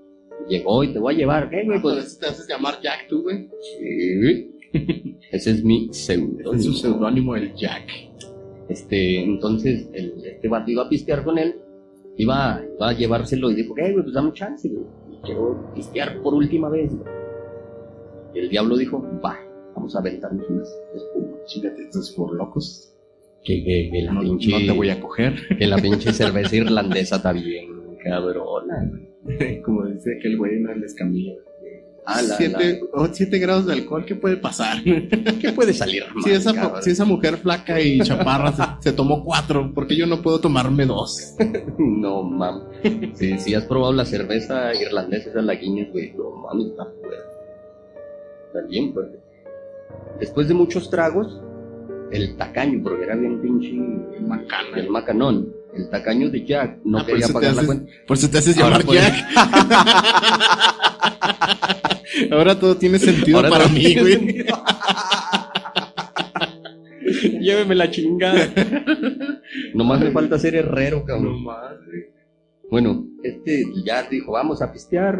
Llegó 0.47 0.83
y 0.83 0.93
te 0.93 0.99
voy 0.99 1.15
a 1.15 1.17
llevar. 1.17 1.49
¿Qué, 1.49 1.63
güey? 1.65 1.81
Pues 1.81 1.95
Pues, 1.95 2.19
te 2.19 2.27
haces 2.27 2.47
llamar 2.47 2.79
Jack 2.81 3.07
tú, 3.09 3.23
güey. 3.23 3.49
sí. 3.61 4.55
Ese 5.31 5.51
es 5.51 5.63
mi 5.63 5.91
pseudo. 5.91 6.53
Es 6.53 6.63
su 6.63 6.73
seudónimo 6.73 7.35
el 7.35 7.53
Jack. 7.55 7.87
Este, 8.69 9.23
entonces, 9.23 9.89
el, 9.93 10.23
este 10.23 10.47
vato 10.47 10.69
iba 10.71 10.83
a 10.83 10.89
pistear 10.89 11.23
con 11.23 11.37
él. 11.37 11.55
Iba, 12.17 12.61
iba 12.75 12.89
a 12.89 12.93
llevárselo 12.93 13.49
y 13.51 13.55
dijo, 13.55 13.73
¿qué, 13.73 13.91
güey? 13.91 14.03
Pues 14.03 14.13
dame 14.13 14.31
chance, 14.33 14.69
güey. 14.69 14.85
Quiero 15.23 15.71
pistear 15.73 16.21
por 16.21 16.33
última 16.33 16.69
vez, 16.69 16.95
güey. 16.95 17.09
Y 18.35 18.39
el 18.39 18.49
diablo 18.49 18.77
dijo, 18.77 19.03
va, 19.25 19.37
vamos 19.75 19.95
a 19.95 19.99
aventarnos 19.99 20.47
unas 20.49 20.69
espumas. 20.95 21.45
Chíngate 21.45 21.83
estos 21.83 22.11
por 22.11 22.35
locos. 22.35 22.88
Que, 23.43 23.63
que, 23.63 23.89
que 23.91 24.01
la 24.03 24.11
No, 24.13 24.21
pinche, 24.21 24.51
no 24.51 24.57
te 24.59 24.71
voy 24.71 24.89
a 24.89 24.99
coger. 24.99 25.33
que 25.57 25.65
la 25.67 25.77
pinche 25.77 26.11
cerveza 26.13 26.55
irlandesa 26.55 27.17
está 27.17 27.31
bien 27.31 27.67
cabrona. 28.03 28.91
Como 29.65 29.85
dice 29.85 30.15
aquel 30.17 30.37
güey 30.37 30.55
en 30.57 30.69
el 30.69 30.83
escamillo. 30.83 31.33
Ah, 32.05 32.21
la- 32.21 32.35
siete, 32.37 32.81
oh, 32.93 33.07
siete 33.11 33.37
grados 33.37 33.65
de 33.67 33.73
alcohol, 33.73 34.03
¿qué 34.05 34.15
puede 34.15 34.37
pasar? 34.37 34.77
¿Qué 34.83 35.51
puede 35.53 35.73
salir 35.73 36.03
mal, 36.15 36.23
si, 36.23 36.31
esa, 36.31 36.53
cabrón? 36.55 36.81
si 36.81 36.89
esa 36.91 37.05
mujer 37.05 37.37
flaca 37.37 37.79
y 37.81 37.99
chaparra 37.99 38.51
se, 38.53 38.89
se 38.89 38.93
tomó 38.95 39.23
cuatro, 39.23 39.71
¿por 39.75 39.85
qué 39.85 39.95
yo 39.95 40.07
no 40.07 40.21
puedo 40.21 40.39
tomarme 40.39 40.85
dos? 40.85 41.35
No 41.77 42.23
mames. 42.23 42.63
Si, 43.13 43.37
si 43.37 43.53
has 43.53 43.65
probado 43.65 43.93
la 43.93 44.05
cerveza 44.05 44.73
irlandesa, 44.73 45.29
esa 45.29 45.41
la 45.41 45.53
Guinness, 45.55 45.91
güey, 45.91 46.13
no 46.13 46.31
mames, 46.31 46.67
está 46.67 46.85
fuerte. 46.85 47.17
Está 48.47 48.61
bien 48.67 48.93
fuerte. 48.93 49.19
Después 50.19 50.47
de 50.47 50.53
muchos 50.55 50.89
tragos, 50.89 51.39
el 52.11 52.35
tacaño, 52.37 52.81
porque 52.83 53.03
era 53.05 53.15
bien 53.15 53.41
pinche 53.41 53.71
Macana. 54.21 54.77
el 54.77 54.89
macanón, 54.89 55.53
el 55.73 55.89
tacaño 55.89 56.29
de 56.29 56.45
Jack 56.45 56.79
no 56.83 56.99
Ah, 56.99 57.05
quería 57.05 57.27
pagar 57.27 57.55
la 57.55 57.65
cuenta. 57.65 57.91
Por 58.07 58.17
eso 58.17 58.29
te 58.29 58.37
haces 58.39 58.55
llamar 58.57 58.83
Jack. 58.85 59.13
Ahora 62.31 62.59
todo 62.59 62.75
tiene 62.75 62.99
sentido 62.99 63.37
Ahora 63.37 63.49
para 63.49 63.67
mí, 63.67 63.95
güey. 63.99 64.45
Lléveme 67.41 67.75
la 67.75 67.89
chingada. 67.89 68.49
Nomás 69.73 69.99
me 70.01 70.11
falta 70.11 70.37
ser 70.37 70.55
herrero, 70.55 71.03
cabrón. 71.05 71.43
madre. 71.43 72.13
Bueno, 72.69 73.05
este 73.23 73.63
ya 73.83 74.03
dijo, 74.03 74.33
vamos 74.33 74.61
a 74.61 74.71
pistear. 74.71 75.17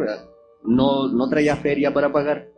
No, 0.63 1.07
no 1.07 1.29
traía 1.29 1.55
feria 1.55 1.93
para 1.93 2.11
pagar, 2.11 2.49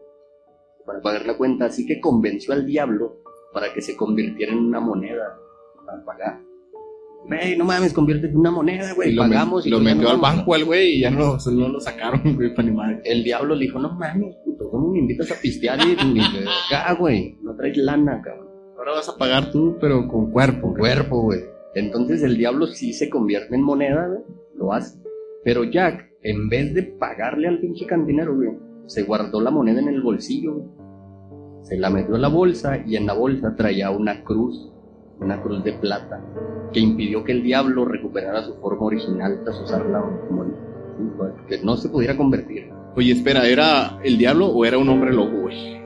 para 0.85 1.01
pagar 1.01 1.25
la 1.25 1.37
cuenta, 1.37 1.65
así 1.65 1.85
que 1.85 2.01
convenció 2.01 2.53
al 2.53 2.65
diablo 2.65 3.20
para 3.53 3.73
que 3.73 3.81
se 3.81 3.95
convirtiera 3.95 4.51
en 4.53 4.59
una 4.59 4.79
moneda 4.79 5.37
para 5.85 6.03
pagar. 6.05 6.41
Güey, 7.27 7.55
no 7.55 7.65
mames, 7.65 7.93
conviértete 7.93 8.33
en 8.33 8.39
una 8.39 8.49
moneda, 8.51 8.93
güey. 8.93 9.11
Y 9.11 9.13
lo, 9.13 9.21
Pagamos 9.21 9.63
met- 9.63 9.67
y 9.67 9.69
lo 9.69 9.77
pues 9.77 9.93
metió 9.95 10.09
al 10.09 10.17
banco 10.19 10.55
al 10.55 10.65
güey 10.65 10.95
y 10.95 10.99
ya 11.01 11.11
no, 11.11 11.37
no 11.51 11.67
lo 11.69 11.79
sacaron, 11.79 12.21
güey, 12.35 12.53
para 12.55 12.67
ni 12.67 12.75
madre. 12.75 13.01
El 13.05 13.23
diablo 13.23 13.53
le 13.55 13.65
dijo, 13.65 13.77
no 13.79 13.93
mames, 13.93 14.35
puto, 14.43 14.69
¿cómo 14.71 14.91
me 14.91 14.99
invitas 14.99 15.31
a 15.31 15.35
pistear 15.39 15.79
y 15.87 16.19
acá, 16.71 16.93
güey? 16.95 17.37
No 17.43 17.55
traes 17.55 17.77
lana, 17.77 18.21
cabrón. 18.23 18.47
Ahora 18.77 18.93
vas 18.93 19.07
a 19.09 19.17
pagar 19.17 19.51
tú, 19.51 19.77
pero 19.79 20.07
con 20.07 20.31
cuerpo. 20.31 20.69
Con 20.69 20.79
cuerpo, 20.79 21.21
güey. 21.21 21.41
Entonces 21.75 22.23
el 22.23 22.37
diablo 22.37 22.65
sí 22.65 22.91
se 22.91 23.07
convierte 23.09 23.53
en 23.53 23.61
moneda, 23.61 24.07
güey. 24.07 24.21
Lo 24.55 24.73
hace. 24.73 24.97
Pero 25.43 25.63
Jack, 25.63 26.11
en 26.23 26.49
vez 26.49 26.73
de 26.73 26.81
pagarle 26.83 27.47
al 27.47 27.59
pinche 27.59 27.85
cantinero, 27.85 28.35
güey, 28.35 28.49
se 28.87 29.03
guardó 29.03 29.39
la 29.41 29.51
moneda 29.51 29.79
en 29.79 29.89
el 29.89 30.01
bolsillo, 30.01 30.53
güey. 30.55 30.67
Se 31.63 31.77
la 31.77 31.89
metió 31.89 32.15
en 32.15 32.21
la 32.21 32.27
bolsa 32.27 32.77
y 32.85 32.95
en 32.95 33.05
la 33.05 33.13
bolsa 33.13 33.55
traía 33.55 33.91
una 33.91 34.23
cruz, 34.23 34.69
una 35.19 35.41
cruz 35.41 35.63
de 35.63 35.73
plata, 35.73 36.19
que 36.73 36.79
impidió 36.79 37.23
que 37.23 37.31
el 37.33 37.43
diablo 37.43 37.85
recuperara 37.85 38.43
su 38.43 38.55
forma 38.55 38.85
original 38.87 39.41
tras 39.43 39.59
usarla 39.61 40.01
como 40.27 40.45
que 41.47 41.59
no 41.63 41.77
se 41.77 41.89
pudiera 41.89 42.17
convertir. 42.17 42.69
Oye, 42.95 43.13
espera, 43.13 43.47
¿era 43.47 43.99
el 44.03 44.17
diablo 44.17 44.47
o 44.47 44.65
era 44.65 44.77
un 44.77 44.89
hombre 44.89 45.15
güey? 45.15 45.81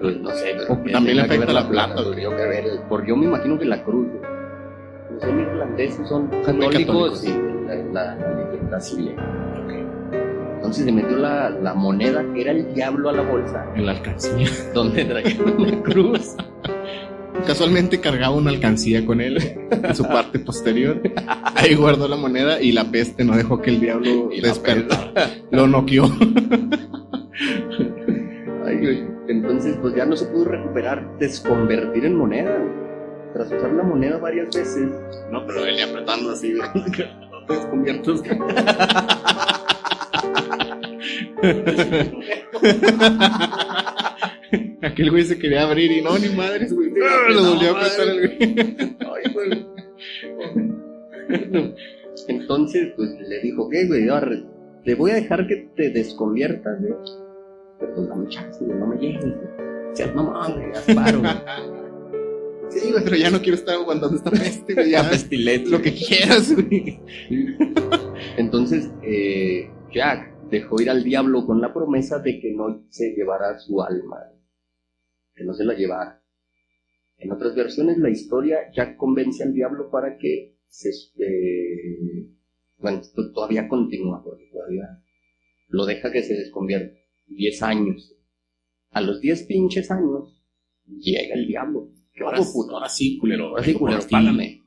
Pues 0.00 0.18
no 0.20 0.30
sé, 0.30 0.54
pero 0.56 0.92
también 0.92 1.16
le 1.16 1.22
afecta 1.22 1.46
ver 1.46 1.54
la 1.54 1.68
plata, 1.68 1.94
pues, 1.96 2.06
güey. 2.08 2.22
yo, 2.22 2.30
que 2.30 2.36
ver, 2.46 2.64
porque 2.88 3.08
yo 3.08 3.16
me 3.16 3.26
imagino 3.26 3.58
que 3.58 3.64
la 3.66 3.82
cruz, 3.82 4.06
son 5.20 5.40
irlandeses, 5.40 6.08
son 6.08 6.28
católicos, 6.28 7.20
católicos. 7.20 7.24
y 7.24 7.66
la, 7.66 7.74
la, 7.74 8.14
la 8.14 8.78
le- 9.66 9.79
Entonces 10.70 10.86
se 10.86 10.92
metió 10.92 11.18
la, 11.18 11.50
la 11.50 11.74
moneda 11.74 12.24
que 12.32 12.42
era 12.42 12.52
el 12.52 12.72
diablo 12.72 13.08
a 13.08 13.12
la 13.12 13.22
bolsa, 13.22 13.66
En 13.74 13.86
la 13.86 13.90
alcancía. 13.90 14.48
donde 14.72 15.04
traía 15.04 15.36
una 15.42 15.82
cruz. 15.82 16.36
Casualmente 17.44 18.00
cargaba 18.00 18.36
una 18.36 18.50
alcancía 18.50 19.04
con 19.04 19.20
él 19.20 19.58
en 19.68 19.96
su 19.96 20.04
parte 20.04 20.38
posterior. 20.38 21.02
Ahí 21.56 21.74
guardó 21.74 22.06
la 22.06 22.14
moneda 22.14 22.62
y 22.62 22.70
la 22.70 22.84
peste 22.84 23.24
no 23.24 23.36
dejó 23.36 23.60
que 23.60 23.70
el 23.70 23.80
diablo 23.80 24.30
despertara. 24.40 25.28
Lo 25.50 25.66
noqueó. 25.66 26.04
Ay, 28.64 28.78
güey. 28.78 29.04
Entonces, 29.26 29.76
pues 29.82 29.96
ya 29.96 30.06
no 30.06 30.14
se 30.14 30.26
pudo 30.26 30.44
recuperar, 30.44 31.18
desconvertir 31.18 32.04
en 32.04 32.14
moneda. 32.14 32.56
Tras 33.32 33.48
usar 33.48 33.72
la 33.72 33.82
moneda 33.82 34.18
varias 34.18 34.54
veces, 34.54 34.88
No, 35.32 35.44
pero 35.48 35.66
él 35.66 35.82
apretando 35.82 36.30
así, 36.30 36.54
güey. 36.54 36.68
Aquel 44.82 45.10
güey 45.10 45.24
se 45.24 45.38
quería 45.38 45.62
abrir 45.62 45.90
y 45.92 46.02
no, 46.02 46.18
ni 46.18 46.28
madres, 46.30 46.72
güey. 46.72 46.90
Ah, 47.02 47.28
Lo 47.30 47.54
volvió 47.54 47.76
a 47.76 47.80
apretar 47.80 48.08
el 48.08 48.28
güey. 48.28 48.54
Ay, 49.00 49.32
güey. 49.32 49.66
Entonces, 52.28 52.92
pues 52.96 53.10
le 53.20 53.40
dijo, 53.40 53.68
¿qué, 53.68 53.86
güey? 53.86 54.08
Arre, 54.08 54.42
Te 54.84 54.94
voy 54.94 55.10
a 55.12 55.14
dejar 55.14 55.46
que 55.46 55.68
te 55.76 55.90
desconviertas, 55.90 56.80
güey. 56.80 56.94
Pero 57.78 57.94
pues 57.94 58.08
dame 58.08 58.28
chance, 58.28 58.64
güey, 58.64 58.78
no 58.78 58.86
me 58.86 58.96
llegues, 58.96 59.24
güey. 59.24 59.36
Seas 59.94 60.14
mamón, 60.14 60.54
güey, 60.54 60.72
haz 60.72 60.94
paro, 60.94 61.20
güey. 61.20 61.32
Sí, 62.70 62.92
güey, 62.92 63.02
pero 63.02 63.16
ya 63.16 63.30
no 63.32 63.42
quiero 63.42 63.56
estar 63.56 63.74
aguantando 63.74 64.16
esta 64.16 64.30
peste, 64.30 64.74
güey. 64.74 64.90
Ya 64.90 65.00
haz 65.10 65.26
lo 65.66 65.82
que 65.82 65.92
quieras, 65.92 66.54
güey. 66.54 67.00
Entonces, 68.36 68.88
eh, 69.02 69.68
Jack 69.92 70.30
dejó 70.50 70.80
ir 70.80 70.90
al 70.90 71.04
diablo 71.04 71.46
con 71.46 71.60
la 71.60 71.72
promesa 71.72 72.18
de 72.18 72.40
que 72.40 72.52
no 72.52 72.84
se 72.90 73.14
llevara 73.14 73.58
su 73.58 73.82
alma, 73.82 74.18
que 75.34 75.44
no 75.44 75.54
se 75.54 75.64
la 75.64 75.74
llevara. 75.74 76.22
En 77.18 77.32
otras 77.32 77.54
versiones, 77.54 77.98
la 77.98 78.08
historia, 78.10 78.70
Jack 78.72 78.96
convence 78.96 79.42
al 79.42 79.52
diablo 79.52 79.90
para 79.90 80.16
que 80.16 80.56
se... 80.66 80.90
eh, 81.18 82.30
bueno, 82.78 83.00
esto 83.00 83.30
todavía 83.32 83.68
continúa, 83.68 84.22
porque 84.24 84.48
todavía 84.50 85.02
lo 85.68 85.84
deja 85.84 86.10
que 86.10 86.22
se 86.22 86.34
desconvierta. 86.34 86.96
Diez 87.26 87.62
años. 87.62 88.16
A 88.90 89.00
los 89.02 89.20
diez 89.20 89.42
pinches 89.44 89.90
años, 89.90 90.42
llega 90.86 91.34
el 91.34 91.46
diablo. 91.46 91.90
¿Qué 92.12 92.24
Ahora, 92.24 92.38
puto? 92.38 92.74
ahora 92.74 92.88
sí, 92.88 93.18
culero. 93.18 93.48
Ahora 93.48 93.62
sí, 93.62 93.74
culero, 93.74 94.00
págame. 94.10 94.62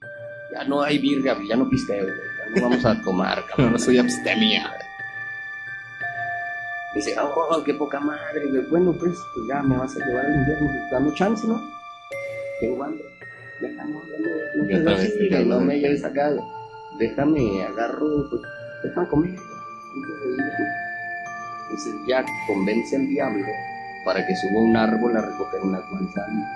Ya 0.54 0.64
no 0.66 0.82
hay 0.82 1.00
birria, 1.00 1.36
ya 1.50 1.56
no 1.58 1.68
pisteo, 1.70 2.06
ya 2.08 2.56
no 2.56 2.62
vamos 2.70 2.86
a 2.86 3.02
tomar, 3.04 3.44
cabrón. 3.50 3.68
Ahora 3.68 3.80
soy 3.80 3.98
abstemia. 3.98 4.72
Dice, 6.96 7.16
oh, 7.20 7.64
qué 7.64 7.74
poca 7.74 8.00
madre. 8.00 8.44
Bueno, 8.70 8.94
pues, 8.94 9.14
pues 9.34 9.48
ya 9.48 9.64
me 9.64 9.78
vas 9.78 9.96
a 9.96 10.06
llevar 10.06 10.26
al 10.26 10.36
invierno, 10.36 10.68
pues, 10.68 10.91
dame 10.91 11.14
chance, 11.16 11.48
¿no? 11.48 11.62
Tengo 12.60 12.84
hambre. 12.84 13.04
Déjame, 13.60 13.94
no, 13.94 14.00
no, 14.00 14.64
no, 14.64 14.86
Ya 14.86 14.91
así, 14.91 15.30
ya 15.30 15.38
güey, 15.38 15.50
no 15.50 15.60
me 15.62 15.80
lleves 15.80 16.04
acá. 16.04 16.32
Déjame, 17.00 17.64
agarro, 17.64 18.30
pues, 18.30 18.41
déjame 18.84 19.08
comer. 19.08 19.36
Entonces 21.64 21.94
Jack 22.08 22.28
convence 22.48 22.96
al 22.96 23.08
diablo 23.08 23.46
para 24.06 24.26
que 24.26 24.36
suba 24.36 24.60
un 24.62 24.76
árbol 24.76 25.18
a 25.18 25.22
recoger 25.22 25.62
unas 25.62 25.84
manzanas. 25.91 26.52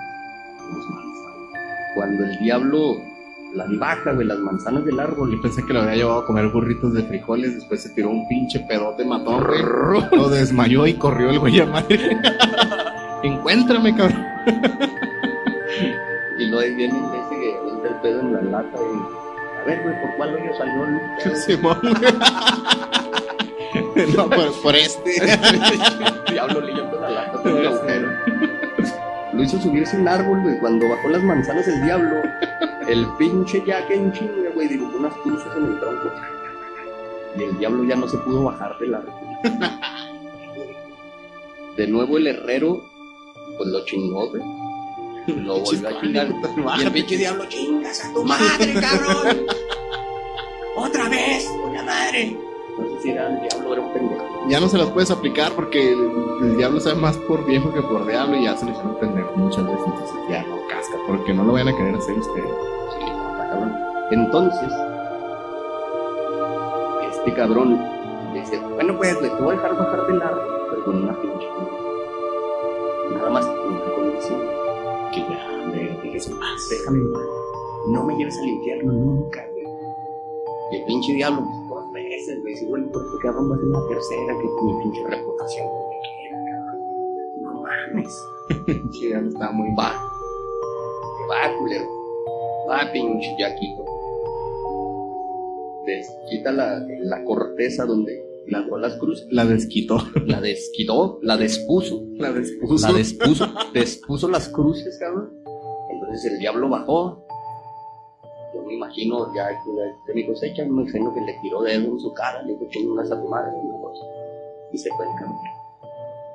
Unas 0.70 0.86
manzanas. 0.90 1.94
Cuando 1.94 2.24
el 2.24 2.38
diablo 2.38 3.02
las 3.54 3.78
baja, 3.78 4.12
güey, 4.12 4.26
las 4.26 4.38
manzanas 4.38 4.84
del 4.84 5.00
árbol, 5.00 5.32
Yo 5.32 5.40
pensé 5.40 5.64
que 5.64 5.72
lo 5.72 5.80
había 5.80 5.96
llevado 5.96 6.20
a 6.20 6.26
comer 6.26 6.48
burritos 6.48 6.92
de 6.92 7.02
frijoles, 7.02 7.54
después 7.54 7.82
se 7.82 7.90
tiró 7.90 8.10
un 8.10 8.28
pinche 8.28 8.60
pedote 8.60 9.04
matón, 9.04 9.44
güey. 9.44 9.60
Lo 10.12 10.28
desmayó 10.28 10.86
y 10.86 10.94
corrió 10.94 11.30
el 11.30 11.38
güey 11.38 11.60
a 11.60 11.66
madre. 11.66 11.98
Encuéntrame, 13.22 13.94
cabrón. 13.96 14.24
Y 16.38 16.46
luego 16.46 16.60
ahí 16.60 16.74
viene 16.74 16.98
ese 16.98 17.40
que 17.40 17.88
el 17.88 17.94
pedo 18.00 18.20
en 18.20 18.32
la 18.32 18.42
lata 18.42 18.78
y... 18.78 19.60
A 19.60 19.64
ver, 19.64 19.82
güey, 19.82 20.00
¿por 20.00 20.16
cuál 20.16 20.34
hoyo 20.34 20.54
salió 20.56 20.84
el? 20.84 21.36
Simón. 21.36 21.78
No, 24.16 24.30
por, 24.30 24.62
por 24.62 24.74
este. 24.74 25.10
Diablo 26.30 26.60
leyendo 26.60 27.00
la 27.00 27.10
lata 27.10 27.42
por 27.42 27.52
el 27.52 27.66
agujero. 27.66 28.08
Lo 29.38 29.44
hizo 29.44 29.58
subirse 29.60 29.96
un 29.96 30.08
árbol, 30.08 30.42
güey. 30.42 30.58
Cuando 30.58 30.88
bajó 30.88 31.10
las 31.10 31.22
manzanas 31.22 31.68
el 31.68 31.80
diablo, 31.80 32.22
el 32.88 33.06
pinche 33.18 33.62
Jack 33.64 33.88
en 33.88 34.12
chinga, 34.12 34.50
güey, 34.52 34.66
dibujó 34.66 34.96
unas 34.96 35.14
cruces 35.14 35.46
en 35.56 35.64
el 35.64 35.78
tronco. 35.78 36.10
Y 37.38 37.44
el 37.44 37.56
diablo 37.56 37.84
ya 37.84 37.94
no 37.94 38.08
se 38.08 38.18
pudo 38.18 38.42
bajar 38.42 38.76
del 38.80 38.96
árbol. 38.96 39.14
De 41.76 41.86
nuevo 41.86 42.18
el 42.18 42.26
herrero, 42.26 42.82
pues 43.56 43.68
lo 43.68 43.84
chingó, 43.84 44.28
güey. 44.28 44.42
Lo 45.28 45.60
volvió 45.60 45.88
a 45.88 46.00
chingar. 46.00 46.34
Y 46.76 46.82
el 46.82 46.90
pinche 46.90 47.16
diablo, 47.16 47.44
chingas 47.48 48.06
a 48.06 48.12
tu 48.12 48.24
madre, 48.24 48.74
cabrón. 48.74 49.46
Otra 50.74 51.08
vez, 51.08 51.46
puta 51.62 51.84
madre. 51.84 52.36
Si 53.02 53.10
era 53.10 53.28
el 53.28 53.40
diablo 53.40 53.72
era 53.72 53.82
un 53.82 53.92
pendejo. 53.92 54.24
Ya 54.48 54.60
no 54.60 54.68
se 54.68 54.78
las 54.78 54.90
puedes 54.90 55.10
aplicar 55.10 55.52
porque 55.52 55.92
el, 55.92 56.10
el 56.42 56.56
diablo 56.56 56.80
sabe 56.80 56.96
más 56.96 57.16
por 57.16 57.44
viejo 57.44 57.72
que 57.72 57.82
por 57.82 58.06
diablo 58.06 58.36
y 58.36 58.44
ya 58.44 58.56
se 58.56 58.64
le 58.64 58.72
hicieron 58.72 58.96
pendejo 58.98 59.32
muchas 59.36 59.64
veces. 59.64 59.82
Entonces 59.86 60.16
ya 60.28 60.42
no 60.44 60.56
casca 60.68 60.96
porque 61.06 61.32
no 61.32 61.44
lo 61.44 61.52
vayan 61.52 61.68
a 61.68 61.76
querer 61.76 61.94
hacer 61.94 62.18
ustedes. 62.18 62.50
Sí, 62.98 63.04
está 63.04 63.50
cabrón. 63.50 63.76
Entonces, 64.10 64.72
este 67.10 67.34
cabrón 67.34 67.80
dice, 68.34 68.58
bueno 68.74 68.96
pues, 68.96 69.18
güey, 69.18 69.30
te 69.30 69.42
voy 69.42 69.54
a 69.54 69.56
dejar 69.56 69.76
bajar 69.76 70.06
del 70.06 70.22
árbol, 70.22 70.66
pero 70.70 70.84
con 70.84 71.02
una 71.02 71.20
pinche. 71.20 71.46
Nada 73.12 73.30
más 73.30 73.46
con 73.46 73.74
una 73.74 73.94
condición. 73.94 74.40
Que 75.12 75.20
ya 75.20 75.62
me 75.66 76.00
dejes 76.02 76.28
paz. 76.28 76.68
Déjame 76.70 76.98
en 76.98 77.12
paz. 77.12 77.22
No 77.88 78.04
me 78.04 78.16
lleves 78.16 78.38
al 78.38 78.48
infierno 78.48 78.92
nunca, 78.92 79.46
güey. 79.52 79.64
Y 80.72 80.76
el 80.76 80.84
pinche 80.84 81.12
diablo, 81.12 81.46
dos 81.88 81.92
veces, 81.92 82.40
güey. 82.40 82.54
Dice, 82.54 82.66
güey, 82.66 82.82
¿por 82.90 83.02
qué 83.10 83.18
cabrón 83.22 83.50
va 83.50 83.56
a 83.56 83.58
ser 83.58 83.68
la 83.68 83.88
tercera 83.88 84.38
que 84.38 84.64
mi 84.64 84.82
pinche 84.82 85.06
reputación 85.08 85.66
no 85.66 85.88
me 85.88 85.96
quiera, 86.04 86.38
cabrón? 86.50 87.42
No 87.42 87.62
mames. 87.62 88.14
Sí, 88.92 89.10
ya 89.10 89.18
está 89.18 89.50
muy 89.52 89.68
Va. 89.78 89.92
Va, 91.30 91.58
culero. 91.58 91.84
Va, 92.68 92.90
pinche 92.92 93.34
Yaquito. 93.38 93.84
Desquita 95.86 96.52
la, 96.52 96.86
la 97.00 97.24
corteza 97.24 97.84
donde 97.84 98.28
lanzó 98.46 98.78
las 98.78 98.96
cruces. 98.96 99.26
La 99.30 99.44
desquitó. 99.44 99.98
La 100.26 100.40
desquitó, 100.40 101.18
la 101.22 101.36
despuso. 101.36 102.04
La 102.16 102.32
despuso. 102.32 102.86
La 102.86 102.92
despuso, 102.92 103.46
despuso 103.72 104.28
las 104.28 104.48
cruces, 104.48 104.98
cabrón. 104.98 105.32
Entonces 105.90 106.32
el 106.32 106.38
diablo 106.38 106.68
bajó. 106.68 107.26
Me 108.68 108.74
imagino 108.74 109.34
ya 109.34 109.48
de 110.06 110.14
mi 110.14 110.26
cosecha, 110.26 110.62
me 110.64 110.82
imagino 110.82 111.12
que 111.14 111.20
le 111.22 111.34
tiró 111.42 111.62
dedo 111.62 111.90
en 111.92 111.98
su 111.98 112.12
cara, 112.12 112.42
le 112.42 112.52
dijo 112.52 112.66
chingas 112.70 113.10
a 113.10 113.20
tu 113.20 113.26
madre, 113.28 113.50
una 113.54 113.78
cosa. 113.80 114.04
Y 114.72 114.78
se 114.78 114.90
fue 114.90 115.06
el 115.06 115.12
cabrón. 115.18 115.36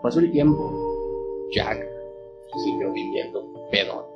Pasó 0.01 0.19
el 0.19 0.31
tiempo. 0.31 0.71
Jack 1.53 1.79
siguió 2.63 2.91
viviendo 2.91 3.43
pedo. 3.71 4.07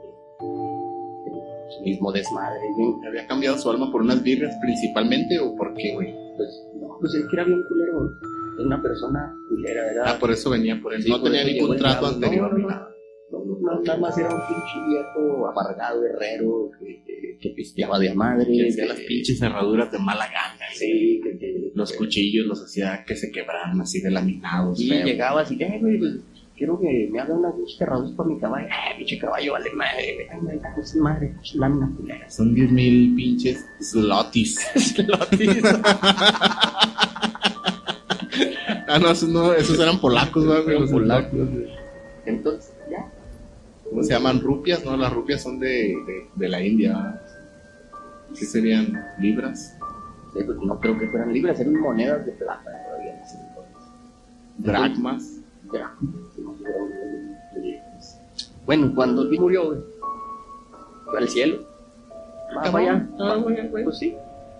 Su 1.69 1.83
mismo 1.83 2.11
desmadre, 2.11 2.59
güey. 2.75 3.07
¿Había 3.07 3.27
cambiado 3.27 3.57
su 3.57 3.69
alma 3.69 3.91
por 3.91 4.01
unas 4.01 4.23
birras 4.23 4.55
principalmente 4.61 5.39
o 5.39 5.55
por 5.55 5.73
qué, 5.75 5.93
güey? 5.93 6.13
Pues, 6.35 6.67
no, 6.75 6.97
pues 6.99 7.13
es 7.13 7.27
que 7.27 7.35
era 7.35 7.43
bien 7.43 7.61
culero. 7.67 7.99
güey. 7.99 8.09
Era 8.57 8.65
una 8.65 8.81
persona 8.81 9.35
culera, 9.49 9.91
era. 9.91 10.11
Ah, 10.11 10.17
por 10.19 10.31
eso 10.31 10.49
venía, 10.49 10.79
por 10.81 10.93
eso. 10.93 11.03
Sí, 11.03 11.09
no 11.11 11.21
tenía 11.21 11.43
ningún 11.43 11.77
trato 11.77 12.07
anterior 12.07 12.51
No, 12.51 12.57
ni 12.57 12.63
no, 12.63 12.69
nada. 12.69 12.89
No, 13.31 13.43
no, 13.43 13.81
nada 13.81 13.97
más 13.99 14.17
era 14.17 14.29
un 14.29 14.39
pinche 14.47 14.87
viejo 14.87 15.47
amargado, 15.47 16.05
herrero, 16.05 16.71
que, 16.79 17.03
que, 17.05 17.37
que 17.41 17.49
pisteaba 17.49 17.99
de 17.99 18.13
madre. 18.13 18.45
Que 18.51 18.69
hacía 18.69 18.85
las 18.85 18.99
pinches 19.01 19.37
cerraduras 19.39 19.91
de 19.91 19.99
mala 19.99 20.25
gana. 20.27 20.65
Sí, 20.73 21.19
que, 21.23 21.37
que- 21.37 21.71
Los 21.75 21.91
que- 21.91 21.97
cuchillos 21.97 22.45
los 22.47 22.63
hacía 22.63 23.03
que 23.05 23.15
se 23.15 23.29
quebraran 23.31 23.79
así 23.81 23.99
de 24.01 24.11
laminados. 24.11 24.79
Y 24.79 24.89
llegaba 25.03 25.41
así, 25.41 25.57
eh, 25.61 25.77
güey, 25.81 25.97
pues 25.99 26.13
quiero 26.55 26.79
que 26.79 27.09
me 27.11 27.19
hagan 27.19 27.37
unas 27.39 27.53
pinches 27.55 27.77
cerraduras 27.77 28.11
para 28.13 28.29
mi 28.29 28.39
caballo. 28.39 28.67
Eh, 28.67 28.95
pinche 28.97 29.19
caballo, 29.19 29.51
vale 29.51 29.71
madre, 29.73 30.15
güey. 30.15 30.59
Madre, 31.01 31.33
lámina 31.55 31.91
culera. 31.97 32.29
Son 32.29 32.55
10 32.55 32.71
mil 32.71 33.13
pinches 33.15 33.65
slotis. 33.81 34.57
ah, 38.87 38.99
no, 38.99 39.11
esos, 39.11 39.29
no, 39.29 39.53
esos 39.53 39.77
eran 39.79 39.99
polacos, 39.99 40.45
güey. 40.45 40.75
Eran 40.75 40.89
polacos, 40.89 41.31
slotis. 41.31 41.53
güey. 41.59 41.69
Entonces. 42.25 42.73
¿Cómo 43.89 44.03
se 44.03 44.13
llaman? 44.13 44.41
Rupias, 44.41 44.83
¿no? 44.85 44.95
Las 44.97 45.13
rupias 45.13 45.41
son 45.41 45.59
de, 45.59 45.67
de, 46.05 46.29
de 46.35 46.49
la 46.49 46.61
India. 46.61 47.21
¿Qué 48.37 48.45
serían? 48.45 49.01
¿Libras? 49.19 49.77
Sí, 50.33 50.39
pues, 50.45 50.57
no 50.59 50.79
creo 50.79 50.97
que 50.99 51.07
fueran 51.07 51.31
libres, 51.33 51.59
eran 51.59 51.79
monedas 51.79 52.25
de 52.25 52.31
plata 52.33 52.71
todavía 52.85 53.13
en. 53.13 53.47
Bueno, 58.65 58.91
cuando 58.93 59.21
el 59.23 59.39
murió, 59.39 59.67
güey, 59.67 59.79
fue 61.05 61.19
al 61.19 61.29
cielo. 61.29 61.65
Ah, 62.57 62.69
va- 62.69 63.35
güey, 63.37 63.67
güey. 63.69 63.83
Pues 63.83 63.97
sí. 63.97 64.15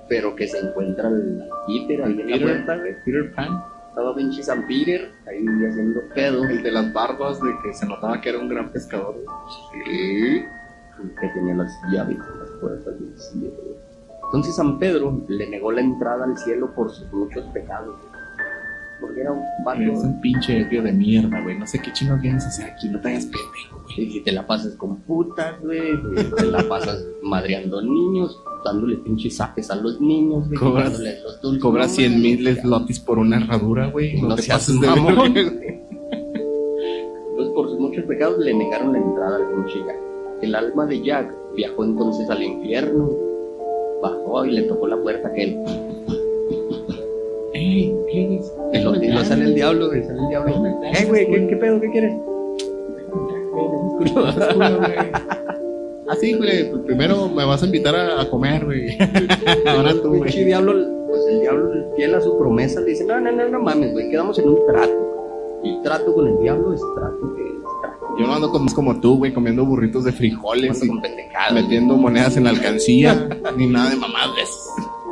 Pero 0.08 0.36
que 0.36 0.48
se 0.48 0.60
encuentra 0.60 1.10
el 1.10 1.44
Peter 1.68 2.04
ahí 2.04 2.22
en 2.22 2.32
la 2.32 2.38
puerta, 2.40 2.78
güey. 2.78 2.94
Peter 3.04 3.34
Pan. 3.36 3.64
Estaba 3.98 4.14
pinche 4.14 4.44
San 4.44 4.68
Peter 4.68 5.12
ahí 5.28 5.44
haciendo 5.68 6.02
pedo. 6.14 6.44
El 6.44 6.62
de 6.62 6.72
las 6.72 6.94
barbas, 6.94 7.42
de 7.42 7.50
que 7.64 7.74
se 7.74 7.88
notaba 7.88 8.22
que 8.22 8.30
era 8.30 8.38
un 8.38 8.48
gran 8.48 8.72
pescador. 8.72 9.16
Sí. 9.74 10.46
que 11.20 11.28
tenía 11.30 11.56
las 11.56 11.72
llaves 11.92 12.20
las 12.20 12.50
puertas 12.62 12.94
del 13.00 13.20
cielo. 13.20 13.56
Entonces 14.26 14.56
San 14.56 14.78
Pedro 14.78 15.26
le 15.28 15.50
negó 15.50 15.72
la 15.72 15.82
entrada 15.82 16.26
al 16.26 16.38
cielo 16.38 16.76
por 16.76 16.92
sus 16.92 17.12
muchos 17.12 17.44
pecados. 17.46 17.96
Porque 19.00 19.22
era 19.22 19.32
un 19.32 19.42
vato. 19.64 19.82
Es 19.82 20.00
un 20.00 20.20
pinche 20.22 20.62
ebrio 20.62 20.82
de 20.84 20.92
mierda, 20.92 21.40
güey. 21.42 21.58
No 21.58 21.68
sé 21.68 21.80
qué 21.82 21.92
chingo 21.94 22.18
vienes 22.18 22.44
a 22.46 22.48
hacer 22.48 22.72
aquí. 22.72 22.90
No 22.90 23.00
te 23.00 23.10
hagas 23.10 23.26
pendejo, 23.26 23.82
güey. 23.84 24.08
Y 24.08 24.12
si 24.12 24.24
te 24.24 24.32
la 24.32 24.46
pasas 24.48 24.76
con 24.76 24.98
putas, 25.02 25.60
güey, 25.62 25.92
te 26.36 26.46
la 26.46 26.68
pasas 26.68 27.06
madreando 27.22 27.82
niños, 27.82 28.42
dándole 28.66 28.98
pinches 28.98 29.38
zapes 29.38 29.70
a 29.72 29.76
los 29.76 30.02
niños, 30.02 30.48
güey, 30.48 30.60
Cobras- 30.60 31.00
los 31.24 31.42
dulces. 31.42 31.62
Cobras 31.62 31.88
No, 31.90 31.94
100 31.96 32.22
mil 32.22 32.58
slotis 32.58 33.00
por 33.00 33.20
una 33.20 33.38
herradura, 33.38 33.88
güey. 33.88 34.20
No, 34.22 34.30
No 34.30 34.36
te 34.36 34.44
pases 34.44 34.80
de 34.82 34.88
mamón. 34.88 35.38
Entonces, 35.38 37.54
por 37.54 37.70
sus 37.70 37.80
muchos 37.80 38.04
pecados, 38.06 38.38
le 38.40 38.54
negaron 38.54 38.94
la 38.94 39.00
entrada 39.00 39.36
al 39.38 39.48
pinche 39.54 39.80
Jack. 39.86 39.96
El 40.42 40.56
alma 40.56 40.86
de 40.86 41.04
Jack 41.04 41.34
viajó 41.56 41.84
entonces 41.84 42.30
al 42.30 42.44
infierno, 42.44 43.10
bajó 44.02 44.46
y 44.46 44.52
le 44.52 44.62
tocó 44.64 44.88
la 44.88 44.98
puerta 45.02 45.32
que 45.34 45.44
él. 45.44 45.60
Y 48.74 48.80
lo, 48.80 48.96
y 48.96 49.08
lo 49.08 49.24
sale 49.24 49.46
el 49.46 49.56
diablo, 49.56 49.88
güey, 49.88 50.04
sale 50.04 50.20
el 50.20 50.28
diablo. 50.28 50.54
Eh, 50.84 51.06
güey, 51.08 51.32
¿qué, 51.32 51.48
qué 51.48 51.56
pedo? 51.58 51.80
¿Qué 51.80 51.90
quieres? 51.92 52.14
Así, 56.10 56.34
güey. 56.36 56.70
Pues 56.70 56.82
primero 56.84 57.28
me 57.30 57.46
vas 57.46 57.64
a 57.64 57.66
invitar 57.66 57.96
a, 57.96 58.22
a 58.22 58.30
comer, 58.30 58.66
güey. 58.66 58.98
Ahora 59.68 59.92
tú, 59.94 60.04
el 60.04 60.08
güey. 60.10 60.22
pinche 60.24 60.46
diablo, 60.46 60.74
pues 61.08 61.26
el 61.28 61.42
diablo, 61.42 61.70
fiel 61.96 62.16
a 62.16 62.22
su 62.22 62.38
promesa, 62.38 62.80
le 62.82 62.92
dice, 62.92 63.06
no, 63.06 63.20
no, 63.20 63.32
no, 63.32 63.48
no 63.50 63.60
mames, 63.62 63.92
güey, 63.94 64.10
quedamos 64.10 64.38
en 64.40 64.50
un 64.50 64.60
trato. 64.68 65.60
Y 65.64 65.82
trato 65.82 66.14
con 66.14 66.28
el 66.28 66.38
diablo 66.40 66.74
es 66.74 66.82
trato 66.96 67.34
que 67.36 67.42
es 67.44 67.50
trato. 67.82 68.06
Yo 68.20 68.28
no 68.28 68.36
ando 68.36 68.52
como, 68.52 68.72
como 68.74 69.00
tú, 69.02 69.18
güey, 69.18 69.34
comiendo 69.34 69.66
burritos 69.66 70.04
de 70.04 70.12
frijoles 70.12 70.82
y 70.84 70.90
metiendo 71.54 71.98
monedas 71.98 72.38
en 72.38 72.44
la 72.46 72.52
alcancía, 72.52 73.28
ni 73.58 73.68
nada 73.68 73.90
de 73.90 73.96
mamadas. 73.98 74.67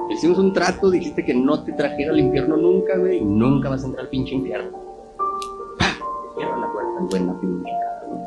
Hicimos 0.10 0.38
un 0.38 0.54
trato, 0.54 0.90
dijiste 0.92 1.26
que 1.26 1.34
no 1.34 1.64
te 1.64 1.74
trajera 1.74 2.12
al 2.12 2.20
infierno 2.20 2.58
nunca, 2.58 2.98
güey, 2.98 3.18
y 3.18 3.26
nunca 3.26 3.70
vas 3.70 3.84
a 3.84 3.88
entrar 3.88 4.06
al 4.06 4.10
pinche 4.10 4.36
infierno. 4.36 4.78
Cierra 6.38 6.58
la 6.58 6.72
puerta, 6.72 6.92
el 7.02 7.06
buena 7.08 7.40
pinche. 7.40 7.72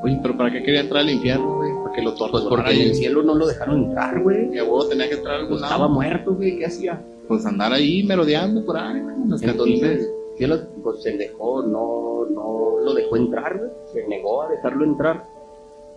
Oye, 0.03 0.19
pero 0.23 0.37
¿para 0.37 0.53
qué 0.53 0.63
quería 0.63 0.81
entrar 0.81 1.03
al 1.03 1.11
infierno, 1.11 1.57
güey? 1.57 1.71
¿Para 1.83 1.95
que 1.95 2.03
lo 2.03 2.11
Pues 2.11 2.19
torturaran? 2.19 2.49
porque 2.67 2.83
en 2.83 2.89
el 2.89 2.95
cielo 2.95 3.23
no 3.23 3.35
lo 3.35 3.47
dejaron 3.47 3.85
entrar, 3.85 4.23
güey. 4.23 4.47
Mi 4.47 4.59
abuelo 4.59 4.89
tenía 4.89 5.09
que 5.09 5.15
entrar 5.17 5.35
a 5.35 5.39
algún 5.39 5.51
Pues 5.51 5.61
lado. 5.63 5.73
estaba 5.75 5.89
muerto, 5.93 6.35
güey, 6.35 6.59
¿qué 6.59 6.67
hacía? 6.67 7.03
Pues 7.27 7.45
andar 7.47 7.73
ahí 7.73 8.03
merodeando 8.05 8.65
por 8.65 8.77
ahí, 8.77 9.01
güey, 9.01 9.15
en 9.15 9.31
las. 9.31 9.43
Entonces, 9.43 10.11
Cielo, 10.37 10.57
pues 10.83 11.03
se 11.03 11.17
dejó, 11.17 11.63
no, 11.63 12.27
no 12.33 12.79
lo 12.85 12.95
dejó 12.95 13.17
entrar, 13.17 13.57
güey. 13.59 13.71
Se 13.93 14.07
negó 14.09 14.43
a 14.43 14.49
dejarlo 14.51 14.85
entrar, 14.85 15.25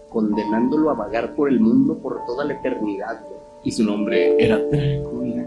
condenándolo 0.09 0.89
a 0.89 0.93
vagar 0.95 1.35
por 1.35 1.49
el 1.49 1.59
mundo 1.59 1.95
por 1.97 2.25
toda 2.25 2.43
la 2.45 2.53
eternidad, 2.53 3.21
güey. 3.27 3.39
Y 3.63 3.71
su 3.71 3.83
nombre 3.83 4.43
era 4.43 4.57
Drácula. 4.57 5.40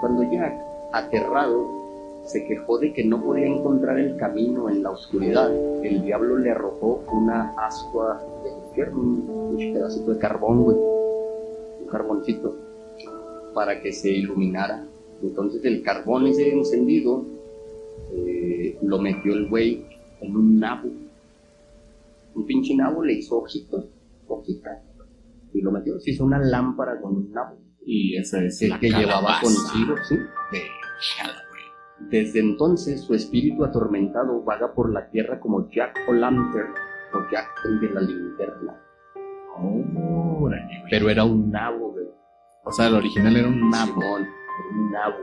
Cuando 0.00 0.22
Jack, 0.30 0.54
aterrado, 0.92 1.78
se 2.24 2.44
quejó 2.44 2.78
de 2.78 2.92
que 2.92 3.04
no 3.04 3.22
podía 3.22 3.46
encontrar 3.46 3.98
el 3.98 4.16
camino 4.16 4.68
en 4.68 4.82
la 4.82 4.90
oscuridad, 4.90 5.50
el 5.82 6.02
diablo 6.02 6.38
le 6.38 6.50
arrojó 6.50 7.02
una 7.12 7.54
ascua 7.56 8.22
de 8.44 8.50
infierno, 8.50 9.00
un 9.00 9.56
pedacito 9.56 10.12
de 10.12 10.18
carbón, 10.18 10.62
güey. 10.64 10.76
Un 10.76 11.88
carboncito, 11.90 12.54
para 13.54 13.80
que 13.80 13.92
se 13.92 14.10
iluminara. 14.10 14.84
Entonces 15.22 15.64
el 15.64 15.82
carbón 15.82 16.26
ese 16.26 16.52
encendido 16.52 17.24
eh, 18.12 18.78
lo 18.82 18.98
metió 18.98 19.32
el 19.32 19.48
güey 19.48 19.84
en 20.20 20.36
un 20.36 20.60
nabo. 20.60 20.88
Un 22.34 22.46
pinche 22.46 22.74
nabo 22.76 23.02
le 23.02 23.14
hizo 23.14 23.38
ojitos, 23.38 23.86
hojitas, 24.28 24.78
y 25.52 25.60
lo 25.60 25.72
metió, 25.72 25.98
se 25.98 26.10
hizo 26.10 26.24
una 26.24 26.38
lámpara 26.38 27.00
con 27.00 27.16
un 27.16 27.32
nabo. 27.32 27.56
Y 27.90 28.18
esa 28.18 28.44
es 28.44 28.60
El 28.60 28.78
que 28.78 28.90
llevaba 28.90 29.40
consigo, 29.40 29.94
¿sí? 30.06 30.14
de. 30.52 30.60
Desde 32.10 32.40
entonces 32.40 33.00
su 33.00 33.14
espíritu 33.14 33.64
atormentado 33.64 34.42
vaga 34.44 34.74
por 34.74 34.92
la 34.92 35.08
tierra 35.08 35.40
como 35.40 35.70
Jack 35.70 35.98
O'Lantern, 36.06 36.74
o 37.14 37.30
Jack 37.32 37.48
el 37.64 37.80
de 37.80 37.88
la 37.88 38.00
linterna. 38.02 38.76
Güey. 39.58 40.60
Pero 40.90 41.08
era 41.08 41.24
un 41.24 41.50
nabo, 41.50 41.92
güey. 41.92 42.04
O 42.64 42.70
sea, 42.72 42.88
el 42.88 42.94
original 42.94 43.34
era 43.34 43.48
un 43.48 43.70
nabo. 43.70 44.02
Era 44.02 44.28
un 44.70 44.90
nabo. 44.92 45.16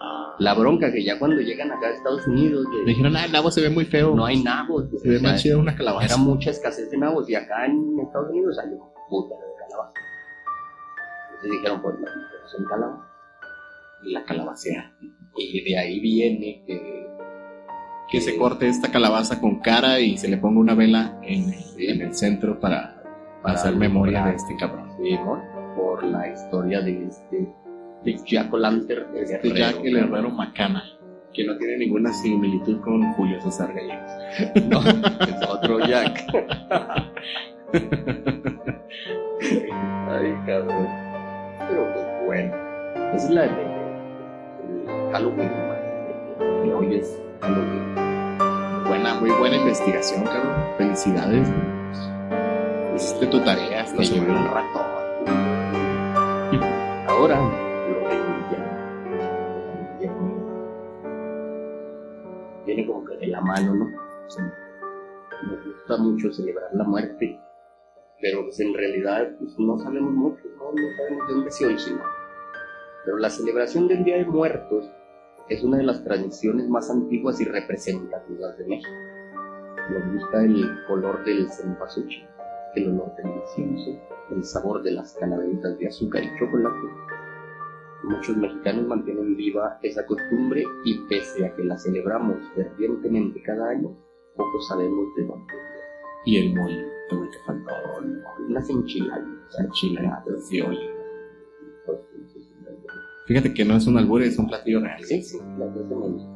Ah. 0.00 0.36
La 0.38 0.54
bronca 0.54 0.92
que 0.92 1.02
ya 1.02 1.18
cuando 1.18 1.40
llegan 1.40 1.72
acá 1.72 1.88
a 1.88 1.90
Estados 1.90 2.24
Unidos, 2.28 2.66
Me 2.84 2.92
dijeron, 2.92 3.16
ah, 3.16 3.24
el 3.24 3.32
nabo 3.32 3.50
se 3.50 3.62
ve 3.62 3.68
muy 3.68 3.84
feo. 3.84 4.14
no 4.14 4.26
hay 4.26 4.40
nabos. 4.40 4.84
Se 5.02 5.08
ve 5.08 5.18
más 5.18 5.42
chido 5.42 5.58
una 5.58 5.74
calabaza. 5.74 6.06
Era 6.06 6.16
mucha 6.18 6.50
escasez 6.50 6.88
de 6.88 6.98
nabos 6.98 7.28
y 7.28 7.34
acá 7.34 7.66
en 7.66 7.98
Estados 7.98 8.30
Unidos 8.30 8.56
hay 8.60 8.74
un 8.74 8.80
puta 9.08 9.34
de 9.34 9.56
calabaza. 9.58 10.09
Entonces 11.42 11.60
dijeron, 11.60 11.82
pues 11.82 11.96
son 12.46 12.64
calabazas. 12.66 13.06
Y 14.02 14.12
la 14.12 14.24
calabacea. 14.24 14.92
Y 15.36 15.62
de 15.62 15.78
ahí 15.78 16.00
viene 16.00 16.62
que 16.66 17.06
Que 18.10 18.20
se 18.20 18.36
corte 18.36 18.68
esta 18.68 18.90
calabaza 18.90 19.40
con 19.40 19.60
cara 19.60 20.00
y 20.00 20.18
se 20.18 20.28
le 20.28 20.36
ponga 20.36 20.60
una 20.60 20.74
vela 20.74 21.18
en, 21.22 21.54
en 21.78 22.00
el 22.02 22.14
centro 22.14 22.58
para, 22.58 23.02
para 23.42 23.54
hacer 23.54 23.76
memoria 23.76 24.26
de 24.26 24.34
este 24.36 24.56
cabrón. 24.56 24.90
Sí, 25.00 25.12
¿no? 25.14 25.42
Por 25.76 26.02
la 26.04 26.28
historia 26.28 26.80
de 26.80 27.06
este 27.06 27.48
de 28.04 28.18
Jack 28.24 28.52
O'Lantern, 28.52 29.16
Este 29.16 29.48
guerrero, 29.48 29.56
Jack 29.56 29.84
el 29.84 29.96
herrero 29.96 30.30
Macana, 30.30 30.82
que 31.32 31.44
no 31.44 31.56
tiene 31.58 31.76
ninguna 31.78 32.12
similitud 32.12 32.80
con 32.80 33.12
Julio 33.14 33.40
César 33.42 33.72
Gallegos. 33.74 34.10
No, 34.68 34.80
es 34.80 35.48
otro 35.48 35.86
Jack. 35.86 36.24
Ay, 40.08 40.34
cabrón. 40.46 41.09
Pero 41.70 41.92
pues 41.92 42.06
bueno. 42.26 42.54
Esa 43.14 43.26
es 43.26 43.30
la 43.30 43.42
de 43.42 43.48
el 43.48 45.12
Halloween. 45.12 45.50
Que 46.64 46.74
hoy 46.74 46.96
es 46.96 47.22
Halloween. 47.40 47.94
Buena, 48.86 49.14
muy 49.20 49.30
buena 49.30 49.56
investigación, 49.56 50.24
cabrón. 50.24 50.52
Felicidades. 50.78 51.48
güey. 51.48 52.96
Hiciste 52.96 53.26
tu 53.28 53.40
tarea, 53.44 53.86
subió 53.86 54.04
subió 54.04 54.32
un 54.32 54.44
ratón. 54.46 54.90
Ahora, 57.08 57.36
lo 57.36 58.00
Guillermo. 59.98 60.26
Viene 62.66 62.86
como 62.86 63.04
que 63.04 63.16
de 63.16 63.26
la 63.28 63.40
mano, 63.40 63.74
¿no? 63.74 63.84
O 63.84 64.30
sea, 64.30 64.44
nos 65.42 65.64
gusta 65.64 65.96
mucho 65.98 66.32
celebrar 66.32 66.70
la 66.72 66.84
muerte, 66.84 67.40
pero 68.20 68.42
pues 68.44 68.60
en 68.60 68.74
realidad 68.74 69.36
pues, 69.38 69.58
no 69.58 69.78
sabemos 69.78 70.12
mucho, 70.12 70.42
¿no? 70.56 70.72
sabemos 70.96 71.28
de 71.28 71.34
dónde 71.34 71.50
se 71.50 71.66
originó. 71.66 72.02
Pero 73.04 73.16
la 73.18 73.30
celebración 73.30 73.88
del 73.88 74.04
Día 74.04 74.18
de 74.18 74.26
Muertos 74.26 74.90
es 75.48 75.64
una 75.64 75.78
de 75.78 75.84
las 75.84 76.04
tradiciones 76.04 76.68
más 76.68 76.90
antiguas 76.90 77.40
y 77.40 77.44
representativas 77.44 78.58
de 78.58 78.66
México. 78.66 78.90
Nos 79.90 80.12
gusta 80.12 80.44
el 80.44 80.64
color 80.86 81.24
del 81.24 81.50
cempasúchil, 81.50 82.24
el 82.76 82.88
olor 82.90 83.16
del 83.16 83.32
incienso, 83.32 83.98
el 84.30 84.44
sabor 84.44 84.82
de 84.82 84.92
las 84.92 85.14
calaveritas 85.14 85.78
de 85.78 85.88
azúcar 85.88 86.22
y 86.22 86.38
chocolate. 86.38 86.76
Muchos 88.04 88.36
mexicanos 88.36 88.86
mantienen 88.86 89.36
viva 89.36 89.78
esa 89.82 90.06
costumbre 90.06 90.64
y 90.84 90.98
pese 91.08 91.44
a 91.44 91.54
que 91.54 91.64
la 91.64 91.76
celebramos 91.76 92.36
fervientemente 92.54 93.42
cada 93.42 93.70
año, 93.70 93.96
poco 94.36 94.60
sabemos 94.68 95.06
de 95.16 95.24
dónde. 95.24 95.54
Y 96.24 96.36
el 96.38 96.54
mollo, 96.54 96.99
Las 98.48 98.68
enchiladas. 98.70 99.24
Fíjate 103.26 103.54
que 103.54 103.64
no 103.64 103.76
es 103.76 103.86
un 103.86 103.96
albur, 103.96 104.22
es 104.22 104.38
un 104.38 104.48
platillo 104.48 104.80
real. 104.80 105.02
Sí, 105.04 105.22
sí, 105.22 105.38
dos 105.56 105.72
tenemos. 105.88 106.26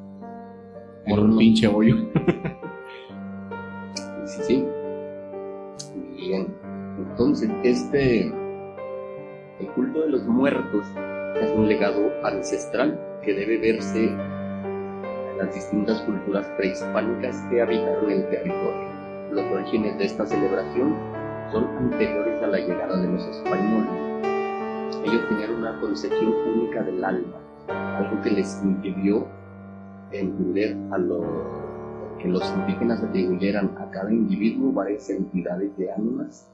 Por 1.09 1.21
un 1.21 1.37
pinche 1.37 1.67
hoyo. 1.67 1.97
Sí, 4.27 4.43
sí. 4.43 4.67
Bien. 6.17 6.47
Entonces, 6.99 7.51
este. 7.63 8.27
El 9.61 9.67
culto 9.75 10.01
de 10.01 10.09
los 10.09 10.25
muertos 10.25 10.87
es 11.41 11.51
un 11.55 11.69
legado 11.69 12.11
ancestral 12.25 12.99
que 13.23 13.35
debe 13.35 13.59
verse 13.59 14.07
en 14.07 15.39
las 15.39 15.55
distintas 15.55 16.01
culturas 16.03 16.47
prehispánicas 16.57 17.37
que 17.51 17.61
habitaron 17.61 18.11
el 18.11 18.29
territorio. 18.29 18.94
Los 19.35 19.51
orígenes 19.51 19.99
de 19.99 20.05
esta 20.05 20.25
celebración 20.25 20.95
son 21.51 21.65
anteriores 21.77 22.41
a 22.41 22.47
la 22.47 22.59
llegada 22.59 23.03
de 23.03 23.09
los 23.09 23.27
españoles. 23.27 23.91
Ellos 25.05 25.29
tenían 25.29 25.55
una 25.55 25.81
concepción 25.81 26.33
única 26.55 26.85
del 26.85 27.05
alma, 27.05 27.41
algo 27.99 28.23
que 28.23 28.31
les 28.31 28.63
impidió 28.63 29.27
entender 30.13 30.77
a 30.93 30.99
los 30.99 31.27
que 32.23 32.29
los 32.29 32.49
indígenas 32.55 33.03
atribuyeran 33.03 33.77
a 33.77 33.91
cada 33.91 34.13
individuo 34.13 34.73
varias 34.73 35.11
entidades 35.11 35.77
de 35.77 35.91
ánimas 35.91 36.49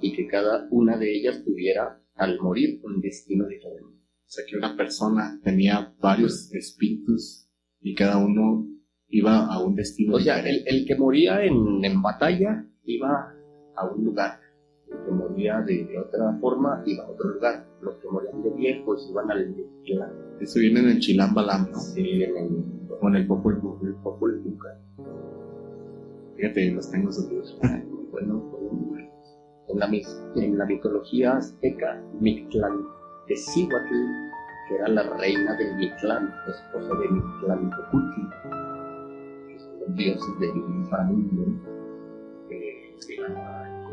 y 0.00 0.16
que 0.16 0.26
cada 0.26 0.66
una 0.70 0.96
de 0.96 1.14
ellas 1.14 1.44
tuviera 1.44 2.00
al 2.14 2.40
morir 2.40 2.80
un 2.82 3.02
destino 3.02 3.46
diferente. 3.46 3.92
O 3.92 4.30
sea, 4.34 4.46
que 4.48 4.56
una 4.56 4.74
persona 4.74 5.38
tenía 5.44 5.94
varios 6.00 6.50
espíritus 6.54 7.46
y 7.82 7.94
cada 7.94 8.16
uno 8.16 8.72
iba 9.12 9.46
a 9.46 9.62
un 9.62 9.76
destino 9.76 10.16
O 10.16 10.20
sea, 10.20 10.40
el, 10.40 10.64
el 10.66 10.86
que 10.86 10.96
moría 10.96 11.44
en, 11.44 11.84
en 11.84 12.02
batalla 12.02 12.66
iba 12.84 13.32
a 13.76 13.86
un 13.86 14.04
lugar, 14.04 14.40
el 14.90 15.04
que 15.04 15.10
moría 15.12 15.60
de, 15.60 15.84
de 15.84 15.98
otra 15.98 16.36
forma 16.40 16.82
iba 16.86 17.04
a 17.04 17.10
otro 17.10 17.28
lugar, 17.30 17.64
los 17.80 17.94
que 17.96 18.08
morían 18.08 18.42
de 18.42 18.50
viejos 18.50 19.06
iban 19.10 19.30
al 19.30 19.54
Mictlán, 19.54 20.12
Eso 20.40 20.58
viene 20.58 20.80
en 20.80 20.88
el 20.88 20.98
Chilambalam, 20.98 21.70
¿no? 21.70 21.78
sí, 21.78 22.22
en 22.22 22.36
el, 22.36 23.16
el 23.16 23.26
Popol 23.26 23.60
Vuh. 23.60 23.78
el 23.86 23.94
Popol 23.96 24.40
Vuh. 24.40 24.58
Fíjate, 26.36 26.70
los 26.72 26.90
tengo. 26.90 27.10
Muy 27.10 28.06
bueno, 28.10 28.38
bueno. 28.50 29.12
En 29.68 29.78
la, 29.78 29.90
en 30.36 30.58
la 30.58 30.66
mitología 30.66 31.36
azteca, 31.36 32.02
Mictlán 32.20 32.78
Tezíhuatl, 33.28 33.94
que 34.68 34.74
era 34.74 34.88
la 34.88 35.02
reina 35.16 35.56
del 35.56 35.76
Mictlán, 35.76 36.30
esposa 36.48 36.98
de 36.98 37.08
Mictlán 37.08 37.70
son 37.90 38.61
los 39.86 39.96
dioses 39.96 40.40
del 40.40 40.56
inframundo, 40.56 41.44
que 42.48 42.94
se 42.98 43.16
llama 43.16 43.90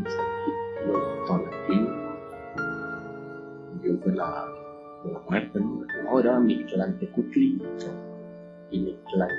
los 0.87 1.27
Tonatiuh, 1.27 1.89
Dios 3.81 4.05
de 4.05 4.15
la, 4.15 4.47
de 5.03 5.11
la 5.11 5.19
muerte, 5.29 5.59
¿no? 5.59 5.85
ahora 6.09 6.39
Mictlán 6.39 6.99
Tecutli 6.99 7.61
y 8.71 8.79
Mictlán 8.79 9.29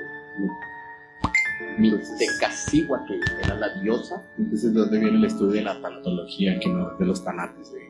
Mixtecacihuatl, 1.77 3.07
que 3.07 3.45
era 3.45 3.55
la 3.55 3.81
diosa, 3.81 4.21
Entonces, 4.37 4.73
¿de 4.73 4.79
dónde 4.79 4.99
viene 4.99 5.17
el 5.17 5.25
estudio 5.25 5.53
de 5.53 5.61
la 5.61 5.79
tanatología, 5.81 6.59
que 6.59 6.69
no 6.69 6.91
de 6.97 7.05
los 7.05 7.23
tanates? 7.23 7.71
güey? 7.71 7.81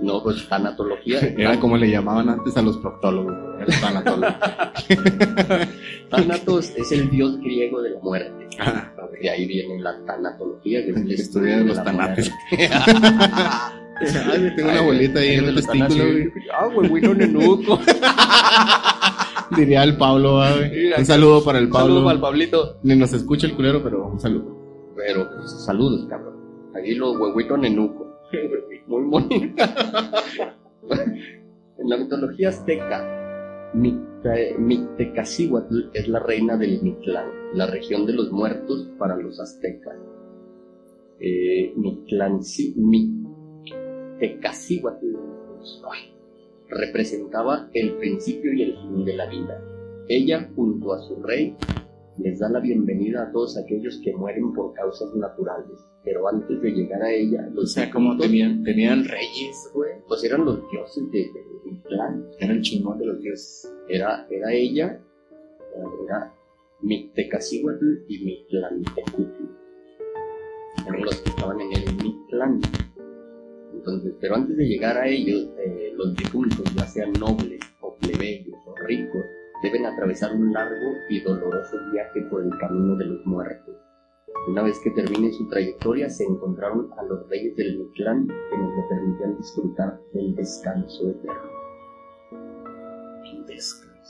no, 0.00 0.22
pues 0.22 0.48
tanatología, 0.48 1.20
Era 1.38 1.58
como 1.58 1.76
le 1.76 1.90
llamaban 1.90 2.28
antes 2.28 2.56
a 2.56 2.62
los 2.62 2.78
proctólogos, 2.78 3.34
el 3.60 3.80
tanatólogo. 3.80 4.34
Thanatos 6.12 6.72
es 6.76 6.92
el 6.92 7.10
dios 7.10 7.38
griego 7.40 7.82
de 7.82 7.90
la 7.90 8.00
muerte. 8.00 8.48
Ah, 8.60 8.92
De 9.20 9.28
ahí 9.30 9.46
viene 9.46 9.80
la 9.80 9.98
tanatología, 10.04 10.84
que 10.84 10.90
es 10.90 10.96
el 10.96 11.10
estudio 11.12 11.56
de 11.58 11.64
los 11.64 11.82
tanates. 11.82 12.30
Ay, 14.00 14.52
tengo 14.56 14.70
una 14.70 14.80
bolita 14.82 15.20
ahí 15.20 15.34
en 15.34 15.44
el 15.46 15.54
testículo, 15.54 16.04
güey. 16.04 16.32
Ah, 16.52 16.66
güey, 16.66 16.88
güey, 16.88 17.02
nenuco. 17.14 17.78
Diría 19.56 19.82
el 19.84 19.96
Pablo, 19.96 20.40
ah, 20.42 20.54
güey. 20.56 20.92
Un 20.92 21.06
saludo 21.06 21.44
para 21.44 21.58
el 21.58 21.66
Un 21.66 21.72
saludo 21.72 21.88
Pablo. 21.88 22.04
para 22.04 22.14
el 22.14 22.20
Pablito. 22.20 22.78
Ni 22.82 22.96
nos 22.96 23.12
escucha 23.12 23.46
el 23.46 23.54
culero, 23.54 23.82
pero 23.82 24.06
un 24.08 24.20
saludo. 24.20 24.92
Pero, 24.96 25.28
pues, 25.36 25.64
saludos, 25.64 26.06
cabrón. 26.08 26.34
Ahí 26.74 26.94
los 26.94 27.16
huevitos 27.18 27.58
nenuco. 27.58 28.18
Muy 28.86 29.02
bonito. 29.04 29.64
en 31.78 31.88
la 31.88 31.96
mitología 31.96 32.48
azteca, 32.48 33.21
Mictecacihuatl 33.74 35.90
es 35.94 36.08
la 36.08 36.18
reina 36.18 36.56
del 36.56 36.82
Mictlán, 36.82 37.26
la 37.54 37.66
región 37.66 38.06
de 38.06 38.12
los 38.12 38.30
muertos 38.30 38.88
para 38.98 39.16
los 39.16 39.40
aztecas. 39.40 39.96
Eh, 41.18 41.72
representaba 46.68 47.68
el 47.74 47.96
principio 47.96 48.52
y 48.52 48.62
el 48.62 48.76
fin 48.76 49.04
de 49.04 49.14
la 49.14 49.26
vida. 49.26 49.60
Ella, 50.08 50.50
junto 50.54 50.92
a 50.92 51.00
su 51.00 51.22
rey, 51.22 51.56
les 52.18 52.38
da 52.38 52.48
la 52.48 52.60
bienvenida 52.60 53.22
a 53.22 53.32
todos 53.32 53.56
aquellos 53.56 54.00
que 54.04 54.14
mueren 54.14 54.52
por 54.52 54.72
causas 54.74 55.14
naturales. 55.14 55.78
Pero 56.04 56.28
antes 56.28 56.60
de 56.60 56.70
llegar 56.70 57.02
a 57.02 57.12
ella, 57.12 57.48
O 57.50 57.54
los 57.54 57.72
sea, 57.72 57.90
como 57.90 58.16
tenían, 58.16 58.62
tenían 58.64 59.04
reyes, 59.04 59.70
güey, 59.72 59.92
pues 60.08 60.24
eran 60.24 60.44
los 60.44 60.60
dioses 60.70 61.10
de, 61.10 61.30
Mictlán. 61.64 62.26
era 62.38 62.52
el 62.52 62.60
chingón 62.60 62.98
de 62.98 63.06
los 63.06 63.20
dioses. 63.20 63.72
Era, 63.88 64.26
era 64.30 64.52
ella, 64.52 65.00
era 66.04 66.34
Mictecacihuatl 66.80 68.04
y 68.08 68.24
Mictlantecutli. 68.24 69.48
Eran 70.86 71.02
los 71.02 71.20
que 71.20 71.30
estaban 71.30 71.60
en 71.60 71.72
el 71.72 71.94
Mictlán. 72.02 72.60
Entonces, 73.72 74.14
pero 74.20 74.34
antes 74.34 74.56
de 74.56 74.64
llegar 74.64 74.96
a 74.96 75.08
ellos, 75.08 75.48
eh, 75.58 75.92
los 75.96 76.14
difuntos, 76.16 76.64
ya 76.74 76.86
sean 76.86 77.12
nobles 77.12 77.60
o 77.80 77.94
plebeyos 77.96 78.58
o 78.66 78.74
ricos, 78.86 79.24
deben 79.62 79.86
atravesar 79.86 80.34
un 80.34 80.52
largo 80.52 80.92
y 81.08 81.20
doloroso 81.20 81.76
viaje 81.92 82.22
por 82.30 82.44
el 82.44 82.50
camino 82.58 82.96
de 82.96 83.06
los 83.06 83.26
muertos. 83.26 83.74
Una 84.48 84.62
vez 84.62 84.78
que 84.82 84.90
termine 84.90 85.32
su 85.32 85.48
trayectoria, 85.48 86.10
se 86.10 86.24
encontraron 86.24 86.90
a 86.98 87.02
los 87.04 87.28
reyes 87.28 87.54
del 87.56 87.78
Mictlán 87.78 88.26
que 88.26 88.58
nos 88.58 88.76
le 88.76 88.82
permitían 88.88 89.36
disfrutar 89.36 90.00
del 90.12 90.34
descanso 90.34 91.10
eterno. 91.10 91.52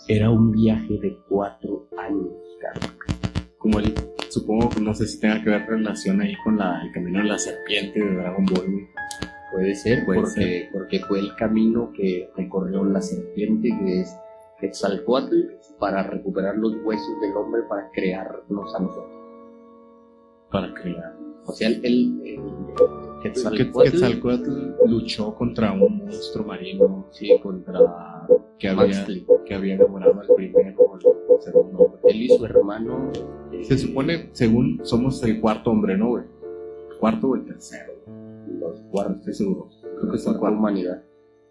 Era 0.09 0.31
un 0.31 0.51
viaje 0.53 0.99
de 1.01 1.19
cuatro 1.29 1.87
años, 1.99 2.33
Carlos. 2.61 2.93
Como 3.59 3.79
el, 3.79 3.95
supongo 4.31 4.71
que 4.71 4.81
no 4.81 4.95
sé 4.95 5.07
si 5.07 5.21
tenga 5.21 5.43
que 5.43 5.51
ver 5.51 5.67
relación 5.67 6.21
ahí 6.21 6.35
con 6.43 6.59
la, 6.59 6.83
el 6.83 6.93
camino 6.93 7.19
de 7.19 7.27
la 7.27 7.39
serpiente 7.39 8.01
de 8.01 8.15
Dragon 8.15 8.45
Ball. 8.47 8.89
Puede 9.53 9.75
ser, 9.75 10.05
Puede 10.07 10.21
porque, 10.21 10.41
ser. 10.41 10.69
porque 10.73 10.99
fue 11.01 11.21
el 11.21 11.35
camino 11.37 11.93
que 11.95 12.31
recorrió 12.37 12.85
la 12.85 13.03
serpiente, 13.03 13.69
que 13.69 14.01
es 14.01 14.17
Quetzalcoatl, 14.63 15.37
para 15.81 16.05
recuperar 16.05 16.57
los 16.57 16.73
huesos 16.85 17.21
del 17.21 17.37
hombre 17.37 17.63
para 17.69 17.91
crearnos 17.91 18.75
a 18.75 18.79
nosotros. 18.81 19.13
Para 20.51 20.73
crear. 20.73 21.17
O 21.47 21.53
sea, 21.53 21.69
el, 21.69 21.85
el, 21.85 22.23
el 22.25 22.41
Quetzalcoatl, 23.23 23.91
Quetzalcoatl, 23.91 24.51
luchó 24.87 25.35
contra 25.35 25.73
un 25.73 25.99
monstruo 25.99 26.47
marino 26.47 27.07
sí, 27.11 27.37
contra 27.43 27.81
que 28.59 28.69
había, 28.69 29.05
que 29.45 29.55
había 29.55 29.75
enamorado 29.75 30.21
al 30.21 30.27
primero, 30.37 30.95
al 30.95 31.43
segundo. 31.43 31.99
Él 32.05 32.23
y 32.23 32.29
su 32.29 32.45
hermano. 32.45 33.11
eh, 33.53 33.65
Se 33.65 33.77
supone, 33.77 34.31
según 34.33 34.81
somos 34.85 35.21
el 35.25 35.41
cuarto 35.41 35.71
hombre, 35.71 35.97
¿no, 35.99 36.11
güey? 36.11 36.25
El 36.93 36.99
cuarto 36.99 37.29
o 37.31 37.35
el 37.35 37.45
tercero. 37.45 37.93
Los 38.61 38.81
cuartos 38.83 39.17
Estoy 39.27 39.35
seguro. 39.35 39.69
Creo 39.99 40.11
que 40.11 40.17
es 40.17 40.27
la 40.27 40.39
cuarto. 40.39 40.59
humanidad. 40.59 41.03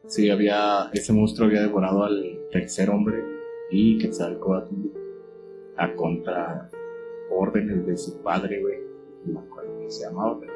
Sí, 0.07 0.30
había, 0.30 0.89
ese 0.93 1.12
monstruo 1.12 1.47
había 1.47 1.62
devorado 1.62 2.03
al 2.03 2.39
tercer 2.52 2.89
hombre 2.89 3.24
y 3.72 3.97
Quetzalcoatl 3.97 4.76
a 5.78 5.93
contra 5.95 6.70
órdenes 7.32 7.86
de 7.86 7.97
su 7.97 8.22
padre, 8.22 8.62
güey. 8.62 8.80
No 9.26 9.39
me 9.39 9.47
acuerdo 9.47 9.76
cómo 9.76 9.89
se 9.89 10.06
llamaba, 10.06 10.39
pero 10.39 10.54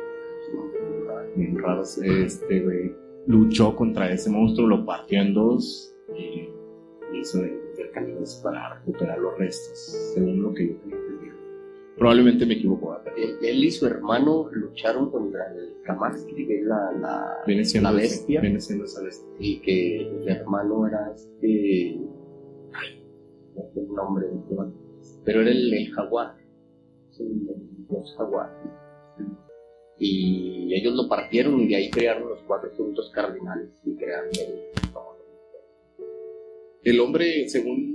bien 0.72 1.08
raro, 1.08 1.30
bien 1.36 1.58
raros. 1.58 1.98
Este, 2.00 2.60
güey, 2.62 2.96
luchó 3.28 3.76
contra 3.76 4.12
ese 4.12 4.30
monstruo, 4.30 4.68
lo 4.68 4.86
partió 4.86 5.22
en 5.22 5.34
dos 5.34 5.96
y 6.16 6.50
hizo 7.18 7.42
el 7.44 7.66
para 8.44 8.76
recuperar 8.76 9.20
los 9.20 9.38
restos, 9.38 10.14
según 10.14 10.42
lo 10.42 10.54
que 10.54 10.68
yo 10.68 10.74
tenía. 10.76 11.25
Probablemente 11.98 12.46
me 12.46 12.56
equivoco, 12.56 12.98
Él, 13.16 13.38
él 13.42 13.64
y 13.64 13.72
su 13.72 13.86
hermano 13.86 14.50
lucharon 14.52 15.10
contra 15.10 15.54
el 15.54 15.76
Kamaxtli, 15.84 16.46
que 16.46 16.60
es 16.60 16.66
la, 16.66 16.92
la, 16.92 17.38
viene 17.48 17.64
siendo, 17.64 17.90
la 17.90 17.96
bestia. 17.96 18.42
viene 18.42 18.60
siendo 18.60 18.84
esa 18.84 19.02
bestia. 19.02 19.28
y 19.40 19.60
que 19.62 20.02
el 20.02 20.28
hermano 20.28 20.88
era 20.88 21.14
este. 21.16 21.98
Ay, 22.74 23.02
no 23.56 23.64
sé 23.74 23.80
el 23.80 23.88
nombre, 23.94 24.28
pero 25.24 25.42
era 25.42 25.52
el, 25.52 25.74
el 25.74 25.92
jaguar. 25.94 26.36
Sí, 27.12 27.24
el 27.24 27.88
dios 27.88 28.14
jaguar. 28.18 28.52
Y 29.98 30.74
ellos 30.74 30.94
lo 30.96 31.08
partieron 31.08 31.62
y 31.62 31.68
de 31.70 31.76
ahí 31.78 31.90
crearon 31.90 32.28
los 32.28 32.42
cuatro 32.42 32.70
puntos 32.74 33.10
cardinales 33.14 33.70
y 33.86 33.96
crearon 33.96 34.30
el. 34.34 34.76
El 36.84 37.00
hombre, 37.00 37.50
según 37.50 37.95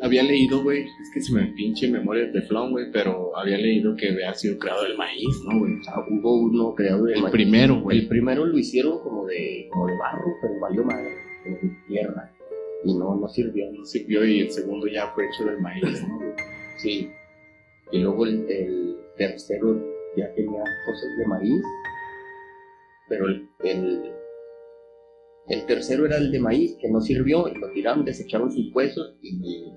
había 0.00 0.22
leído, 0.22 0.62
güey, 0.62 0.82
es 0.82 1.10
que 1.12 1.20
se 1.20 1.32
me 1.32 1.46
pinche 1.54 1.88
memoria 1.90 2.26
de 2.26 2.32
teflón, 2.40 2.70
güey, 2.70 2.86
pero 2.92 3.36
había 3.36 3.58
leído 3.58 3.96
que 3.96 4.10
había 4.10 4.32
sido 4.34 4.58
creado 4.58 4.86
el 4.86 4.96
maíz, 4.96 5.42
¿no, 5.44 5.58
güey? 5.58 5.74
O 5.80 5.82
sea, 5.82 5.94
hubo 6.08 6.40
uno 6.42 6.74
creado 6.74 7.04
de 7.04 7.14
El 7.14 7.22
maíz. 7.22 7.32
primero, 7.32 7.80
güey. 7.80 7.98
El 8.00 8.08
primero 8.08 8.44
lo 8.46 8.56
hicieron 8.58 9.00
como 9.00 9.26
de, 9.26 9.68
como 9.72 9.86
de 9.86 9.96
barro, 9.98 10.26
pero 10.40 10.60
valió 10.60 10.84
madre, 10.84 11.10
como 11.44 11.56
de 11.56 11.76
tierra. 11.88 12.32
Y 12.84 12.94
no, 12.96 13.16
no 13.16 13.28
sirvió. 13.28 13.72
No 13.72 13.84
sirvió 13.84 14.24
y 14.24 14.40
el 14.40 14.50
segundo 14.50 14.86
ya 14.86 15.08
fue 15.08 15.24
hecho 15.26 15.44
del 15.44 15.60
maíz, 15.60 16.06
¿no? 16.06 16.16
güey? 16.16 16.30
Sí. 16.76 17.10
Y 17.90 17.98
luego 17.98 18.24
el, 18.26 18.46
el 18.48 18.96
tercero 19.16 19.74
ya 20.16 20.32
tenía 20.34 20.62
cosas 20.86 21.18
de 21.18 21.26
maíz. 21.26 21.62
Pero 23.08 23.26
el, 23.26 23.48
el, 23.64 24.12
el 25.48 25.66
tercero 25.66 26.06
era 26.06 26.18
el 26.18 26.30
de 26.30 26.38
maíz, 26.38 26.76
que 26.80 26.88
no 26.88 27.00
sirvió, 27.00 27.48
y 27.48 27.58
lo 27.58 27.70
tiraron, 27.72 28.04
desecharon 28.04 28.52
sus 28.52 28.72
huesos 28.74 29.16
y 29.22 29.72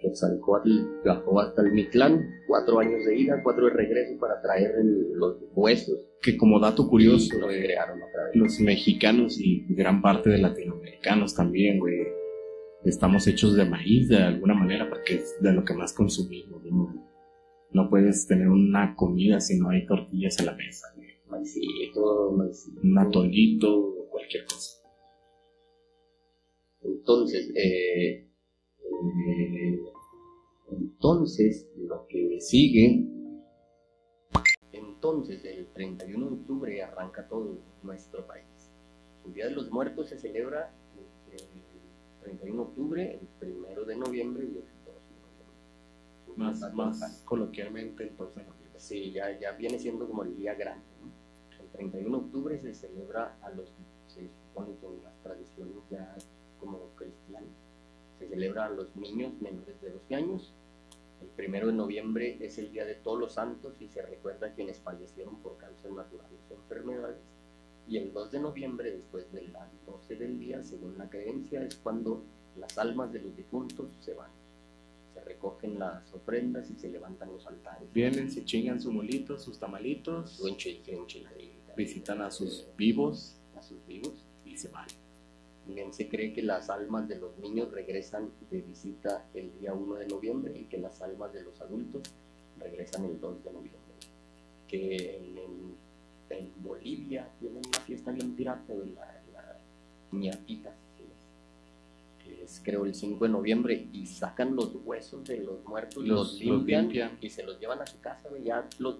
Quetzalcóatl 0.00 0.70
viajó 1.04 1.40
hasta 1.40 1.62
el 1.62 1.72
Mictlán, 1.72 2.22
cuatro 2.46 2.78
años 2.78 3.04
de 3.04 3.18
ida, 3.18 3.40
cuatro 3.42 3.66
de 3.66 3.72
regreso 3.72 4.18
para 4.20 4.40
traer 4.42 4.72
el- 4.78 5.12
los 5.14 5.36
huesos. 5.54 5.98
Que 6.22 6.36
como 6.36 6.60
dato 6.60 6.88
curioso, 6.88 7.34
los 7.38 7.48
güey, 7.48 7.62
crearon 7.64 8.02
otra 8.02 8.24
vez. 8.24 8.36
los 8.36 8.60
mexicanos 8.60 9.40
y 9.40 9.64
gran 9.74 10.02
parte 10.02 10.30
de 10.30 10.38
latinoamericanos 10.38 11.34
también, 11.34 11.78
güey, 11.78 11.96
estamos 12.84 13.26
hechos 13.26 13.56
de 13.56 13.64
maíz 13.64 14.08
de 14.08 14.18
alguna 14.18 14.54
manera 14.54 14.88
porque 14.88 15.14
es 15.16 15.36
de 15.40 15.52
lo 15.52 15.64
que 15.64 15.74
más 15.74 15.92
consumimos, 15.92 16.62
¿no? 16.64 16.94
No 17.72 17.90
puedes 17.90 18.26
tener 18.26 18.48
una 18.48 18.94
comida 18.94 19.40
si 19.40 19.58
no 19.58 19.70
hay 19.70 19.86
tortillas 19.86 20.38
en 20.40 20.46
la 20.46 20.54
mesa, 20.54 20.86
güey. 20.94 21.06
Maicito, 21.28 22.32
maicito. 22.32 22.80
un 22.82 22.98
atolito 22.98 23.76
o 23.78 24.08
cualquier 24.08 24.44
cosa. 24.44 24.76
Entonces, 26.82 27.50
eh, 27.56 28.28
eh, 28.80 29.75
entonces, 30.96 31.68
lo 31.76 32.06
que 32.08 32.40
sigue, 32.40 33.06
entonces 34.72 35.44
el 35.44 35.66
31 35.74 36.26
de 36.26 36.32
octubre 36.32 36.82
arranca 36.82 37.28
todo 37.28 37.58
nuestro 37.82 38.26
país. 38.26 38.72
El 39.26 39.34
Día 39.34 39.44
de 39.44 39.50
los 39.50 39.70
Muertos 39.70 40.08
se 40.08 40.18
celebra 40.18 40.72
el 41.30 42.22
31 42.22 42.56
de 42.56 42.68
octubre, 42.68 43.20
el 43.42 43.52
1 43.52 43.84
de 43.84 43.96
noviembre 43.96 44.44
y 44.44 44.48
el 44.48 44.54
2 44.54 44.64
de 44.64 46.32
noviembre. 46.32 46.62
Más, 46.64 46.74
más 46.74 47.22
coloquialmente, 47.26 48.04
entonces, 48.08 48.44
Sí, 48.78 49.10
ya, 49.12 49.38
ya 49.38 49.52
viene 49.52 49.78
siendo 49.78 50.06
como 50.06 50.22
el 50.22 50.36
día 50.36 50.54
grande. 50.54 50.84
¿no? 51.00 51.62
El 51.62 51.68
31 51.72 52.18
de 52.18 52.24
octubre 52.24 52.58
se 52.58 52.74
celebra 52.74 53.36
a 53.42 53.50
los, 53.50 53.70
se 54.06 54.28
supone 54.28 54.76
que 54.80 54.86
en 54.86 55.02
las 55.02 55.14
tradiciones 55.22 55.76
ya 55.90 56.14
como 56.58 56.78
cristianas, 56.96 57.50
se 58.18 58.28
celebra 58.28 58.66
a 58.66 58.70
los 58.70 58.94
niños 58.96 59.32
menores 59.40 59.80
de 59.80 59.90
12 59.90 60.14
años. 60.14 60.54
El 61.20 61.28
primero 61.28 61.68
de 61.68 61.72
noviembre 61.72 62.36
es 62.40 62.58
el 62.58 62.70
Día 62.72 62.84
de 62.84 62.94
Todos 62.94 63.18
los 63.18 63.32
Santos 63.34 63.74
y 63.80 63.88
se 63.88 64.02
recuerda 64.02 64.48
a 64.48 64.52
quienes 64.54 64.78
fallecieron 64.80 65.36
por 65.40 65.56
causas 65.56 65.90
naturales 65.92 66.40
o 66.50 66.54
enfermedades. 66.54 67.18
Y 67.88 67.98
el 67.98 68.12
2 68.12 68.32
de 68.32 68.40
noviembre, 68.40 68.90
después 68.90 69.30
de 69.32 69.42
las 69.48 69.68
12 69.86 70.16
del 70.16 70.38
día, 70.38 70.62
según 70.62 70.98
la 70.98 71.08
creencia, 71.08 71.62
es 71.62 71.76
cuando 71.76 72.22
las 72.58 72.76
almas 72.78 73.12
de 73.12 73.20
los 73.20 73.36
difuntos 73.36 73.90
se 74.00 74.12
van. 74.14 74.30
Se 75.14 75.20
recogen 75.22 75.78
las 75.78 76.12
ofrendas 76.12 76.68
y 76.70 76.74
se 76.74 76.88
levantan 76.88 77.32
los 77.32 77.46
altares. 77.46 77.90
vienen, 77.92 78.30
se 78.30 78.44
chingan 78.44 78.80
su 78.80 78.92
molito, 78.92 79.38
sus 79.38 79.58
tamalitos, 79.58 80.30
Su 80.32 80.48
enchiladita. 80.48 81.74
visitan 81.76 82.20
a 82.22 82.30
sus 82.30 82.66
vivos 82.76 83.36
a 83.56 83.62
sus 83.62 83.78
vivos. 83.86 84.12
y 84.44 84.56
se 84.58 84.68
van. 84.68 84.86
También 85.66 85.92
se 85.92 86.08
cree 86.08 86.32
que 86.32 86.42
las 86.42 86.70
almas 86.70 87.08
de 87.08 87.16
los 87.18 87.36
niños 87.38 87.70
regresan 87.72 88.30
de 88.50 88.62
visita 88.62 89.26
el 89.34 89.52
día 89.58 89.74
1 89.74 89.94
de 89.96 90.06
noviembre 90.06 90.56
y 90.58 90.64
que 90.64 90.78
las 90.78 91.02
almas 91.02 91.32
de 91.32 91.42
los 91.42 91.60
adultos 91.60 92.02
regresan 92.58 93.04
el 93.04 93.20
2 93.20 93.42
de 93.44 93.52
noviembre. 93.52 93.80
Que 94.68 95.16
en, 95.16 95.38
en- 95.38 95.76
en 96.28 96.50
Bolivia 96.62 97.28
tienen 97.40 97.58
una 97.66 97.78
fiesta 97.80 98.10
bien 98.12 98.34
pirata 98.34 98.74
de 98.74 98.86
la, 98.86 99.22
la 99.32 99.58
que 102.24 102.42
es 102.44 102.60
creo 102.64 102.84
el 102.84 102.94
5 102.94 103.24
de 103.24 103.30
noviembre 103.30 103.88
y 103.92 104.06
sacan 104.06 104.54
los 104.56 104.72
huesos 104.84 105.24
de 105.24 105.38
los 105.38 105.64
muertos, 105.64 106.04
Los- 106.04 106.08
los, 106.08 106.42
los 106.44 106.64
limpian, 106.66 107.18
y 107.20 107.30
se 107.30 107.42
los 107.44 107.58
llevan 107.60 107.80
a 107.80 107.86
su 107.86 108.00
casa. 108.00 108.28
Ya 108.44 108.68
los, 108.78 108.98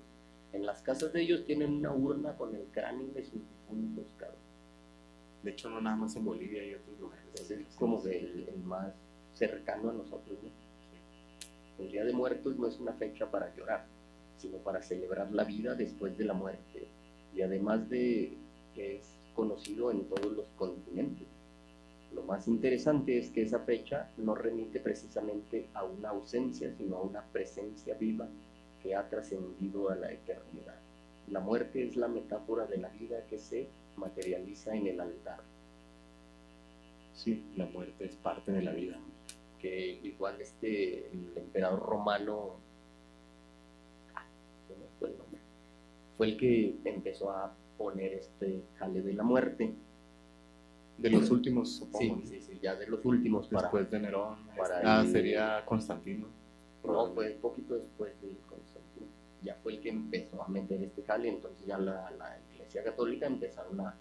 en 0.53 0.67
las 0.67 0.83
casas 0.83 1.12
de 1.12 1.23
ellos 1.23 1.45
tienen 1.45 1.75
una 1.75 1.93
urna 1.93 2.37
con 2.37 2.55
el 2.55 2.64
cráneo 2.73 3.07
de 3.14 3.25
sus 3.25 3.35
difuntos, 3.41 4.07
cabrón. 4.17 4.45
De 5.47 5.53
hecho, 5.53 5.70
no 5.70 5.80
nada 5.80 5.94
más 5.94 6.16
en 6.16 6.24
Bolivia 6.24 6.66
y 6.66 6.74
otros 6.74 6.99
lugares. 6.99 7.51
Es 7.53 7.76
como 7.76 8.05
el, 8.05 8.49
más 8.64 8.92
cercano 9.32 9.90
a 9.90 9.92
nosotros. 9.92 10.36
¿no? 10.42 10.51
El 11.84 11.92
Día 11.92 12.05
de 12.05 12.12
Muertos 12.12 12.59
no 12.59 12.66
es 12.66 12.80
una 12.80 12.92
fecha 12.94 13.30
para 13.30 13.55
llorar, 13.55 13.86
sino 14.38 14.57
para 14.57 14.82
celebrar 14.82 15.30
la 15.30 15.44
vida 15.44 15.76
después 15.76 16.18
de 16.18 16.24
la 16.24 16.32
muerte. 16.32 16.88
Y 17.32 17.42
además 17.42 17.88
de 17.88 18.32
que 18.74 18.97
es 18.97 19.07
conocido 19.36 19.92
en 19.92 20.07
todos 20.07 20.32
los 20.32 20.47
continentes. 20.57 21.28
Lo 22.12 22.24
más 22.24 22.49
interesante 22.49 23.16
es 23.16 23.30
que 23.30 23.42
esa 23.42 23.61
fecha 23.61 24.11
no 24.16 24.34
remite 24.34 24.80
precisamente 24.80 25.68
a 25.74 25.84
una 25.84 26.09
ausencia, 26.09 26.74
sino 26.76 26.97
a 26.97 27.03
una 27.03 27.22
presencia 27.22 27.94
viva 27.94 28.26
que 28.82 28.97
ha 28.97 29.09
trascendido 29.09 29.90
a 29.90 29.94
la 29.94 30.11
eternidad. 30.11 30.80
La 31.28 31.38
muerte 31.38 31.86
es 31.86 31.94
la 31.94 32.09
metáfora 32.09 32.66
de 32.66 32.78
la 32.78 32.88
vida 32.88 33.24
que 33.30 33.38
se 33.38 33.68
materializa 33.97 34.74
en 34.74 34.86
el 34.88 35.01
altar. 35.01 35.40
Sí, 37.14 37.44
la 37.57 37.66
muerte 37.66 38.05
es 38.05 38.16
parte 38.16 38.53
de 38.53 38.62
la 38.62 38.72
vida. 38.72 38.99
que 39.61 39.99
igual 40.03 40.38
este 40.40 41.09
el 41.09 41.32
emperador 41.34 41.80
romano 41.80 42.57
¿cómo 44.68 44.84
fue 44.99 45.09
el 45.11 45.18
nombre? 45.18 45.40
fue 46.16 46.26
el 46.28 46.36
que 46.36 46.76
empezó 46.84 47.30
a 47.30 47.55
poner 47.78 48.12
este 48.12 48.62
jale 48.78 49.01
de 49.03 49.14
la 49.14 49.22
muerte 49.22 49.72
De 50.99 51.11
los 51.11 51.30
últimos, 51.30 51.70
sí, 51.72 51.78
supongo. 51.78 52.20
sí, 52.26 52.40
sí, 52.40 52.59
ya 52.62 52.74
de 52.76 52.86
los 52.86 53.05
últimos 53.05 53.49
para 53.49 53.62
Después 53.62 53.90
de 53.90 53.99
Nerón. 53.99 54.36
para 54.57 54.99
ah, 54.99 55.03
el- 55.03 55.11
sería 55.11 55.64
Constantino. 55.64 56.26
no 56.84 57.12
fue 57.14 57.32
un 57.34 57.40
poquito 57.40 57.74
después 57.76 58.12
de 58.22 58.36
Constantino 58.49 59.07
ya 59.42 59.55
fue 59.62 59.72
el 59.74 59.80
que 59.80 59.88
empezó 59.90 60.42
a 60.42 60.49
meter 60.49 60.82
este 60.82 61.03
jale, 61.03 61.28
entonces 61.28 61.66
ya 61.66 61.78
la, 61.78 62.11
la 62.12 62.38
Iglesia 62.77 62.91
Católica 62.93 63.27
empezaron 63.27 63.81
a, 63.81 63.95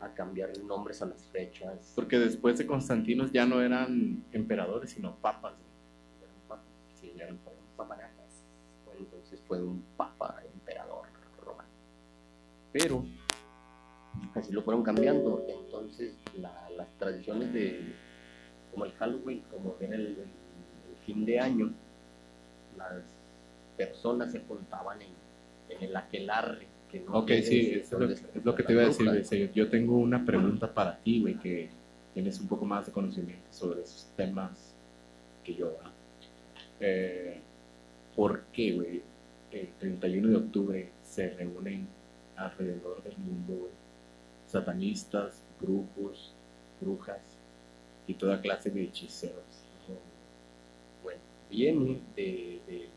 a 0.00 0.08
cambiar 0.12 0.50
nombres 0.58 1.00
a 1.00 1.06
las 1.06 1.22
fechas. 1.28 1.92
Porque 1.94 2.18
después 2.18 2.58
de 2.58 2.66
Constantinos 2.66 3.32
ya 3.32 3.46
no 3.46 3.62
eran 3.62 4.22
emperadores, 4.32 4.90
sino 4.90 5.16
papas. 5.16 5.54
Eran 6.20 6.34
papas, 6.46 6.64
sí, 7.00 7.12
eran. 7.16 7.38
Entonces 8.98 9.40
fue 9.48 9.62
un 9.62 9.82
papa 9.96 10.42
emperador 10.54 11.06
romano. 11.44 11.68
Pero 12.72 13.04
así 14.34 14.52
lo 14.52 14.62
fueron 14.62 14.82
cambiando. 14.82 15.44
Entonces 15.48 16.14
la- 16.36 16.68
las 16.76 16.88
tradiciones 16.98 17.52
de 17.52 17.94
como 18.70 18.84
el 18.84 18.92
Halloween, 18.92 19.42
como 19.50 19.74
era 19.80 19.94
el, 19.96 20.06
el- 20.06 20.18
el 20.18 20.96
fin 21.06 21.24
de 21.24 21.40
año, 21.40 21.72
las 22.76 23.02
personas 23.76 24.30
se 24.32 24.40
juntaban 24.40 25.00
en, 25.00 25.12
en 25.70 25.82
el 25.82 25.96
aquelarre. 25.96 26.66
Que 26.92 27.00
no 27.00 27.12
Ok, 27.20 27.30
sí, 27.42 27.72
es 27.80 27.90
lo, 27.90 28.04
es 28.10 28.22
lo 28.44 28.54
que 28.54 28.62
te 28.62 28.72
iba 28.74 28.82
a 28.82 28.86
decir. 28.86 29.06
güey. 29.08 29.50
Yo 29.54 29.68
tengo 29.70 29.96
una 29.96 30.24
pregunta 30.24 30.72
para 30.72 30.98
ti, 30.98 31.20
güey, 31.22 31.38
que 31.38 31.70
tienes 32.14 32.38
un 32.38 32.46
poco 32.48 32.64
más 32.66 32.84
de 32.86 32.92
conocimiento 32.92 33.46
sobre 33.50 33.80
esos 33.82 34.06
temas 34.16 34.74
que 35.42 35.54
yo. 35.54 35.72
Eh, 36.80 37.40
¿Por 38.14 38.42
qué, 38.52 38.72
güey, 38.72 39.02
el 39.52 39.68
31 39.80 40.28
de 40.28 40.36
octubre 40.36 40.88
se 41.02 41.30
reúnen 41.30 41.86
alrededor 42.36 43.02
del 43.02 43.16
mundo, 43.16 43.54
güey, 43.54 43.72
satanistas, 44.48 45.40
brujos, 45.60 46.34
brujas 46.80 47.20
y 48.06 48.14
toda 48.14 48.40
clase 48.42 48.70
de 48.70 48.82
hechiceros? 48.84 49.42
Bueno, 51.02 51.20
viene 51.50 52.00
de, 52.16 52.60
de- 52.66 52.88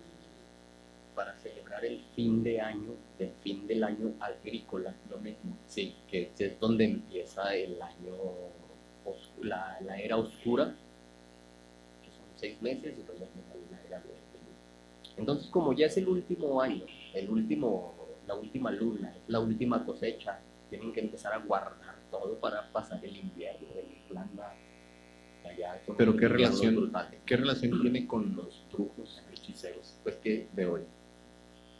para 1.15 1.33
celebrar 1.37 1.85
el 1.85 2.01
fin 2.15 2.43
de 2.43 2.59
año, 2.59 2.91
del 3.17 3.31
fin 3.43 3.67
del 3.67 3.83
año 3.83 4.13
agrícola, 4.19 4.93
lo 5.09 5.17
mismo. 5.17 5.55
Sí, 5.67 5.95
que 6.09 6.31
es 6.37 6.59
donde 6.59 6.85
empieza 6.85 7.53
el 7.55 7.81
año, 7.81 8.13
la, 9.41 9.77
la 9.85 9.97
era 9.99 10.17
oscura, 10.17 10.65
que 12.03 12.09
son 12.11 12.25
seis 12.35 12.61
meses, 12.61 12.93
y 12.97 13.03
luego 13.05 13.25
viene 13.33 13.71
la 13.71 13.81
era 13.87 13.97
de, 13.99 14.07
de 14.09 14.39
luz. 14.45 15.17
Entonces, 15.17 15.47
como 15.49 15.73
ya 15.73 15.85
es 15.87 15.97
el 15.97 16.07
último 16.07 16.61
año, 16.61 16.85
el 17.13 17.29
último, 17.29 17.93
la 18.27 18.35
última 18.35 18.71
luna, 18.71 19.13
la 19.27 19.39
última 19.39 19.85
cosecha, 19.85 20.39
tienen 20.69 20.91
que 20.93 20.99
empezar 21.01 21.33
a 21.33 21.37
guardar 21.37 21.95
todo 22.11 22.35
para 22.39 22.67
pasar 22.71 23.03
el 23.05 23.15
invierno 23.15 23.67
de 23.75 23.85
Irlanda. 24.09 24.53
allá 25.45 25.79
Pero 25.97 26.17
¿qué 26.17 26.27
relación- 26.27 26.75
brutales. 26.75 27.19
¿Qué 27.25 27.37
relación 27.37 27.79
tiene 27.81 28.07
con 28.07 28.35
los 28.35 28.63
brujos 28.73 29.21
hechiceros 29.31 29.95
Pues 30.03 30.15
que 30.15 30.47
de 30.53 30.65
hoy? 30.65 30.81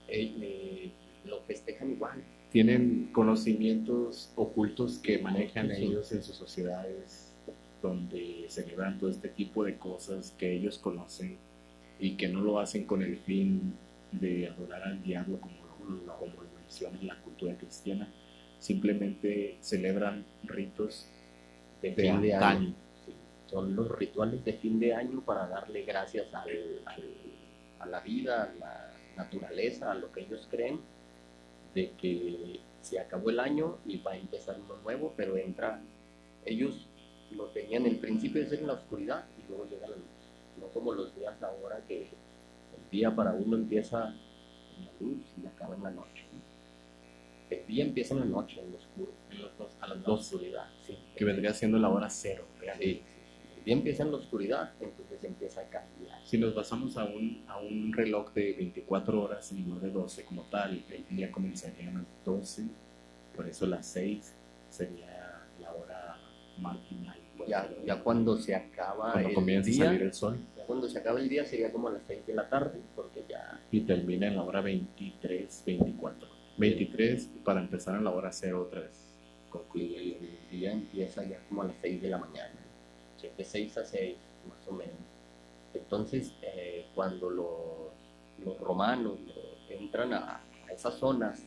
eh, 0.08 0.36
eh, 0.40 0.92
lo 1.28 1.42
festejan 1.42 1.92
igual. 1.92 2.22
tienen 2.52 3.10
conocimientos 3.12 4.32
ocultos 4.36 4.98
que 5.00 5.18
manejan 5.20 5.70
Sí. 5.76 5.84
ellos 5.86 6.12
en 6.14 6.24
sus 6.24 6.36
sociedades 6.38 7.34
donde 7.82 8.46
celebran 8.48 8.98
todo 8.98 9.10
este 9.10 9.28
tipo 9.30 9.64
de 9.66 9.76
cosas 9.78 10.34
que 10.38 10.54
ellos 10.54 10.78
conocen 10.78 11.38
y 12.00 12.12
que 12.16 12.28
no 12.30 12.42
lo 12.42 12.60
hacen 12.60 12.86
con 12.86 13.02
el 13.02 13.18
fin 13.18 13.74
de 14.12 14.48
adorar 14.48 14.84
al 14.84 15.04
diablo 15.04 15.40
como 15.42 15.54
lo, 16.06 16.18
como 16.18 16.34
lo 16.44 16.50
menciona 16.62 16.98
en 17.00 17.08
la 17.08 17.18
cultura 17.22 17.56
cristiana 17.58 18.08
simplemente 18.60 19.58
celebran 19.62 20.26
ritos 20.44 21.06
De, 21.82 21.92
de 21.92 21.96
fin 21.96 22.22
de 22.22 22.34
año. 22.34 22.74
Sí, 23.06 23.12
Son 23.48 23.76
los 23.76 23.92
rituales 24.00 24.44
de 24.44 24.54
fin 24.54 24.80
de 24.80 24.94
año 24.96 25.22
para 25.22 25.48
darle 25.48 25.84
gracias 25.84 26.34
al, 26.34 26.50
al- 26.86 27.04
a 27.80 27.86
la 27.86 28.00
vida, 28.00 28.44
a 28.44 28.54
la 28.56 28.94
naturaleza, 29.18 29.92
a 29.92 29.96
lo 29.96 30.12
que 30.12 30.22
ellos 30.22 30.48
creen, 30.50 30.80
de 31.76 31.92
que 31.92 32.60
se 32.82 33.00
acabó 33.00 33.30
el 33.30 33.40
año 33.40 33.78
y 33.86 33.98
va 33.98 34.12
a 34.14 34.18
empezar 34.18 34.58
uno 34.60 34.78
nuevo, 34.84 35.14
pero 35.16 35.38
entra, 35.38 35.82
ellos 36.46 36.88
lo 37.32 37.46
tenían 37.48 37.86
el 37.86 37.98
principio 37.98 38.42
de 38.42 38.50
ser 38.50 38.60
en 38.60 38.68
la 38.68 38.74
oscuridad 38.74 39.26
y 39.38 39.48
luego 39.50 39.68
llega 39.70 39.88
la 39.88 39.96
luz. 39.96 40.06
No 40.60 40.68
como 40.68 40.94
los 40.94 41.14
días 41.16 41.42
ahora 41.44 41.82
que 41.88 42.04
el 42.04 42.90
día 42.92 43.14
para 43.16 43.34
uno 43.34 43.58
empieza 43.58 44.08
en 44.78 44.86
la 44.86 44.92
luz 45.02 45.18
y 45.44 45.46
acaba 45.46 45.76
en 45.76 45.84
la 45.84 45.92
noche. 45.92 46.24
¿no? 46.32 46.40
El 47.58 47.68
día 47.68 47.84
empieza 47.84 48.14
en 48.14 48.22
la 48.22 48.26
noche, 48.26 48.62
en 48.62 48.72
lo 48.72 48.78
oscuro, 48.78 49.12
En 49.32 49.42
los 49.42 49.58
dos- 49.58 49.72
a 49.82 49.88
las 49.88 49.98
la 49.98 50.04
dos 50.04 50.22
oscuridad. 50.22 50.68
Sí. 50.88 50.98
que 51.16 51.26
vendría 51.26 51.54
siendo 51.54 51.78
la 51.78 51.90
hora 51.90 52.10
cero 52.10 52.46
realmente. 52.60 52.86
sí, 52.96 53.02
día 53.66 53.74
empieza 53.74 54.04
en 54.04 54.12
la 54.12 54.18
oscuridad, 54.18 54.72
entonces 54.80 55.24
empieza 55.24 55.62
a 55.62 55.64
cambiar. 55.66 56.20
Si 56.26 56.38
nos 56.38 56.56
basamos 56.56 56.98
a 56.98 57.06
un, 57.06 57.44
a 57.48 57.58
un 57.60 57.92
reloj 57.92 58.32
de 58.34 58.54
24 58.54 59.22
horas 59.22 59.52
y 59.52 59.62
no 59.62 59.80
de 59.80 59.90
12 59.90 60.24
como 60.24 60.44
tal, 60.44 60.84
el 60.90 61.16
día 61.16 61.32
comenzaría 61.32 61.90
a 61.90 61.94
las 61.94 62.06
12, 62.24 62.64
por 63.36 63.48
eso 63.48 63.66
las 63.66 63.86
6 63.88 64.34
sería 64.70 65.42
la 65.60 65.74
hora 65.74 66.18
marginal. 66.60 67.18
pues, 67.38 67.50
Ya, 67.50 67.70
ya 67.86 68.02
cuando 68.02 68.38
se 68.38 68.56
acaba 68.56 69.12
cuando 69.12 69.30
el 69.30 69.36
comienza 69.36 69.70
día, 69.70 69.84
a 69.84 69.88
salir 69.88 70.02
el 70.04 70.14
sol 70.14 70.38
ya 70.56 70.66
cuando 70.66 70.88
se 70.88 70.98
acaba 71.00 71.20
el 71.20 71.28
día 71.30 71.46
sería 71.46 71.72
como 71.72 71.90
a 71.90 71.92
las 71.92 72.04
6 72.08 72.28
de 72.28 72.34
la 72.34 72.50
tarde, 72.50 72.80
porque 72.96 73.24
ya 73.30 73.60
y 73.72 73.82
termina 73.82 74.28
en 74.28 74.36
la 74.36 74.44
hora 74.44 74.62
23, 74.62 75.64
24. 75.66 76.28
23 76.58 77.30
para 77.44 77.60
empezar 77.60 77.96
en 77.98 78.04
la 78.06 78.12
hora 78.12 78.32
0 78.32 78.62
otra 78.62 78.82
vez. 78.82 79.02
Concluye 79.50 80.02
y 80.04 80.12
el 80.14 80.60
día 80.60 80.72
empieza 80.72 81.24
ya 81.24 81.40
como 81.50 81.62
a 81.64 81.66
las 81.66 81.76
6 81.82 82.02
de 82.02 82.10
la 82.10 82.18
mañana, 82.18 82.55
de 83.22 83.44
6 83.44 83.78
a 83.78 83.86
6 83.86 84.18
más 84.48 84.68
o 84.68 84.72
menos. 84.74 84.96
Entonces, 85.74 86.34
eh, 86.42 86.88
cuando 86.96 87.30
los, 87.30 88.46
los 88.46 88.60
romanos 88.60 89.20
entran 89.70 90.14
a, 90.14 90.42
a 90.68 90.72
esas 90.72 90.96
zonas 90.96 91.42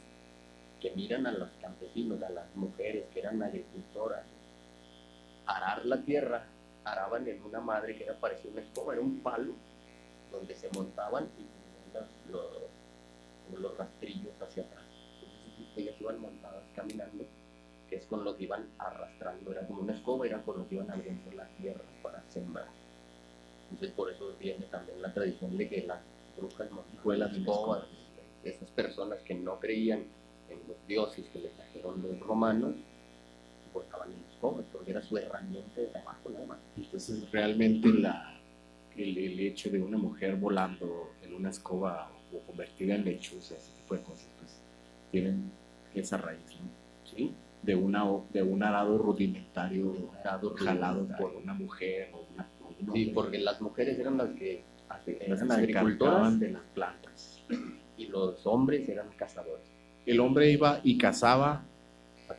que 0.81 0.91
miran 0.93 1.27
a 1.27 1.33
los 1.33 1.49
campesinos, 1.61 2.23
a 2.23 2.31
las 2.31 2.55
mujeres 2.55 3.05
que 3.13 3.21
eran 3.21 3.43
agricultoras, 3.43 4.25
arar 5.47 5.85
la 5.87 6.03
tierra, 6.03 6.45
araban 6.85 7.27
en 7.27 7.43
una 7.43 7.61
madre 7.61 7.97
que 7.97 8.05
era 8.05 8.15
parecía 8.15 8.51
una 8.51 8.61
escoba, 8.61 8.95
era 8.95 9.03
un 9.03 9.21
palo 9.21 9.55
donde 10.31 10.55
se 10.55 10.69
montaban 10.71 11.29
y 11.39 12.31
los, 12.31 12.43
los 13.61 13.77
rastrillos 13.77 14.33
hacia 14.41 14.63
atrás. 14.63 14.85
Entonces 15.23 15.77
ellas 15.77 15.95
iban 16.01 16.21
montadas 16.21 16.65
caminando, 16.75 17.25
es 17.99 18.07
con 18.07 18.25
lo 18.25 18.37
que 18.37 18.45
iban 18.45 18.67
arrastrando, 18.79 19.53
era 19.53 19.67
como 19.67 19.83
una 19.83 19.93
escoba, 19.93 20.27
era 20.27 20.43
con 20.43 20.59
lo 20.59 20.69
que 20.69 20.77
iban 20.77 20.91
abriendo 20.91 21.31
la 21.33 21.47
tierra 21.61 21.85
para 22.03 22.23
sembrar. 22.31 22.69
Entonces 23.71 23.95
por 23.95 24.11
eso 24.11 24.35
viene 24.41 24.65
también 24.67 25.03
la 25.03 25.13
tradición 25.13 25.57
de 25.57 25.69
que 25.69 25.87
las 25.87 26.01
brujas 26.37 26.69
en 26.69 27.39
escobas, 27.41 27.85
esas 28.45 28.71
personas 28.71 29.19
que 29.21 29.35
no 29.35 29.59
creían 29.59 30.05
en 30.49 30.59
los 30.67 30.77
dioses 30.87 31.27
que 31.33 31.41
les 31.41 31.53
trajeron 31.53 32.01
los 32.03 32.19
romanos, 32.21 32.75
portaban 33.73 34.11
en 34.11 34.25
escobas, 34.33 34.65
porque 34.73 34.93
era 34.93 35.03
su 35.03 35.17
herramienta 35.19 35.81
de 35.81 35.89
trabajo 35.89 36.31
nada 36.31 36.47
más. 36.47 36.59
Entonces 36.77 37.31
realmente 37.31 37.89
la, 37.89 38.41
el, 38.97 39.19
el 39.19 39.41
hecho 39.41 39.71
de 39.71 39.81
una 39.81 39.99
mujer 39.99 40.37
volando 40.37 41.11
en 41.23 41.35
una 41.35 41.51
escoba 41.51 42.11
o 42.33 42.39
convertida 42.47 42.95
en 42.95 43.05
lechuza, 43.05 43.57
ese 43.57 43.73
tipo 43.73 43.95
de 43.95 44.03
cosas, 44.03 44.29
pues 44.39 44.57
tienen 45.11 45.51
esa 45.95 46.17
raíz, 46.17 46.41
¿no? 46.61 47.11
¿sí? 47.11 47.33
De, 47.63 47.75
una, 47.75 48.05
de 48.33 48.43
un 48.43 48.63
arado 48.63 48.99
rudimentario 48.99 50.13
Arado 50.21 50.55
jalado 50.55 51.09
por 51.19 51.35
una 51.35 51.55
mujer 51.55 52.11
o 52.15 52.27
una, 52.33 52.49
o 52.63 52.93
Sí, 52.93 53.11
porque 53.15 53.39
las 53.39 53.61
mujeres 53.61 53.99
eran 53.99 54.17
las 54.17 54.31
que 54.31 54.65
las 54.89 55.41
eran 55.41 55.53
agricultoras 55.53 56.39
de 56.41 56.53
las 56.53 56.63
plantas. 56.75 57.45
y 57.97 58.07
los 58.07 58.47
hombres 58.47 58.89
eran 58.89 59.09
cazadores. 59.17 59.67
El 60.07 60.21
hombre 60.21 60.51
iba 60.51 60.81
y 60.83 60.97
cazaba, 60.97 61.65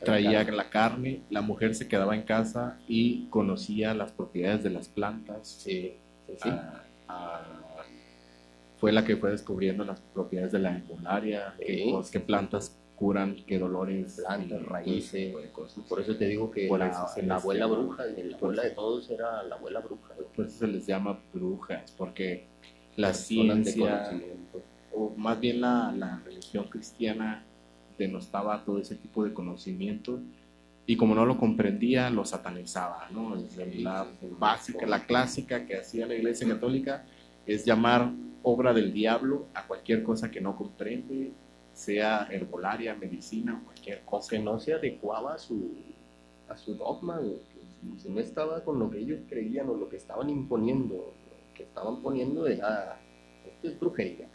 traía 0.04 0.42
la 0.44 0.70
carne, 0.70 1.22
la 1.30 1.42
mujer 1.42 1.74
se 1.74 1.86
quedaba 1.86 2.16
en 2.16 2.22
casa 2.22 2.78
y 2.88 3.26
conocía 3.26 3.94
las 3.94 4.12
propiedades 4.12 4.64
de 4.64 4.70
las 4.70 4.88
plantas. 4.88 5.46
Sí, 5.46 5.94
sí, 6.26 6.32
sí. 6.42 6.48
Ah, 6.48 6.82
ah, 7.08 7.42
fue 8.78 8.92
la 8.92 9.04
que 9.04 9.16
fue 9.16 9.30
descubriendo 9.30 9.84
las 9.84 10.00
propiedades 10.00 10.52
de 10.52 10.58
la 10.58 10.76
herbolaria, 10.76 11.54
qué 11.58 12.20
plantas 12.20 12.76
curan, 13.00 13.34
qué 13.46 13.58
dolores, 13.58 14.20
Plantas, 14.24 14.62
raíces. 14.66 15.34
cosas. 15.52 15.82
Por 15.88 16.00
eso 16.00 16.14
te 16.16 16.26
digo 16.28 16.50
que 16.50 16.68
la, 16.68 17.08
la 17.24 17.36
abuela 17.36 17.66
llama- 17.66 17.78
bruja, 17.78 18.04
la 18.06 18.36
abuela 18.36 18.62
de 18.62 18.70
todos 18.72 19.10
era 19.10 19.42
la 19.42 19.54
abuela 19.56 19.80
bruja. 19.80 20.14
Por 20.36 20.44
eso 20.44 20.58
se 20.58 20.66
les 20.68 20.86
llama 20.86 21.18
brujas, 21.32 21.92
porque 21.96 22.44
la 22.96 23.14
ciencia, 23.14 24.12
o 24.94 25.14
más 25.16 25.40
bien 25.40 25.62
la, 25.62 25.92
la 25.96 26.20
religión 26.26 26.64
cristiana, 26.68 27.42
denostaba 27.98 28.64
todo 28.66 28.78
ese 28.78 28.96
tipo 28.96 29.24
de 29.24 29.32
conocimiento 29.32 30.20
y 30.86 30.96
como 30.96 31.14
no 31.14 31.24
lo 31.24 31.38
comprendía, 31.38 32.10
lo 32.10 32.24
satanizaba, 32.26 33.08
¿no? 33.12 33.34
La 33.78 34.06
básica, 34.38 34.86
la 34.86 35.06
clásica 35.06 35.64
que 35.64 35.76
hacía 35.78 36.06
la 36.06 36.14
Iglesia 36.16 36.46
Católica 36.48 37.04
es 37.46 37.64
llamar 37.64 38.10
obra 38.42 38.72
del 38.74 38.92
diablo 38.92 39.46
a 39.54 39.66
cualquier 39.66 40.02
cosa 40.02 40.30
que 40.30 40.40
no 40.40 40.56
comprende, 40.56 41.30
sea 41.80 42.28
herbolaria, 42.30 42.94
medicina 42.94 43.60
cualquier 43.64 44.02
cosa. 44.02 44.30
que 44.30 44.38
no 44.38 44.60
se 44.60 44.74
adecuaba 44.74 45.34
a 45.34 45.38
su, 45.38 45.72
a 46.48 46.56
su 46.56 46.74
dogma, 46.74 47.18
que 47.20 47.98
si, 47.98 48.08
no 48.10 48.20
estaba 48.20 48.62
con 48.62 48.78
lo 48.78 48.90
que 48.90 48.98
ellos 48.98 49.20
creían 49.28 49.68
o 49.70 49.74
lo 49.74 49.88
que 49.88 49.96
estaban 49.96 50.28
imponiendo, 50.28 50.94
lo 50.94 51.54
que 51.54 51.62
estaban 51.62 52.02
poniendo 52.02 52.46
era, 52.46 53.00
esto 53.46 53.68
es 53.68 53.80
brujería. 53.80 54.28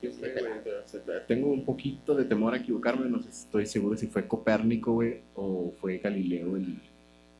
Sea, 0.00 1.26
Tengo 1.26 1.48
un 1.48 1.64
poquito 1.64 2.14
de 2.14 2.24
temor 2.24 2.54
a 2.54 2.58
equivocarme, 2.58 3.10
no 3.10 3.20
sé 3.20 3.30
estoy 3.30 3.66
seguro 3.66 3.96
si 3.96 4.06
fue 4.06 4.28
Copérnico, 4.28 4.92
güey, 4.92 5.22
o 5.34 5.72
fue 5.80 5.98
Galileo 5.98 6.54
el, 6.56 6.78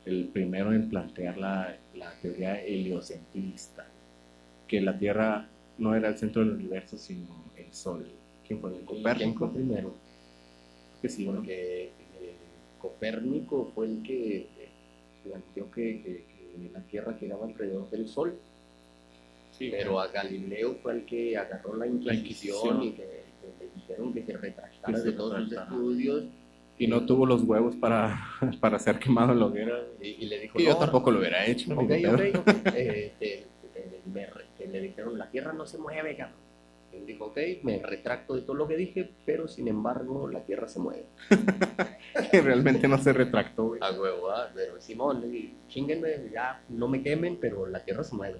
el 0.05 0.25
primero 0.25 0.73
en 0.73 0.89
plantear 0.89 1.37
la, 1.37 1.77
la 1.95 2.11
teoría 2.21 2.61
heliocentrista, 2.61 3.87
que 4.67 4.81
la 4.81 4.99
Tierra 4.99 5.47
no 5.77 5.95
era 5.95 6.09
el 6.09 6.17
centro 6.17 6.41
del 6.41 6.51
universo, 6.51 6.97
sino 6.97 7.27
el 7.55 7.73
Sol. 7.73 8.18
¿Quién 8.49 8.59
fue? 8.59 8.71
¿Quién 8.71 8.85
Copérnico. 8.85 9.39
fue 9.47 9.53
primero? 9.55 9.93
Que 11.01 11.07
sí, 11.07 11.23
bueno. 11.23 11.39
Porque 11.39 11.83
eh, 11.85 12.33
Copérnico 12.81 13.71
fue 13.73 13.85
el 13.87 14.03
que 14.03 14.37
eh, 14.39 14.69
planteó 15.23 15.71
que, 15.71 16.01
que- 16.01 16.25
que 16.25 16.69
la 16.73 16.81
Tierra 16.81 17.13
giraba 17.17 17.45
alrededor 17.45 17.89
del 17.91 18.07
Sol, 18.09 18.33
Sí, 19.51 19.69
pero 19.71 19.99
a 19.99 20.07
Galileo 20.07 20.75
fue 20.81 20.93
el 20.93 21.05
que 21.05 21.37
agarró 21.37 21.75
la 21.75 21.85
Inquisición, 21.87 22.81
y 22.83 22.91
que, 22.91 23.03
que 23.03 23.65
le 23.65 23.69
dijeron 23.75 24.13
que 24.13 24.23
se 24.23 24.35
retractara 24.37 24.97
se 24.97 25.03
de 25.03 25.11
todos 25.11 25.31
sus 25.37 25.49
retractara. 25.49 25.75
estudios 25.75 26.23
y 26.77 26.87
no 26.87 27.05
tuvo 27.05 27.25
los 27.25 27.43
huevos 27.43 27.75
para, 27.75 28.19
para 28.61 28.79
ser 28.79 28.99
quemado 28.99 29.33
en 29.33 29.39
la 29.39 29.45
hoguera. 29.47 29.79
y, 30.01 30.07
y 30.07 30.25
le 30.27 30.39
dijo 30.39 30.57
Que 30.57 30.63
yo 30.63 30.71
"No, 30.71 30.77
tampoco 30.79 31.11
lo 31.11 31.19
hubiera 31.19 31.45
hecho. 31.45 31.73
Ok, 31.73 31.81
ni 31.81 31.87
de 31.87 32.09
pedo. 32.09 32.39
ok. 32.39 32.47
Eh, 32.75 33.45
me 34.13 34.27
le 34.67 34.81
dijeron, 34.81 35.17
la 35.17 35.29
Tierra 35.29 35.53
no 35.53 35.65
se 35.65 35.77
mueve, 35.77 36.15
cabrón. 36.15 36.37
Él 36.93 37.05
dijo, 37.05 37.25
ok, 37.25 37.37
me 37.63 37.79
retracto 37.83 38.35
de 38.35 38.41
todo 38.41 38.55
lo 38.55 38.67
que 38.67 38.75
dije, 38.75 39.09
pero 39.25 39.47
sin 39.47 39.67
embargo 39.67 40.27
la 40.27 40.41
Tierra 40.45 40.67
se 40.67 40.79
mueve. 40.79 41.05
que 42.31 42.41
realmente 42.41 42.87
no 42.87 42.97
se 42.97 43.13
retractó, 43.13 43.67
güey. 43.67 43.79
A 43.83 43.91
huevo, 43.91 44.29
ah, 44.31 44.49
pero 44.53 44.79
Simón, 44.81 45.23
chinguenme, 45.67 46.09
ya 46.33 46.63
no 46.69 46.87
me 46.87 47.01
quemen, 47.03 47.37
pero 47.39 47.65
la 47.67 47.83
Tierra 47.83 48.03
se 48.03 48.15
mueve. 48.15 48.39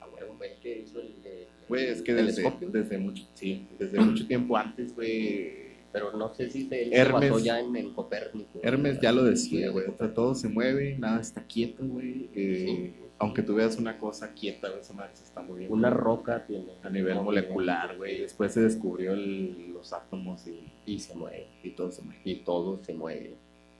A 0.00 0.06
huevo, 0.08 0.36
el 0.42 0.60
que 0.60 0.78
hizo 0.80 1.00
el, 1.00 1.14
el- 1.24 1.46
Güey, 1.68 1.86
es 1.88 2.00
que 2.02 2.12
el 2.12 2.16
desde, 2.26 2.36
telescopio. 2.42 2.70
desde 2.70 2.98
mucho, 2.98 3.24
sí, 3.34 3.66
desde 3.78 4.00
mucho 4.00 4.26
tiempo 4.26 4.56
antes, 4.56 4.94
güey, 4.94 5.68
Pero 5.92 6.12
no 6.16 6.32
sé 6.34 6.50
si 6.50 6.66
se, 6.68 6.82
él 6.82 6.92
Hermes- 6.92 7.20
se 7.24 7.30
basó 7.30 7.38
ya 7.44 7.60
en, 7.60 7.76
en 7.76 7.92
Copérnico. 7.94 8.60
Hermes 8.62 9.00
ya 9.00 9.12
lo 9.12 9.24
decía, 9.24 9.70
güey, 9.70 9.86
o 9.86 9.96
sea, 9.96 10.12
todo 10.14 10.34
se 10.34 10.48
mueve, 10.48 10.96
nada 10.98 11.20
está 11.20 11.42
quieto, 11.44 11.84
güey. 11.86 12.28
eh, 12.34 12.64
Sí. 12.66 12.94
Aunque 13.20 13.42
tú 13.42 13.54
veas 13.56 13.76
una 13.78 13.98
cosa 13.98 14.32
quieta, 14.32 14.68
esa 14.80 14.92
madre 14.94 15.10
se 15.14 15.24
está 15.24 15.42
moviendo. 15.42 15.74
Una 15.74 15.90
roca 15.90 16.46
tiene. 16.46 16.72
a 16.84 16.88
nivel 16.90 17.20
molecular, 17.20 17.96
güey. 17.96 18.20
Después 18.20 18.52
se 18.52 18.60
descubrió 18.60 19.12
el- 19.12 19.72
los 19.72 19.92
átomos 19.92 20.46
y, 20.46 20.60
Y 20.86 21.00
se 21.00 21.14
mueve. 21.16 21.48
y 21.64 21.70
todo 21.70 21.90
se 21.90 22.02
mueve. 22.02 22.20
y 22.24 22.36
todo 22.36 22.78
se 22.84 22.94
mueve, 22.94 23.34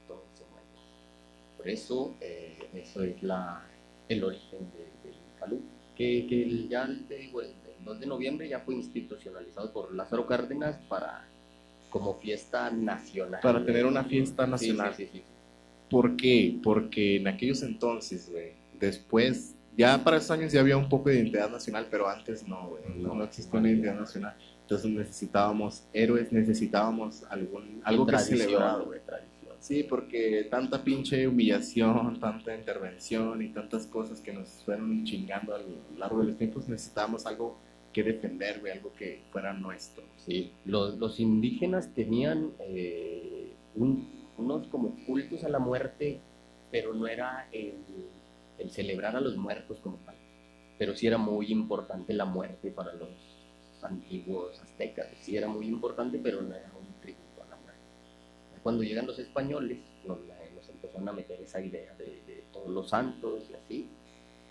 todo 0.07 0.23
se 0.33 0.43
mueve. 0.51 0.67
Por 1.57 1.69
eso, 1.69 2.15
eh, 2.19 2.57
eso 2.73 3.01
es 3.03 3.21
la, 3.23 3.63
el 4.09 4.23
origen 4.23 4.59
de- 4.71 5.09
del 5.09 5.17
Calú, 5.39 5.61
que, 5.95 6.25
que 6.27 6.43
el- 6.43 6.67
ya 6.67 6.87
te 7.07 7.15
digo, 7.15 7.41
el, 7.41 7.47
el 7.47 7.85
2 7.85 7.99
de 8.01 8.07
noviembre 8.07 8.49
ya 8.49 8.59
fue 8.59 8.75
institucionalizado 8.75 9.71
por 9.71 9.93
Lázaro 9.95 10.25
Cárdenas 10.27 10.75
para 10.89 11.25
como 11.89 12.15
fiesta 12.15 12.69
nacional. 12.71 13.39
Para 13.41 13.65
tener 13.65 13.85
una 13.85 14.03
fiesta 14.03 14.45
nacional. 14.45 14.93
Sí, 14.93 15.05
sí, 15.05 15.11
sí. 15.19 15.23
¿Por 15.89 16.15
qué? 16.17 16.59
Porque 16.61 17.15
en 17.15 17.27
aquellos 17.29 17.63
entonces, 17.63 18.29
güey, 18.29 18.58
después, 18.79 19.55
ya 19.77 20.03
para 20.03 20.17
esos 20.17 20.31
años 20.31 20.51
ya 20.51 20.59
había 20.61 20.77
un 20.77 20.89
poco 20.89 21.09
de 21.09 21.15
identidad 21.19 21.49
nacional, 21.49 21.87
pero 21.89 22.07
antes 22.09 22.47
no, 22.47 22.69
güey, 22.69 22.83
no, 22.97 23.13
No. 23.15 23.23
existía 23.23 23.59
una 23.59 23.69
identidad 23.69 23.99
nacional. 23.99 24.35
Entonces 24.61 24.91
necesitábamos 24.91 25.83
héroes, 25.93 26.31
necesitábamos 26.31 27.23
algún, 27.29 27.81
algo 27.83 28.05
que 28.05 28.17
celebrar, 28.19 28.81
güey. 28.83 28.99
Sí, 29.59 29.83
porque 29.83 30.47
tanta 30.49 30.83
pinche 30.83 31.27
humillación, 31.27 32.17
tanta 32.19 32.55
intervención 32.55 33.41
y 33.41 33.49
tantas 33.49 33.85
cosas 33.87 34.21
que 34.21 34.31
nos 34.31 34.47
fueron 34.63 35.03
chingando 35.03 35.53
a 35.53 35.57
lo 35.57 35.65
largo 35.97 36.19
de 36.21 36.27
los 36.27 36.37
tiempos, 36.37 36.69
necesitábamos 36.69 37.25
algo 37.25 37.57
que 37.91 38.03
defender, 38.03 38.59
güey, 38.61 38.71
algo 38.71 38.93
que 38.97 39.21
fuera 39.31 39.51
nuestro. 39.51 40.03
Sí, 40.25 40.51
los, 40.63 40.97
los 40.97 41.19
indígenas 41.19 41.93
tenían 41.93 42.51
eh, 42.59 43.51
un- 43.75 44.07
unos 44.37 44.67
como 44.67 44.95
cultos 45.05 45.43
a 45.43 45.49
la 45.49 45.59
muerte, 45.59 46.19
pero 46.71 46.93
no 46.93 47.05
era 47.07 47.47
el, 47.51 47.73
el 48.59 48.71
celebrar 48.71 49.15
a 49.15 49.21
los 49.21 49.35
muertos 49.37 49.79
como 49.79 49.97
tal. 50.05 50.15
Pero 50.77 50.95
sí 50.95 51.07
era 51.07 51.17
muy 51.17 51.51
importante 51.51 52.13
la 52.13 52.25
muerte 52.25 52.71
para 52.71 52.93
los 52.93 53.09
antiguos 53.81 54.59
aztecas. 54.59 55.07
Sí 55.21 55.35
era 55.37 55.47
muy 55.47 55.67
importante, 55.67 56.19
pero 56.21 56.41
no 56.41 56.53
era 56.53 56.71
un 56.79 57.01
tributo 57.01 57.43
a 57.43 57.49
la 57.49 57.55
muerte. 57.57 57.81
Cuando 58.61 58.83
llegan 58.83 59.07
los 59.07 59.19
españoles, 59.19 59.79
nos, 60.05 60.19
nos 60.19 60.69
empezaron 60.69 61.09
a 61.09 61.13
meter 61.13 61.41
esa 61.41 61.61
idea 61.61 61.93
de, 61.95 62.21
de 62.27 62.43
todos 62.51 62.69
los 62.69 62.89
santos 62.89 63.49
y 63.49 63.53
así, 63.53 63.89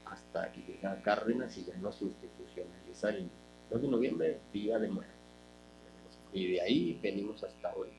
hasta 0.04 0.50
que 0.52 0.60
llega 0.60 1.00
Cárdenas 1.02 1.56
y 1.58 1.64
ya 1.64 1.76
nos 1.76 2.00
institucionaliza 2.00 3.10
el 3.10 3.28
2 3.70 3.82
de 3.82 3.88
noviembre, 3.88 4.38
Día 4.52 4.78
de 4.78 4.88
Muertos. 4.88 5.14
Y 6.32 6.52
de 6.52 6.60
ahí 6.60 6.98
venimos 7.02 7.42
hasta 7.42 7.70
ahorita. 7.70 7.96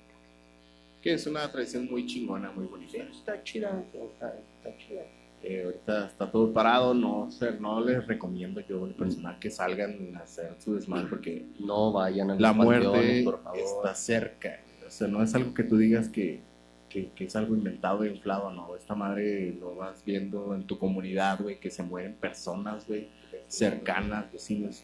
Que 1.01 1.14
es 1.14 1.26
una 1.28 1.49
tradición 1.51 1.86
muy 1.89 2.05
chingona, 2.05 2.51
muy 2.51 2.66
bonita. 2.66 2.97
Está 2.97 3.41
chida, 3.43 3.84
está, 3.93 4.36
está 4.38 4.78
chida. 4.78 5.03
Eh, 5.42 5.64
ahorita 5.64 6.08
está 6.08 6.30
todo 6.30 6.52
parado, 6.52 6.94
no, 6.94 7.30
no 7.62 7.84
les 7.84 8.06
recomiendo 8.06 8.60
yo 8.62 8.86
en 8.86 8.94
personal 8.94 9.40
que 9.40 9.50
salgan 9.50 10.16
a 10.18 10.20
hacer 10.20 10.54
su 10.60 10.76
desmadre 10.76 11.08
porque 11.10 11.46
No 11.60 11.94
vayan 11.94 12.32
a 12.32 12.36
la 12.36 12.52
muerte 12.52 13.22
por 13.24 13.42
favor. 13.42 13.58
está 13.60 13.96
cerca. 13.96 14.60
O 14.86 14.92
sea, 14.92 15.08
no 15.08 15.24
es 15.24 15.34
algo 15.36 15.54
que 15.54 15.64
tú 15.64 15.78
digas 15.78 16.10
que, 16.10 16.42
que, 16.90 17.12
que 17.12 17.24
es 17.26 17.36
algo 17.38 17.56
inventado 17.56 18.04
e 18.04 18.10
inflado, 18.10 18.52
no. 18.52 18.76
Esta 18.76 18.96
madre 18.96 19.54
lo 19.54 19.76
vas 19.76 20.04
viendo 20.04 20.54
en 20.56 20.64
tu 20.68 20.78
comunidad, 20.78 21.40
güey, 21.42 21.60
que 21.60 21.70
se 21.70 21.84
mueren 21.84 22.16
personas, 22.16 22.86
güey, 22.88 23.08
cercanas, 23.48 24.32
vecinos. 24.32 24.84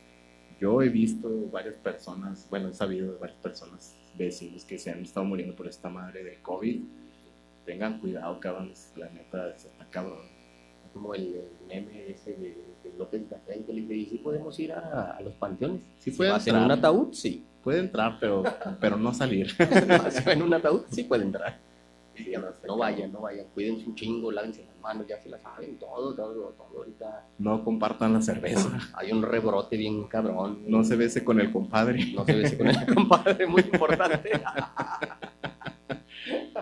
Yo 0.60 0.82
he 0.82 0.88
visto 0.90 1.30
varias 1.52 1.76
personas, 1.76 2.48
bueno, 2.50 2.70
he 2.70 2.74
sabido 2.74 3.12
de 3.12 3.18
varias 3.20 3.40
personas, 3.40 3.94
vecinos, 4.18 4.64
que 4.64 4.78
se 4.78 4.90
han 4.90 5.02
estado 5.02 5.26
muriendo 5.26 5.54
por 5.54 5.68
esta 5.68 5.90
madre 5.90 6.24
del 6.24 6.42
COVID. 6.42 6.82
Tengan 7.66 8.00
cuidado, 8.00 8.40
cabrones, 8.40 8.94
la 8.96 9.10
neta, 9.10 9.50
está 9.50 9.86
cabrón. 9.90 10.35
Como 10.96 11.14
el, 11.14 11.42
meme 11.68 12.10
ese 12.10 12.32
de, 12.32 12.56
de 12.84 12.98
López 12.98 13.30
Gatell 13.30 13.66
que 13.66 13.74
le 13.74 13.82
dice, 13.82 13.96
¿y 13.96 14.06
si 14.06 14.18
podemos 14.20 14.58
ir 14.60 14.72
a, 14.72 15.12
a 15.12 15.22
los 15.22 15.34
panteones? 15.34 15.82
Sí 16.00 16.12
puede 16.12 16.32
vas 16.32 16.48
en 16.48 16.56
un 16.56 16.72
ataúd, 16.72 17.12
sí. 17.12 17.44
Puede 17.64 17.80
entrar, 17.80 18.18
pero, 18.20 18.44
pero 18.80 18.96
no 18.96 19.14
salir. 19.14 19.52
en 20.26 20.42
un 20.42 20.54
ataúd, 20.54 20.84
sí 20.90 21.04
puede 21.04 21.24
entrar. 21.24 21.60
Sí, 22.16 22.32
no 22.66 22.78
vayan, 22.78 23.12
no 23.12 23.22
vayan, 23.22 23.46
cuídense 23.54 23.86
un 23.86 23.96
chingo, 23.96 24.32
lávense 24.32 24.64
las 24.64 24.80
manos, 24.80 25.06
ya 25.06 25.20
se 25.20 25.28
las 25.28 25.42
saben, 25.42 25.78
todo, 25.78 26.16
todo, 26.16 26.54
todo. 26.54 26.78
Ahorita 26.78 27.26
No 27.40 27.62
compartan 27.64 28.14
la 28.14 28.22
cerveza. 28.22 28.70
hay 28.94 29.12
un 29.12 29.22
rebrote 29.22 29.76
bien 29.76 30.06
cabrón. 30.06 30.60
No 30.66 30.86
se 30.86 30.96
bese 30.96 31.26
con 31.26 31.42
el 31.42 31.52
compadre. 31.52 32.14
No 32.14 32.26
se 32.26 32.36
bese 32.36 32.58
con 32.58 32.68
el 32.68 32.94
compadre, 32.94 33.46
muy 33.48 33.62
importante. 33.62 34.32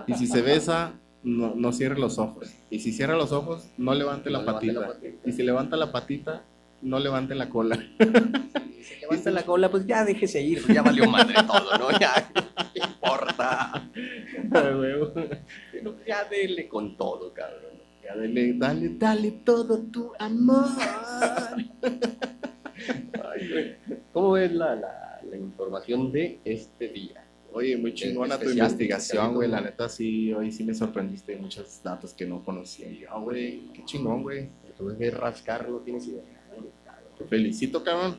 Y 0.08 0.14
si 0.16 0.26
se 0.26 0.42
besa, 0.42 0.94
no, 1.24 1.56
no 1.56 1.72
cierre 1.72 2.00
los 2.00 2.20
ojos. 2.20 2.54
Y 2.70 2.80
si 2.80 2.92
cierra 2.92 3.16
los 3.16 3.32
ojos, 3.32 3.68
no 3.78 3.94
levante 3.94 4.30
la 4.30 4.40
levante 4.40 4.68
patita. 4.68 4.80
la 4.80 4.88
patita. 4.88 5.30
Y 5.30 5.32
si 5.32 5.44
levanta 5.44 5.78
la 5.78 5.92
patita, 5.92 6.44
no 6.82 7.00
levante 7.00 7.36
la 7.36 7.50
cola. 7.50 7.78
Si 7.78 8.84
se 8.84 9.00
levanta 9.00 9.32
la 9.32 9.44
cola, 9.44 9.72
pues 9.72 9.86
ya 9.88 10.04
déjese 10.04 10.42
ir, 10.42 10.62
ya 10.74 10.82
valió 10.82 11.10
madre 11.10 11.36
todo, 11.48 11.78
¿no? 11.78 11.98
Ya, 12.00 12.30
¿qué 12.74 12.80
importa? 12.80 13.90
Pero 14.52 15.14
ya 16.06 16.26
dele 16.26 16.68
con 16.68 16.98
todo, 16.98 17.34
cabrón. 17.34 17.74
Ya 18.04 18.16
dale, 18.16 18.54
dale, 18.54 18.90
dale 18.98 19.32
todo 19.32 19.80
tu 19.80 20.12
amor. 20.20 20.68
Ay. 23.34 23.78
¿Cómo 24.12 24.32
ves 24.32 24.52
la, 24.52 24.76
la, 24.76 25.22
la 25.30 25.38
información 25.38 26.12
de 26.12 26.40
este 26.44 26.90
día? 26.90 27.23
Oye, 27.54 27.78
muy 27.78 27.94
chingona 27.94 28.38
tu 28.40 28.50
investigación, 28.50 29.36
güey. 29.36 29.50
La 29.50 29.62
neta, 29.62 29.88
sí, 29.88 30.34
hoy 30.34 30.52
sí 30.52 30.64
me 30.64 30.74
sorprendiste 30.74 31.34
de 31.34 31.38
muchos 31.40 31.82
datos 31.84 32.14
que 32.14 32.26
no 32.26 32.44
conocía. 32.44 32.90
Y 32.90 33.00
yo, 33.00 33.22
güey, 33.22 33.72
qué 33.74 33.86
chingón, 33.86 34.24
güey. 34.24 34.50
Tuve 34.78 34.98
que 34.98 35.12
rascar, 35.12 35.70
no 35.70 35.78
tienes 35.78 36.08
idea. 36.08 36.24
Te 37.18 37.26
felicito, 37.26 37.84
cabrón. 37.84 38.18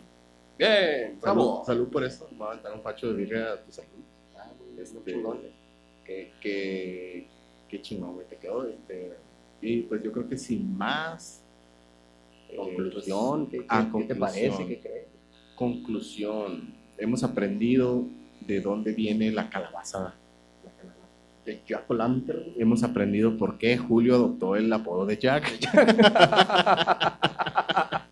Bien, 0.57 1.19
Salud, 1.21 1.89
por 1.89 2.05
eso. 2.05 2.29
Me 2.31 2.39
voy 2.39 2.47
a 2.47 2.51
aventar 2.53 2.73
un 2.75 2.81
facho 2.83 3.09
de 3.09 3.15
birria 3.15 3.53
a 3.55 3.61
tu 3.65 3.73
salud. 3.73 3.91
Ah, 4.37 4.53
muy 4.57 4.81
Este, 4.81 5.13
chingón. 5.13 5.41
Qué, 6.05 6.33
qué, 6.41 7.27
qué 7.69 7.83
chingón, 7.83 8.15
güey, 8.15 8.27
te 8.29 8.37
quedó. 8.37 8.69
Este, 8.69 9.15
y 9.61 9.81
pues 9.83 10.01
yo 10.05 10.13
creo 10.13 10.29
que 10.29 10.37
sin 10.39 10.77
más. 10.79 11.43
eh, 12.51 12.57
Conclusión, 12.57 13.49
¿qué, 13.49 13.59
qué- 13.59 13.67
ah, 13.69 13.91
qué 13.97 14.05
te 14.05 14.15
parece? 14.15 14.67
¿Qué 14.67 14.79
crees? 14.81 15.07
conclusión. 15.57 16.73
Hemos 16.99 17.23
aprendido 17.25 18.07
de 18.47 18.61
dónde 18.61 18.93
viene 18.93 19.31
la 19.31 19.49
calabaza. 19.49 20.15
De 21.45 21.61
Jack 21.67 21.91
O'Lantern. 21.91 22.43
Hemos 22.57 22.83
aprendido 22.83 23.37
por 23.37 23.59
qué 23.59 23.77
Julio 23.77 24.15
adoptó 24.15 24.57
el 24.57 24.73
apodo 24.73 25.05
de 25.05 25.19
Jack. 25.19 25.53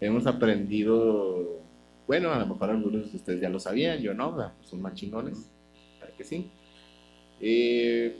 Hemos 0.00 0.26
aprendido, 0.26 1.60
bueno, 2.06 2.32
a 2.32 2.38
lo 2.38 2.46
mejor 2.46 2.70
algunos 2.70 3.10
de 3.10 3.16
ustedes 3.16 3.40
ya 3.40 3.48
lo 3.48 3.60
sabían, 3.60 3.98
yo 3.98 4.14
no, 4.14 4.32
¿verdad? 4.32 4.52
son 4.62 4.80
más 4.80 4.94
chingones, 4.94 5.50
claro 5.98 6.14
que 6.16 6.24
sí. 6.24 6.50
Eh, 7.40 8.16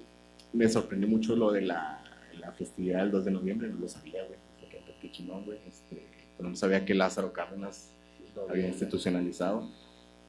me 0.52 0.68
sorprendió 0.68 1.08
mucho 1.08 1.36
lo 1.36 1.52
de 1.52 1.62
la, 1.62 2.02
la 2.40 2.52
festividad 2.52 3.00
del 3.00 3.10
2 3.10 3.24
de 3.24 3.30
noviembre, 3.30 3.68
no 3.68 3.80
lo 3.80 3.88
sabía, 3.88 4.24
güey. 4.24 4.38
Qué, 4.70 4.80
qué 5.00 5.10
chingón, 5.10 5.44
güey. 5.44 5.58
Este, 5.66 6.02
pero 6.36 6.48
no 6.48 6.56
sabía 6.56 6.84
que 6.84 6.94
Lázaro 6.94 7.32
Cárdenas 7.32 7.90
había 8.48 8.68
institucionalizado. 8.68 9.68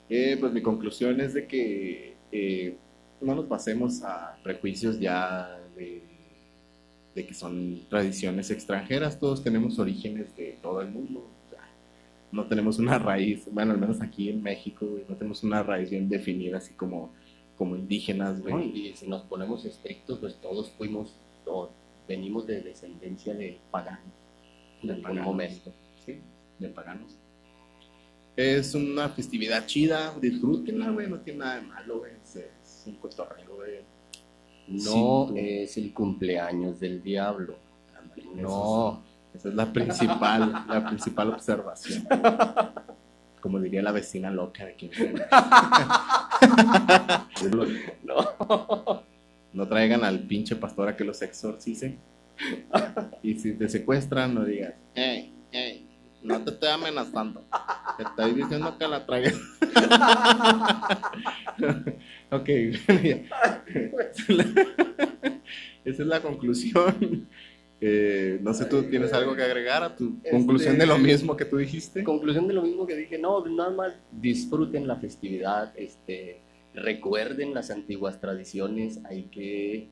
Eh, 0.09 0.37
pues 0.39 0.53
mi 0.53 0.61
conclusión 0.61 1.19
es 1.19 1.33
de 1.33 1.47
que 1.47 2.13
eh, 2.31 2.75
no 3.21 3.35
nos 3.35 3.45
pasemos 3.45 4.03
a 4.03 4.37
prejuicios 4.41 4.99
ya 4.99 5.59
de, 5.75 6.01
de, 7.13 7.25
que 7.25 7.33
son 7.33 7.81
tradiciones 7.89 8.49
extranjeras, 8.51 9.19
todos 9.19 9.43
tenemos 9.43 9.79
orígenes 9.79 10.35
de 10.37 10.57
todo 10.61 10.81
el 10.81 10.89
mundo. 10.89 11.27
no 12.31 12.45
tenemos 12.45 12.77
una 12.79 12.99
raíz, 12.99 13.47
bueno, 13.51 13.71
al 13.71 13.79
menos 13.79 14.01
aquí 14.01 14.29
en 14.29 14.41
México, 14.43 14.85
no 15.09 15.15
tenemos 15.15 15.43
una 15.43 15.63
raíz 15.63 15.89
bien 15.89 16.07
definida, 16.07 16.57
así 16.57 16.73
como, 16.73 17.11
como 17.57 17.75
indígenas. 17.75 18.41
y 18.73 18.93
si 18.95 19.07
nos 19.07 19.23
ponemos 19.23 19.65
estrictos, 19.65 20.19
pues 20.19 20.35
todos 20.35 20.69
fuimos, 20.71 21.13
todos 21.43 21.71
venimos 22.07 22.47
de 22.47 22.61
descendencia 22.61 23.33
de 23.33 23.57
paganos, 23.71 24.13
de 24.81 24.93
algún 24.93 25.21
momento, 25.21 25.73
¿sí? 26.05 26.19
De 26.59 26.69
paganos. 26.69 27.17
Es 28.37 28.73
una 28.75 29.09
festividad 29.09 29.65
chida, 29.65 30.15
disfrútenla, 30.21 30.91
güey, 30.91 31.09
no 31.09 31.19
tiene 31.21 31.39
nada 31.39 31.55
de 31.55 31.63
malo, 31.63 31.97
güey. 31.97 32.11
Es, 32.23 32.83
un 32.85 32.93
cotorreo, 32.97 33.55
güey. 33.55 33.79
No 34.67 35.35
es 35.35 35.75
el 35.77 35.91
cumpleaños 35.91 36.79
del 36.79 37.01
diablo. 37.01 37.55
No. 38.35 39.01
Esa 39.33 39.49
es 39.49 39.55
la 39.55 39.73
principal, 39.73 40.51
la 40.69 40.87
principal 40.87 41.29
observación. 41.29 42.07
Como 43.41 43.59
diría 43.59 43.81
la 43.81 43.91
vecina 43.91 44.29
loca 44.29 44.65
de 44.65 44.73
aquí. 44.73 44.91
no. 48.03 49.03
No 49.51 49.67
traigan 49.67 50.03
al 50.03 50.19
pinche 50.19 50.55
pastor 50.55 50.89
a 50.89 50.95
que 50.95 51.03
los 51.03 51.19
exorcice. 51.23 51.97
Y 53.23 53.33
si 53.39 53.53
te 53.53 53.67
secuestran, 53.67 54.35
no 54.35 54.45
digas, 54.45 54.75
hey, 54.93 55.33
hey, 55.51 55.86
no 56.21 56.43
te 56.43 56.51
estoy 56.51 56.69
amenazando. 56.69 57.43
Te 57.97 58.03
estoy 58.03 58.33
diciendo 58.33 58.77
que 58.77 58.87
la 58.87 59.03
traigas. 59.05 59.33
ok, 62.31 62.49
esa 65.85 66.03
es 66.03 66.07
la 66.07 66.21
conclusión. 66.21 67.27
Eh, 67.79 68.39
no 68.41 68.53
sé, 68.53 68.65
¿tú 68.65 68.83
tienes 68.83 69.13
algo 69.13 69.35
que 69.35 69.43
agregar 69.43 69.83
a 69.83 69.95
tu 69.95 70.15
este, 70.17 70.31
conclusión 70.31 70.79
de 70.79 70.87
lo 70.87 70.97
mismo 70.97 71.37
que 71.37 71.45
tú 71.45 71.57
dijiste? 71.57 72.03
Conclusión 72.03 72.47
de 72.47 72.55
lo 72.55 72.63
mismo 72.63 72.87
que 72.87 72.95
dije, 72.95 73.19
no, 73.19 73.45
nada 73.45 73.69
más 73.69 73.93
disfruten 74.11 74.87
la 74.87 74.95
festividad, 74.95 75.71
este, 75.77 76.39
recuerden 76.73 77.53
las 77.53 77.69
antiguas 77.69 78.19
tradiciones, 78.19 78.99
hay 79.05 79.25
que, 79.25 79.89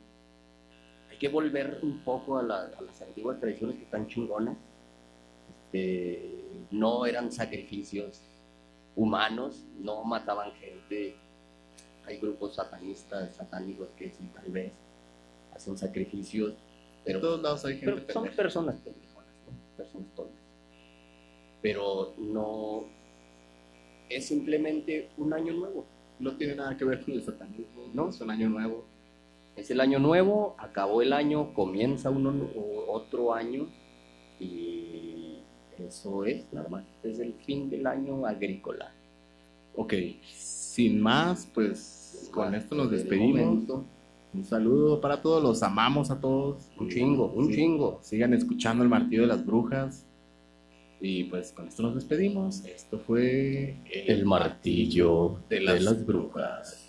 hay 1.12 1.18
que 1.20 1.30
volver 1.30 1.78
un 1.84 2.00
poco 2.00 2.38
a, 2.38 2.42
a 2.42 2.82
las 2.82 3.02
antiguas 3.04 3.40
tradiciones 3.40 3.78
que 3.78 3.84
están 3.84 4.08
chingonas 4.08 4.58
no 6.72 7.06
eran 7.06 7.32
sacrificios 7.32 8.22
humanos, 8.96 9.64
no 9.80 10.04
mataban 10.04 10.52
gente. 10.54 11.16
Hay 12.06 12.18
grupos 12.18 12.56
satanistas, 12.56 13.36
satánicos 13.36 13.90
que 13.98 14.10
sí, 14.10 14.30
tal 14.34 14.52
vez 14.52 14.72
hacen 15.54 15.78
sacrificios, 15.78 16.54
pero, 17.04 17.22
son 17.22 18.28
personas 18.36 18.76
personas 19.78 20.06
tontas. 20.16 20.36
Pero 21.62 22.14
no 22.18 22.86
es 24.10 24.26
simplemente 24.26 25.10
un 25.18 25.34
año 25.34 25.54
nuevo. 25.54 25.86
No 26.20 26.36
tiene 26.38 26.56
nada 26.56 26.78
que 26.78 26.86
ver 26.86 27.04
con 27.04 27.14
el 27.14 27.24
satanismo, 27.24 27.90
no, 27.94 28.10
es 28.10 28.22
un 28.22 28.30
año 28.30 28.50
nuevo. 28.50 28.86
Es 29.56 29.72
el 29.72 29.80
año 29.80 30.00
nuevo, 30.00 30.56
acabó 30.58 31.02
el 31.02 31.14
año, 31.14 31.54
comienza 31.54 32.10
uno, 32.10 32.34
otro 32.88 33.34
año 33.34 33.68
y 34.40 34.95
eso 35.80 36.26
es 36.26 36.46
nada 36.52 36.70
más. 36.70 36.84
Es 37.04 37.20
el 37.20 37.34
fin 37.34 37.70
del 37.70 37.88
año 37.88 38.26
agrícola. 38.26 38.92
Ok, 39.76 39.94
sin 40.34 41.02
más, 41.02 41.48
pues 41.54 42.30
con 42.32 42.56
esto 42.56 42.76
nos 42.76 42.92
despedimos. 42.92 43.64
Un 44.34 44.44
saludo 44.44 45.00
para 45.00 45.22
todos, 45.22 45.42
los 45.42 45.64
amamos 45.64 46.12
a 46.12 46.20
todos. 46.20 46.70
Un 46.78 46.90
chingo, 46.90 47.32
un 47.34 47.52
chingo. 47.52 48.00
Sigan 48.02 48.34
escuchando 48.34 48.84
el 48.84 48.90
martillo 48.90 49.22
de 49.22 49.28
las 49.28 49.46
brujas. 49.46 50.06
Y 51.00 51.26
pues 51.26 51.52
con 51.52 51.68
esto 51.68 51.84
nos 51.84 51.96
despedimos. 51.96 52.66
Esto 52.66 53.00
fue 53.00 53.76
el, 53.92 54.26
martillo, 54.26 55.38
de 55.50 55.62
las 55.62 56.06
brujas. 56.06 56.85